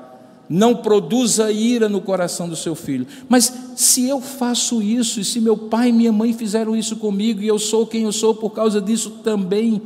não 0.48 0.76
produza 0.76 1.52
ira 1.52 1.90
no 1.90 2.00
coração 2.02 2.48
do 2.48 2.56
seu 2.56 2.76
filho. 2.76 3.08
Mas 3.28 3.52
se 3.76 4.08
eu 4.08 4.22
faço 4.22 4.82
isso, 4.82 5.20
e 5.20 5.26
se 5.26 5.40
meu 5.40 5.58
pai 5.58 5.90
e 5.90 5.94
minha 5.94 6.12
mãe 6.12 6.34
fizeram 6.34 6.76
isso 6.76 6.98
comigo, 6.98 7.42
e 7.42 7.48
eu 7.48 7.58
sou 7.58 7.88
quem 7.88 8.04
eu 8.04 8.12
sou 8.12 8.36
por 8.36 8.52
causa 8.52 8.80
disso 8.80 9.10
também, 9.24 9.82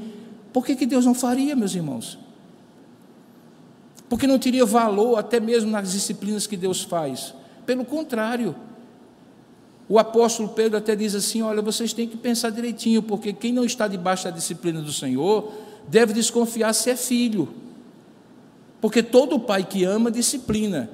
por 0.51 0.65
que, 0.65 0.75
que 0.75 0.85
Deus 0.85 1.05
não 1.05 1.13
faria, 1.13 1.55
meus 1.55 1.73
irmãos? 1.73 2.19
Porque 4.09 4.27
não 4.27 4.39
teria 4.39 4.65
valor 4.65 5.17
até 5.17 5.39
mesmo 5.39 5.69
nas 5.69 5.91
disciplinas 5.91 6.47
que 6.47 6.57
Deus 6.57 6.81
faz. 6.81 7.33
Pelo 7.65 7.85
contrário, 7.85 8.55
o 9.89 9.97
apóstolo 9.97 10.49
Pedro 10.49 10.77
até 10.77 10.95
diz 10.95 11.15
assim: 11.15 11.41
olha, 11.41 11.61
vocês 11.61 11.93
têm 11.93 12.07
que 12.07 12.17
pensar 12.17 12.49
direitinho, 12.49 13.01
porque 13.01 13.31
quem 13.31 13.53
não 13.53 13.63
está 13.63 13.87
debaixo 13.87 14.25
da 14.25 14.31
disciplina 14.31 14.81
do 14.81 14.91
Senhor 14.91 15.51
deve 15.87 16.13
desconfiar 16.13 16.73
se 16.73 16.89
é 16.89 16.95
filho. 16.95 17.47
Porque 18.81 19.01
todo 19.01 19.39
pai 19.39 19.63
que 19.63 19.83
ama 19.83 20.11
disciplina. 20.11 20.89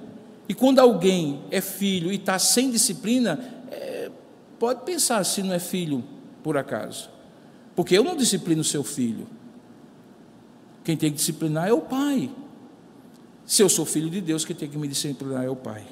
E 0.47 0.53
quando 0.53 0.79
alguém 0.79 1.41
é 1.49 1.61
filho 1.61 2.11
e 2.11 2.15
está 2.15 2.37
sem 2.37 2.69
disciplina, 2.69 3.39
é, 3.71 4.11
pode 4.59 4.83
pensar 4.83 5.23
se 5.23 5.41
não 5.41 5.53
é 5.53 5.59
filho, 5.59 6.03
por 6.43 6.57
acaso. 6.57 7.09
Porque 7.75 7.97
eu 7.97 8.03
não 8.03 8.15
disciplino 8.15 8.63
seu 8.63 8.83
filho. 8.83 9.27
Quem 10.83 10.95
tem 10.95 11.09
que 11.09 11.17
disciplinar 11.17 11.67
é 11.67 11.73
o 11.73 11.81
pai. 11.81 12.29
Se 13.45 13.61
eu 13.61 13.69
sou 13.69 13.85
filho 13.85 14.09
de 14.09 14.21
Deus, 14.21 14.45
quem 14.45 14.55
tem 14.55 14.69
que 14.69 14.77
me 14.77 14.87
disciplinar 14.87 15.43
é 15.43 15.49
o 15.49 15.55
pai. 15.55 15.83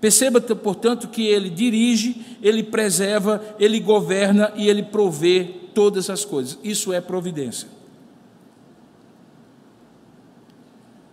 Perceba, 0.00 0.40
portanto, 0.40 1.08
que 1.08 1.26
ele 1.26 1.50
dirige, 1.50 2.38
ele 2.40 2.62
preserva, 2.62 3.42
ele 3.58 3.80
governa 3.80 4.52
e 4.54 4.68
ele 4.68 4.82
provê 4.82 5.44
todas 5.74 6.08
as 6.08 6.24
coisas. 6.24 6.58
Isso 6.62 6.92
é 6.92 7.00
providência. 7.00 7.68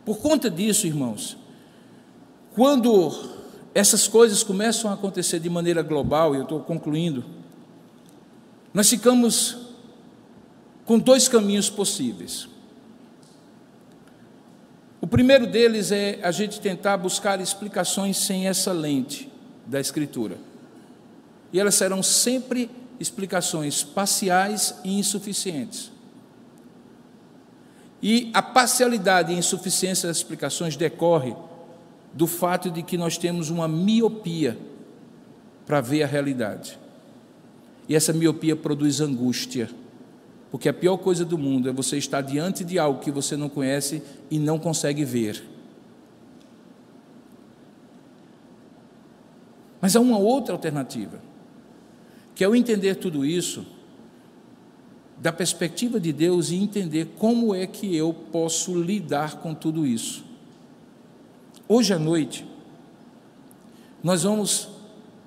Por 0.06 0.20
conta 0.20 0.52
disso, 0.52 0.86
irmãos, 0.86 1.36
quando 2.54 3.12
essas 3.74 4.08
coisas 4.08 4.44
começam 4.44 4.90
a 4.90 4.94
acontecer 4.94 5.40
de 5.40 5.50
maneira 5.50 5.82
global, 5.82 6.36
e 6.36 6.38
eu 6.38 6.44
estou 6.44 6.60
concluindo, 6.60 7.26
nós 8.72 8.88
ficamos 8.88 9.58
com 10.86 11.00
dois 11.00 11.28
caminhos 11.28 11.70
possíveis. 11.70 12.48
O 15.06 15.08
primeiro 15.08 15.46
deles 15.46 15.92
é 15.92 16.20
a 16.24 16.32
gente 16.32 16.60
tentar 16.60 16.98
buscar 16.98 17.40
explicações 17.40 18.18
sem 18.18 18.48
essa 18.48 18.72
lente 18.72 19.32
da 19.64 19.80
Escritura. 19.80 20.36
E 21.54 21.60
elas 21.60 21.76
serão 21.76 22.02
sempre 22.02 22.72
explicações 23.00 23.84
parciais 23.84 24.74
e 24.84 24.98
insuficientes. 24.98 25.92
E 28.02 28.32
a 28.34 28.42
parcialidade 28.42 29.32
e 29.32 29.38
insuficiência 29.38 30.08
das 30.08 30.18
explicações 30.18 30.76
decorre 30.76 31.36
do 32.12 32.26
fato 32.26 32.72
de 32.72 32.82
que 32.82 32.98
nós 32.98 33.16
temos 33.16 33.52
uma 33.52 33.68
miopia 33.68 34.58
para 35.68 35.82
ver 35.82 36.02
a 36.02 36.08
realidade. 36.08 36.80
E 37.88 37.96
essa 37.96 38.12
miopia 38.12 38.56
produz 38.56 39.00
angústia. 39.02 39.70
Porque 40.56 40.70
a 40.70 40.74
pior 40.74 40.96
coisa 40.96 41.26
do 41.26 41.38
mundo 41.38 41.68
é 41.68 41.74
você 41.74 41.98
estar 41.98 42.22
diante 42.22 42.64
de 42.64 42.80
algo 42.80 43.02
que 43.02 43.12
você 43.12 43.36
não 43.36 43.50
conhece 43.50 44.02
e 44.32 44.40
não 44.40 44.58
consegue 44.58 45.04
ver. 45.04 45.44
Mas 49.82 49.98
há 49.98 50.00
uma 50.00 50.18
outra 50.18 50.54
alternativa, 50.54 51.20
que 52.34 52.42
é 52.42 52.48
o 52.48 52.56
entender 52.56 52.96
tudo 52.96 53.26
isso 53.26 53.66
da 55.18 55.34
perspectiva 55.34 56.00
de 56.00 56.14
Deus 56.14 56.52
e 56.52 56.56
entender 56.56 57.10
como 57.18 57.54
é 57.54 57.68
que 57.68 57.94
eu 57.94 58.14
posso 58.14 58.82
lidar 58.82 59.42
com 59.42 59.54
tudo 59.54 59.86
isso. 59.86 60.24
Hoje 61.68 61.94
à 61.94 62.00
noite, 62.00 62.46
nós 64.02 64.24
vamos 64.24 64.70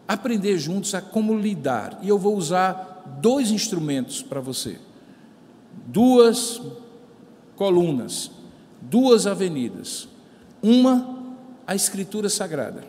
aprender 0.09 0.57
juntos 0.57 0.95
a 0.95 1.03
como 1.03 1.37
lidar, 1.39 1.99
e 2.01 2.09
eu 2.09 2.19
vou 2.19 2.35
usar 2.35 3.05
dois 3.21 3.51
instrumentos 3.51 4.23
para 4.23 4.41
você. 4.41 4.88
Duas 5.87 6.61
colunas, 7.57 8.31
duas 8.81 9.27
avenidas. 9.27 10.09
Uma, 10.63 11.19
a 11.67 11.75
Escritura 11.75 12.29
Sagrada. 12.29 12.85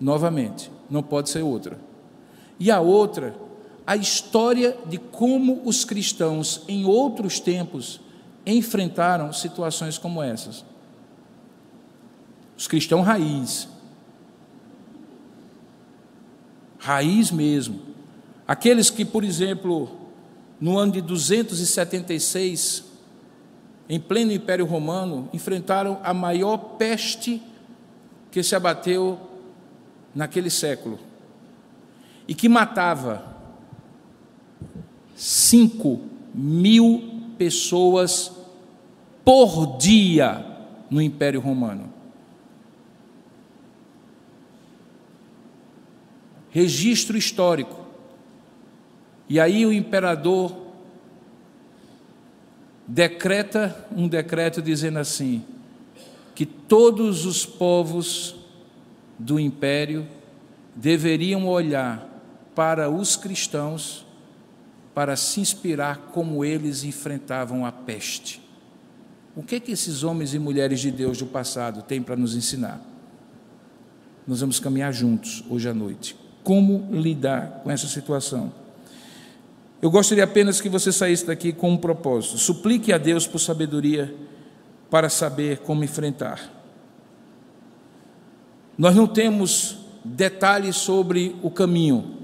Novamente, 0.00 0.70
não 0.90 1.02
pode 1.02 1.30
ser 1.30 1.42
outra. 1.42 1.78
E 2.58 2.70
a 2.70 2.80
outra, 2.80 3.34
a 3.86 3.96
história 3.96 4.76
de 4.86 4.98
como 4.98 5.62
os 5.64 5.84
cristãos 5.84 6.62
em 6.68 6.84
outros 6.84 7.40
tempos 7.40 8.00
enfrentaram 8.46 9.32
situações 9.32 9.98
como 9.98 10.22
essas. 10.22 10.64
Os 12.56 12.68
cristãos 12.68 13.04
raiz. 13.04 13.68
Raiz 16.78 17.30
mesmo. 17.30 17.80
Aqueles 18.46 18.90
que, 18.90 19.04
por 19.04 19.24
exemplo, 19.24 20.03
no 20.60 20.78
ano 20.78 20.92
de 20.92 21.00
276, 21.00 22.84
em 23.88 24.00
pleno 24.00 24.32
Império 24.32 24.64
Romano, 24.64 25.28
enfrentaram 25.32 26.00
a 26.02 26.14
maior 26.14 26.56
peste 26.78 27.42
que 28.30 28.42
se 28.42 28.54
abateu 28.54 29.18
naquele 30.14 30.50
século 30.50 30.98
e 32.26 32.34
que 32.34 32.48
matava 32.48 33.34
5 35.14 36.00
mil 36.34 37.32
pessoas 37.36 38.32
por 39.24 39.76
dia 39.78 40.44
no 40.90 41.00
Império 41.00 41.40
Romano. 41.40 41.92
Registro 46.50 47.16
histórico. 47.16 47.83
E 49.28 49.40
aí 49.40 49.64
o 49.64 49.72
imperador 49.72 50.54
decreta 52.86 53.86
um 53.94 54.06
decreto 54.06 54.60
dizendo 54.60 54.98
assim: 54.98 55.44
que 56.34 56.44
todos 56.44 57.24
os 57.24 57.46
povos 57.46 58.36
do 59.18 59.38
império 59.38 60.06
deveriam 60.74 61.46
olhar 61.46 62.08
para 62.54 62.90
os 62.90 63.16
cristãos 63.16 64.04
para 64.94 65.16
se 65.16 65.40
inspirar 65.40 66.10
como 66.12 66.44
eles 66.44 66.84
enfrentavam 66.84 67.66
a 67.66 67.72
peste. 67.72 68.40
O 69.34 69.42
que, 69.42 69.58
que 69.58 69.72
esses 69.72 70.04
homens 70.04 70.34
e 70.34 70.38
mulheres 70.38 70.78
de 70.80 70.90
Deus 70.90 71.18
do 71.18 71.26
passado 71.26 71.82
têm 71.82 72.00
para 72.00 72.14
nos 72.14 72.36
ensinar? 72.36 72.80
Nós 74.26 74.40
vamos 74.40 74.60
caminhar 74.60 74.92
juntos 74.92 75.44
hoje 75.50 75.68
à 75.68 75.74
noite. 75.74 76.16
Como 76.44 76.88
lidar 76.92 77.60
com 77.64 77.70
essa 77.70 77.88
situação? 77.88 78.52
Eu 79.84 79.90
gostaria 79.90 80.24
apenas 80.24 80.62
que 80.62 80.68
você 80.70 80.90
saísse 80.90 81.26
daqui 81.26 81.52
com 81.52 81.68
um 81.72 81.76
propósito. 81.76 82.38
Suplique 82.38 82.90
a 82.90 82.96
Deus 82.96 83.26
por 83.26 83.38
sabedoria 83.38 84.16
para 84.88 85.10
saber 85.10 85.58
como 85.58 85.84
enfrentar. 85.84 86.50
Nós 88.78 88.96
não 88.96 89.06
temos 89.06 89.76
detalhes 90.02 90.76
sobre 90.76 91.36
o 91.42 91.50
caminho, 91.50 92.16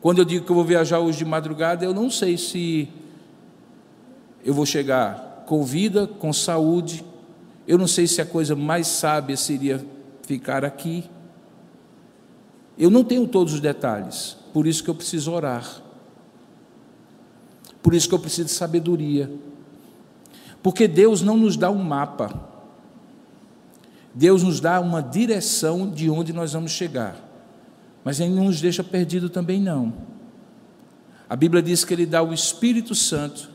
Quando 0.00 0.20
eu 0.20 0.24
digo 0.24 0.44
que 0.44 0.52
eu 0.52 0.54
vou 0.54 0.64
viajar 0.64 1.00
hoje 1.00 1.18
de 1.18 1.24
madrugada, 1.24 1.84
eu 1.84 1.92
não 1.92 2.08
sei 2.08 2.38
se 2.38 2.88
eu 4.44 4.54
vou 4.54 4.64
chegar 4.64 5.42
com 5.44 5.64
vida, 5.64 6.06
com 6.06 6.32
saúde. 6.32 7.04
Eu 7.66 7.76
não 7.76 7.88
sei 7.88 8.06
se 8.06 8.22
a 8.22 8.24
coisa 8.24 8.54
mais 8.54 8.86
sábia 8.86 9.36
seria 9.36 9.84
ficar 10.22 10.64
aqui. 10.64 11.10
Eu 12.78 12.90
não 12.90 13.02
tenho 13.02 13.26
todos 13.26 13.54
os 13.54 13.60
detalhes, 13.60 14.36
por 14.52 14.68
isso 14.68 14.84
que 14.84 14.88
eu 14.88 14.94
preciso 14.94 15.32
orar. 15.32 15.87
Por 17.82 17.94
isso 17.94 18.08
que 18.08 18.14
eu 18.14 18.18
preciso 18.18 18.46
de 18.46 18.54
sabedoria. 18.54 19.30
Porque 20.62 20.88
Deus 20.88 21.22
não 21.22 21.36
nos 21.36 21.56
dá 21.56 21.70
um 21.70 21.82
mapa. 21.82 22.48
Deus 24.14 24.42
nos 24.42 24.60
dá 24.60 24.80
uma 24.80 25.02
direção 25.02 25.88
de 25.88 26.10
onde 26.10 26.32
nós 26.32 26.52
vamos 26.52 26.72
chegar. 26.72 27.16
Mas 28.04 28.20
Ele 28.20 28.34
não 28.34 28.44
nos 28.44 28.60
deixa 28.60 28.82
perdido 28.82 29.28
também, 29.28 29.60
não. 29.60 29.92
A 31.28 31.36
Bíblia 31.36 31.62
diz 31.62 31.84
que 31.84 31.94
Ele 31.94 32.06
dá 32.06 32.22
o 32.22 32.32
Espírito 32.32 32.94
Santo, 32.94 33.50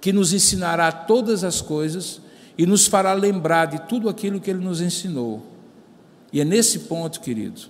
que 0.00 0.12
nos 0.12 0.32
ensinará 0.32 0.92
todas 0.92 1.42
as 1.42 1.60
coisas 1.60 2.20
e 2.56 2.66
nos 2.66 2.86
fará 2.86 3.12
lembrar 3.12 3.66
de 3.66 3.80
tudo 3.88 4.08
aquilo 4.08 4.40
que 4.40 4.50
Ele 4.50 4.64
nos 4.64 4.80
ensinou. 4.80 5.42
E 6.32 6.40
é 6.40 6.44
nesse 6.44 6.80
ponto, 6.80 7.20
querido, 7.20 7.62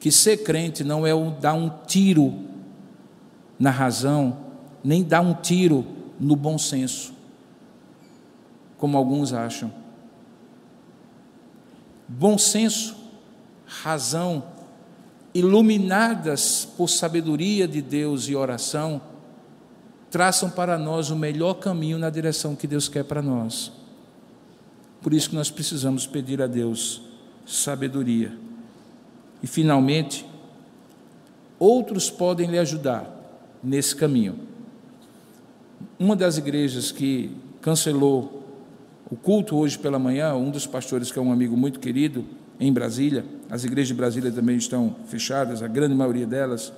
que 0.00 0.10
ser 0.10 0.38
crente 0.38 0.82
não 0.82 1.06
é 1.06 1.12
dar 1.40 1.54
um 1.54 1.70
tiro 1.86 2.34
na 3.58 3.70
razão, 3.70 4.36
nem 4.82 5.02
dar 5.02 5.20
um 5.20 5.34
tiro 5.34 5.86
no 6.18 6.36
bom 6.36 6.58
senso, 6.58 7.12
como 8.78 8.96
alguns 8.96 9.32
acham. 9.32 9.72
Bom 12.08 12.36
senso, 12.36 12.96
razão, 13.66 14.44
iluminadas 15.34 16.68
por 16.76 16.88
sabedoria 16.88 17.66
de 17.66 17.80
Deus 17.80 18.28
e 18.28 18.36
oração, 18.36 19.00
traçam 20.10 20.50
para 20.50 20.76
nós 20.76 21.10
o 21.10 21.16
melhor 21.16 21.54
caminho 21.54 21.98
na 21.98 22.10
direção 22.10 22.54
que 22.54 22.66
Deus 22.66 22.88
quer 22.88 23.04
para 23.04 23.22
nós. 23.22 23.72
Por 25.00 25.14
isso 25.14 25.30
que 25.30 25.34
nós 25.34 25.50
precisamos 25.50 26.06
pedir 26.06 26.42
a 26.42 26.46
Deus 26.46 27.02
sabedoria. 27.46 28.36
E 29.42 29.46
finalmente, 29.46 30.24
outros 31.58 32.10
podem 32.10 32.48
lhe 32.48 32.58
ajudar 32.58 33.10
nesse 33.62 33.96
caminho. 33.96 34.51
Uma 36.02 36.16
das 36.16 36.36
igrejas 36.36 36.90
que 36.90 37.30
cancelou 37.60 38.42
o 39.08 39.14
culto 39.14 39.54
hoje 39.54 39.78
pela 39.78 40.00
manhã, 40.00 40.34
um 40.34 40.50
dos 40.50 40.66
pastores 40.66 41.12
que 41.12 41.18
é 41.20 41.22
um 41.22 41.30
amigo 41.30 41.56
muito 41.56 41.78
querido, 41.78 42.24
em 42.58 42.72
Brasília, 42.72 43.24
as 43.48 43.62
igrejas 43.62 43.86
de 43.86 43.94
Brasília 43.94 44.32
também 44.32 44.56
estão 44.56 44.96
fechadas, 45.06 45.62
a 45.62 45.68
grande 45.68 45.94
maioria 45.94 46.26
delas. 46.26 46.72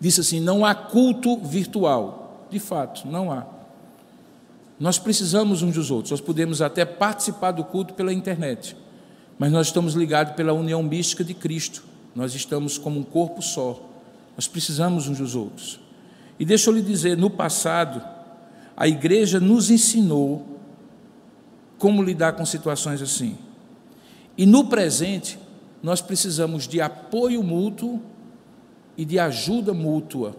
Disse 0.00 0.22
assim: 0.22 0.40
não 0.40 0.64
há 0.64 0.74
culto 0.74 1.36
virtual. 1.40 2.46
De 2.50 2.58
fato, 2.58 3.06
não 3.06 3.30
há. 3.30 3.46
Nós 4.80 4.98
precisamos 4.98 5.60
uns 5.60 5.74
dos 5.74 5.90
outros, 5.90 6.10
nós 6.10 6.22
podemos 6.22 6.62
até 6.62 6.86
participar 6.86 7.50
do 7.50 7.64
culto 7.64 7.92
pela 7.92 8.14
internet, 8.14 8.74
mas 9.38 9.52
nós 9.52 9.66
estamos 9.66 9.92
ligados 9.92 10.32
pela 10.32 10.54
união 10.54 10.82
mística 10.82 11.22
de 11.22 11.34
Cristo, 11.34 11.84
nós 12.14 12.34
estamos 12.34 12.78
como 12.78 12.98
um 12.98 13.04
corpo 13.04 13.42
só, 13.42 13.78
nós 14.34 14.48
precisamos 14.48 15.06
uns 15.06 15.18
dos 15.18 15.34
outros. 15.36 15.83
E 16.38 16.44
deixa 16.44 16.70
eu 16.70 16.74
lhe 16.74 16.82
dizer: 16.82 17.16
no 17.16 17.30
passado, 17.30 18.02
a 18.76 18.88
igreja 18.88 19.38
nos 19.38 19.70
ensinou 19.70 20.58
como 21.78 22.02
lidar 22.02 22.32
com 22.32 22.44
situações 22.44 23.00
assim. 23.02 23.36
E 24.36 24.46
no 24.46 24.66
presente, 24.66 25.38
nós 25.82 26.00
precisamos 26.00 26.66
de 26.66 26.80
apoio 26.80 27.42
mútuo 27.42 28.00
e 28.96 29.04
de 29.04 29.18
ajuda 29.18 29.72
mútua. 29.74 30.36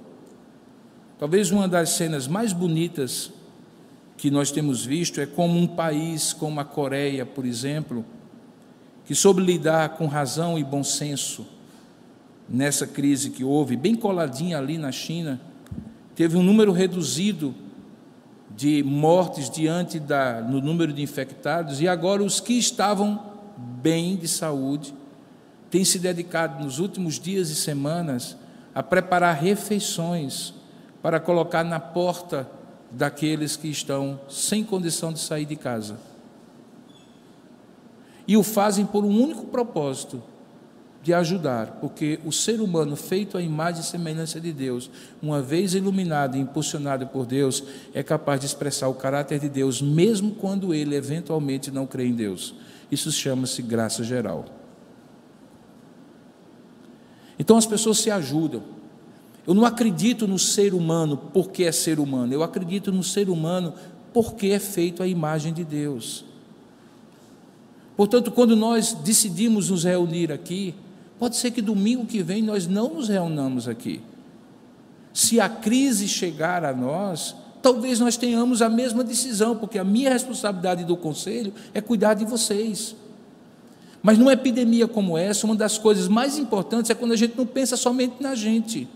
Talvez 1.18 1.52
uma 1.52 1.68
das 1.68 1.92
cenas 1.92 2.28
mais 2.28 2.52
bonitas 2.52 3.32
que 4.18 4.30
nós 4.32 4.52
temos 4.52 4.86
visto 4.86 5.22
é 5.22 5.26
como 5.26 5.58
um 5.58 5.68
país 5.68 6.34
como 6.34 6.60
a 6.60 6.66
Coreia, 6.66 7.26
por 7.26 7.46
exemplo, 7.46 8.06
que 9.06 9.14
soube 9.14 9.42
lidar 9.42 9.90
com 9.90 10.08
razão 10.08 10.58
e 10.58 10.64
bom 10.64 10.84
senso 10.84 11.46
nessa 12.50 12.86
crise 12.86 13.30
que 13.30 13.44
houve, 13.44 13.76
bem 13.76 13.96
coladinha 13.96 14.58
ali 14.58 14.78
na 14.78 14.92
China, 14.92 15.40
teve 16.16 16.38
um 16.38 16.44
número 16.44 16.72
reduzido 16.72 17.54
de 18.56 18.82
mortes 18.84 19.50
diante 19.50 20.00
da, 20.00 20.42
no 20.42 20.62
número 20.62 20.94
de 20.94 21.02
infectados, 21.02 21.82
e 21.82 21.88
agora 21.88 22.24
os 22.24 22.40
que 22.40 22.54
estavam 22.54 23.34
bem 23.58 24.16
de 24.16 24.28
saúde, 24.28 24.94
tem 25.70 25.84
se 25.84 26.00
dedicado 26.00 26.64
nos 26.64 26.80
últimos 26.80 27.20
dias 27.20 27.50
e 27.50 27.56
semanas 27.56 28.38
a 28.74 28.82
preparar 28.82 29.36
refeições 29.36 30.54
para 31.02 31.20
colocar 31.20 31.64
na 31.64 31.80
porta 31.80 32.50
daqueles 32.90 33.56
que 33.56 33.68
estão 33.68 34.20
sem 34.30 34.64
condição 34.64 35.12
de 35.12 35.20
sair 35.20 35.46
de 35.46 35.56
casa. 35.56 35.98
E 38.28 38.38
o 38.38 38.44
fazem 38.44 38.86
por 38.86 39.04
um 39.04 39.22
único 39.22 39.46
propósito: 39.48 40.24
de 41.06 41.14
ajudar, 41.14 41.78
porque 41.80 42.20
o 42.26 42.32
ser 42.32 42.60
humano 42.60 42.96
feito 42.96 43.38
à 43.38 43.42
imagem 43.42 43.82
e 43.82 43.86
semelhança 43.86 44.42
de 44.42 44.52
Deus, 44.52 44.90
uma 45.22 45.40
vez 45.40 45.76
iluminado 45.76 46.36
e 46.36 46.40
impulsionado 46.40 47.06
por 47.06 47.28
Deus, 47.28 47.64
é 47.94 48.02
capaz 48.02 48.40
de 48.40 48.48
expressar 48.48 48.88
o 48.88 48.96
caráter 48.96 49.40
de 49.40 49.48
Deus, 49.48 49.84
mesmo 49.84 50.32
quando 50.32 50.74
ele 50.74 50.96
eventualmente 50.96 51.70
não 51.70 51.86
crê 51.86 52.08
em 52.08 52.14
Deus. 52.16 52.56
Isso 52.92 53.12
chama-se 53.12 53.62
graça 53.62 54.04
geral. 54.04 54.46
Então 57.38 57.56
as 57.56 57.68
pessoas 57.68 58.00
se 58.00 58.10
ajudam. 58.10 58.64
Eu 59.46 59.54
não 59.54 59.64
acredito 59.64 60.28
no 60.28 60.40
ser 60.40 60.74
humano 60.74 61.18
porque 61.32 61.66
é 61.66 61.72
ser 61.72 62.00
humano, 62.00 62.34
eu 62.34 62.42
acredito 62.42 62.92
no 62.92 63.04
ser 63.04 63.30
humano 63.30 63.76
porque 64.12 64.48
é 64.48 64.60
feito 64.60 65.04
à 65.04 65.08
imagem 65.08 65.54
de 65.54 65.64
Deus. 65.64 66.26
Portanto, 67.96 68.32
quando 68.32 68.56
nós 68.56 68.94
decidimos 68.94 69.70
nos 69.70 69.84
reunir 69.84 70.32
aqui, 70.32 70.74
pode 71.20 71.36
ser 71.36 71.52
que 71.52 71.62
domingo 71.62 72.06
que 72.06 72.22
vem 72.22 72.42
nós 72.42 72.68
não 72.68 72.94
nos 72.94 73.10
reunamos 73.10 73.68
aqui. 73.68 74.02
Se 75.14 75.40
a 75.40 75.48
crise 75.48 76.08
chegar 76.08 76.66
a 76.66 76.74
nós, 76.74 77.36
talvez 77.62 78.00
nós 78.00 78.18
tenhamos 78.18 78.62
a 78.62 78.70
mesma 78.70 79.04
decisão, 79.04 79.56
porque 79.56 79.80
a 79.80 79.84
minha 79.84 80.10
responsabilidade 80.12 80.84
do 80.84 80.96
conselho 80.96 81.54
é 81.74 81.82
cuidar 81.82 82.14
de 82.14 82.26
vocês. 82.26 82.96
Mas 84.04 84.20
numa 84.20 84.34
epidemia 84.34 84.88
como 84.88 85.18
essa, 85.18 85.48
uma 85.48 85.56
das 85.56 85.78
coisas 85.78 86.08
mais 86.08 86.38
importantes 86.38 86.92
é 86.92 86.94
quando 86.94 87.14
a 87.14 87.16
gente 87.16 87.36
não 87.36 87.46
pensa 87.46 87.76
somente 87.76 88.22
na 88.22 88.36
gente, 88.36 88.88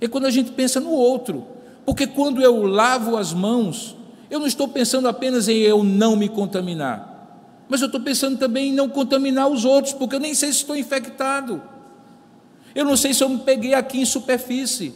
é 0.00 0.08
quando 0.08 0.26
a 0.26 0.30
gente 0.30 0.50
pensa 0.50 0.80
no 0.80 0.90
outro, 0.90 1.46
porque 1.86 2.06
quando 2.06 2.42
eu 2.42 2.64
lavo 2.64 3.16
as 3.16 3.32
mãos, 3.32 3.96
eu 4.28 4.40
não 4.40 4.46
estou 4.46 4.66
pensando 4.66 5.06
apenas 5.06 5.46
em 5.46 5.58
eu 5.58 5.84
não 5.84 6.16
me 6.16 6.28
contaminar, 6.28 7.09
mas 7.70 7.80
eu 7.80 7.86
estou 7.86 8.00
pensando 8.00 8.36
também 8.36 8.70
em 8.70 8.72
não 8.72 8.88
contaminar 8.88 9.46
os 9.46 9.64
outros, 9.64 9.94
porque 9.94 10.16
eu 10.16 10.20
nem 10.20 10.34
sei 10.34 10.52
se 10.52 10.58
estou 10.58 10.76
infectado, 10.76 11.62
eu 12.74 12.84
não 12.84 12.96
sei 12.96 13.14
se 13.14 13.22
eu 13.22 13.28
me 13.28 13.38
peguei 13.38 13.74
aqui 13.74 14.00
em 14.00 14.04
superfície. 14.04 14.92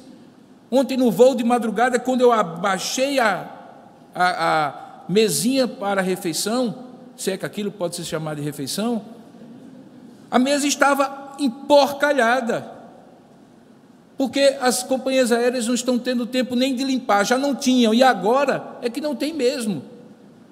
Ontem 0.68 0.97
no 0.97 1.09
voo 1.09 1.37
de 1.37 1.45
madrugada, 1.45 2.01
quando 2.01 2.20
eu 2.20 2.33
abaixei 2.33 3.20
a, 3.20 3.49
a, 4.12 4.66
a 4.66 4.75
mesinha 5.09 5.68
para 5.68 6.01
a 6.01 6.05
refeição, 6.05 6.85
se 7.16 7.31
é 7.31 7.37
que 7.37 7.47
aquilo 7.47 7.70
pode 7.70 7.95
ser 7.95 8.05
chamado 8.05 8.39
de 8.39 8.43
refeição, 8.43 9.05
a 10.29 10.39
mesa 10.39 10.66
estava 10.66 11.37
emporcalhada, 11.39 12.72
porque 14.18 14.57
as 14.61 14.83
companhias 14.83 15.31
aéreas 15.31 15.68
não 15.68 15.75
estão 15.75 15.97
tendo 15.97 16.27
tempo 16.27 16.57
nem 16.57 16.75
de 16.75 16.83
limpar, 16.83 17.25
já 17.25 17.39
não 17.39 17.55
tinham, 17.55 17.95
e 17.95 18.03
agora 18.03 18.79
é 18.83 18.91
que 18.91 19.01
não 19.01 19.14
tem 19.14 19.33
mesmo. 19.33 19.93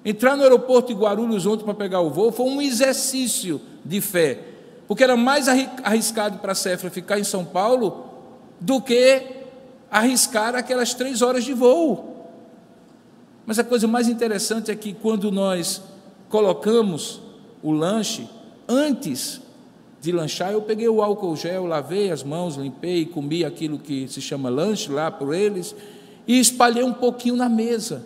Entrar 0.05 0.35
no 0.35 0.43
aeroporto 0.43 0.93
de 0.93 0.99
Guarulhos 0.99 1.45
ontem 1.45 1.63
para 1.63 1.73
pegar 1.73 2.01
o 2.01 2.09
voo 2.09 2.31
foi 2.31 2.45
um 2.45 2.61
exercício 2.61 3.61
de 3.85 4.01
fé, 4.01 4.39
porque 4.87 5.03
era 5.03 5.15
mais 5.15 5.47
arriscado 5.47 6.39
para 6.39 6.51
a 6.51 6.55
Cefra 6.55 6.89
ficar 6.89 7.19
em 7.19 7.23
São 7.23 7.45
Paulo 7.45 8.05
do 8.59 8.81
que 8.81 9.23
arriscar 9.89 10.55
aquelas 10.55 10.93
três 10.93 11.21
horas 11.21 11.43
de 11.43 11.53
voo. 11.53 12.27
Mas 13.45 13.59
a 13.59 13.63
coisa 13.63 13.87
mais 13.87 14.07
interessante 14.07 14.71
é 14.71 14.75
que 14.75 14.93
quando 14.93 15.31
nós 15.31 15.81
colocamos 16.29 17.21
o 17.61 17.71
lanche, 17.71 18.27
antes 18.67 19.41
de 20.01 20.11
lanchar, 20.11 20.51
eu 20.51 20.61
peguei 20.61 20.89
o 20.89 21.01
álcool 21.01 21.35
gel, 21.35 21.65
lavei 21.65 22.11
as 22.11 22.23
mãos, 22.23 22.55
limpei, 22.55 23.05
comi 23.05 23.45
aquilo 23.45 23.79
que 23.79 24.07
se 24.09 24.21
chama 24.21 24.49
lanche 24.49 24.91
lá 24.91 25.09
por 25.09 25.33
eles 25.33 25.73
e 26.27 26.39
espalhei 26.39 26.83
um 26.83 26.93
pouquinho 26.93 27.37
na 27.37 27.47
mesa. 27.47 28.05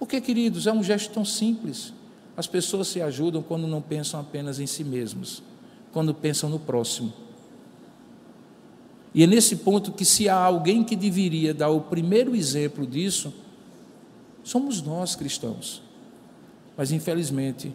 Porque, 0.00 0.18
queridos, 0.18 0.66
é 0.66 0.72
um 0.72 0.82
gesto 0.82 1.12
tão 1.12 1.26
simples. 1.26 1.92
As 2.34 2.46
pessoas 2.46 2.88
se 2.88 3.02
ajudam 3.02 3.42
quando 3.42 3.66
não 3.66 3.82
pensam 3.82 4.18
apenas 4.18 4.58
em 4.58 4.66
si 4.66 4.82
mesmas, 4.82 5.42
quando 5.92 6.14
pensam 6.14 6.48
no 6.48 6.58
próximo. 6.58 7.12
E 9.14 9.22
é 9.22 9.26
nesse 9.26 9.56
ponto 9.56 9.92
que, 9.92 10.06
se 10.06 10.26
há 10.26 10.34
alguém 10.34 10.82
que 10.82 10.96
deveria 10.96 11.52
dar 11.52 11.68
o 11.68 11.82
primeiro 11.82 12.34
exemplo 12.34 12.86
disso, 12.86 13.30
somos 14.42 14.80
nós 14.80 15.14
cristãos. 15.14 15.82
Mas, 16.78 16.90
infelizmente, 16.92 17.70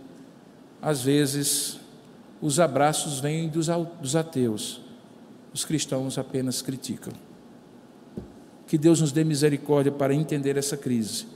às 0.82 1.03
vezes, 1.03 1.80
os 2.41 2.59
abraços 2.59 3.19
vêm 3.19 3.47
dos 3.47 4.15
ateus, 4.15 4.82
os 5.53 5.63
cristãos 5.63 6.17
apenas 6.17 6.63
criticam. 6.63 7.13
Que 8.65 8.80
Deus 8.80 8.99
nos 8.99 9.11
dê 9.11 9.23
misericórdia 9.23 9.91
para 9.91 10.11
entender 10.11 10.57
essa 10.57 10.76
crise. 10.76 11.28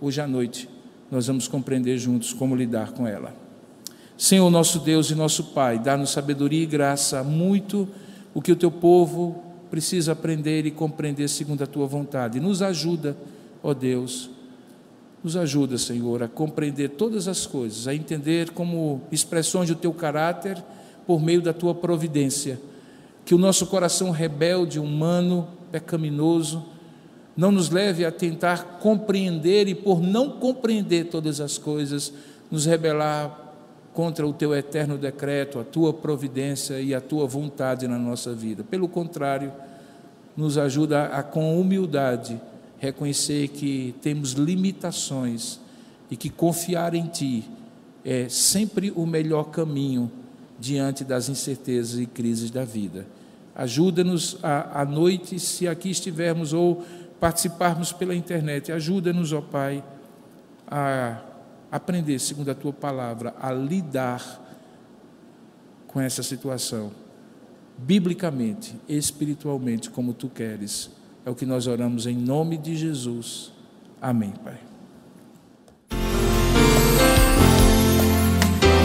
Hoje 0.00 0.20
à 0.20 0.26
noite 0.26 0.68
nós 1.10 1.28
vamos 1.28 1.46
compreender 1.46 1.96
juntos 1.98 2.32
como 2.32 2.56
lidar 2.56 2.92
com 2.92 3.06
ela. 3.06 3.34
Senhor, 4.16 4.50
nosso 4.50 4.80
Deus 4.80 5.10
e 5.10 5.14
nosso 5.14 5.44
Pai, 5.44 5.78
dá-nos 5.78 6.10
sabedoria 6.10 6.62
e 6.62 6.66
graça, 6.66 7.22
muito 7.22 7.88
o 8.32 8.42
que 8.42 8.52
o 8.52 8.56
teu 8.56 8.70
povo 8.70 9.42
precisa 9.70 10.12
aprender 10.12 10.66
e 10.66 10.70
compreender 10.70 11.28
segundo 11.28 11.62
a 11.62 11.66
tua 11.66 11.86
vontade. 11.86 12.40
Nos 12.40 12.62
ajuda, 12.62 13.16
ó 13.62 13.72
Deus, 13.72 14.30
nos 15.22 15.36
ajuda, 15.36 15.78
Senhor, 15.78 16.22
a 16.22 16.28
compreender 16.28 16.90
todas 16.90 17.28
as 17.28 17.46
coisas, 17.46 17.88
a 17.88 17.94
entender 17.94 18.50
como 18.50 19.02
expressões 19.10 19.68
do 19.68 19.74
teu 19.74 19.92
caráter 19.92 20.62
por 21.06 21.22
meio 21.22 21.40
da 21.40 21.52
tua 21.52 21.74
providência. 21.74 22.60
Que 23.24 23.34
o 23.34 23.38
nosso 23.38 23.66
coração 23.66 24.10
rebelde, 24.10 24.78
humano, 24.78 25.48
pecaminoso, 25.72 26.73
não 27.36 27.50
nos 27.50 27.70
leve 27.70 28.04
a 28.04 28.12
tentar 28.12 28.78
compreender 28.80 29.68
e, 29.68 29.74
por 29.74 30.00
não 30.00 30.30
compreender 30.30 31.06
todas 31.06 31.40
as 31.40 31.58
coisas, 31.58 32.12
nos 32.50 32.64
rebelar 32.66 33.40
contra 33.92 34.26
o 34.26 34.32
teu 34.32 34.54
eterno 34.54 34.98
decreto, 34.98 35.58
a 35.58 35.64
tua 35.64 35.92
providência 35.92 36.80
e 36.80 36.94
a 36.94 37.00
tua 37.00 37.26
vontade 37.26 37.86
na 37.86 37.98
nossa 37.98 38.34
vida. 38.34 38.64
Pelo 38.64 38.88
contrário, 38.88 39.52
nos 40.36 40.58
ajuda 40.58 41.06
a, 41.06 41.22
com 41.22 41.60
humildade, 41.60 42.40
reconhecer 42.78 43.48
que 43.48 43.94
temos 44.02 44.32
limitações 44.32 45.60
e 46.10 46.16
que 46.16 46.28
confiar 46.28 46.94
em 46.94 47.06
Ti 47.06 47.48
é 48.04 48.28
sempre 48.28 48.92
o 48.94 49.06
melhor 49.06 49.44
caminho 49.44 50.10
diante 50.58 51.04
das 51.04 51.28
incertezas 51.28 51.98
e 51.98 52.06
crises 52.06 52.50
da 52.50 52.64
vida. 52.64 53.06
Ajuda-nos 53.54 54.36
à 54.42 54.84
noite, 54.84 55.38
se 55.38 55.68
aqui 55.68 55.88
estivermos, 55.88 56.52
ou 56.52 56.84
participarmos 57.24 57.90
pela 57.90 58.14
internet. 58.14 58.70
Ajuda-nos, 58.70 59.32
ó 59.32 59.40
Pai, 59.40 59.82
a 60.68 61.22
aprender, 61.72 62.18
segundo 62.18 62.50
a 62.50 62.54
Tua 62.54 62.70
palavra, 62.70 63.34
a 63.40 63.50
lidar 63.50 64.42
com 65.86 66.02
essa 66.02 66.22
situação, 66.22 66.92
biblicamente, 67.78 68.78
espiritualmente, 68.86 69.88
como 69.88 70.12
Tu 70.12 70.28
queres 70.28 70.90
é 71.24 71.30
o 71.30 71.34
que 71.34 71.46
nós 71.46 71.66
oramos 71.66 72.06
em 72.06 72.14
nome 72.14 72.58
de 72.58 72.76
Jesus. 72.76 73.50
Amém, 74.02 74.34
Pai. 74.44 74.73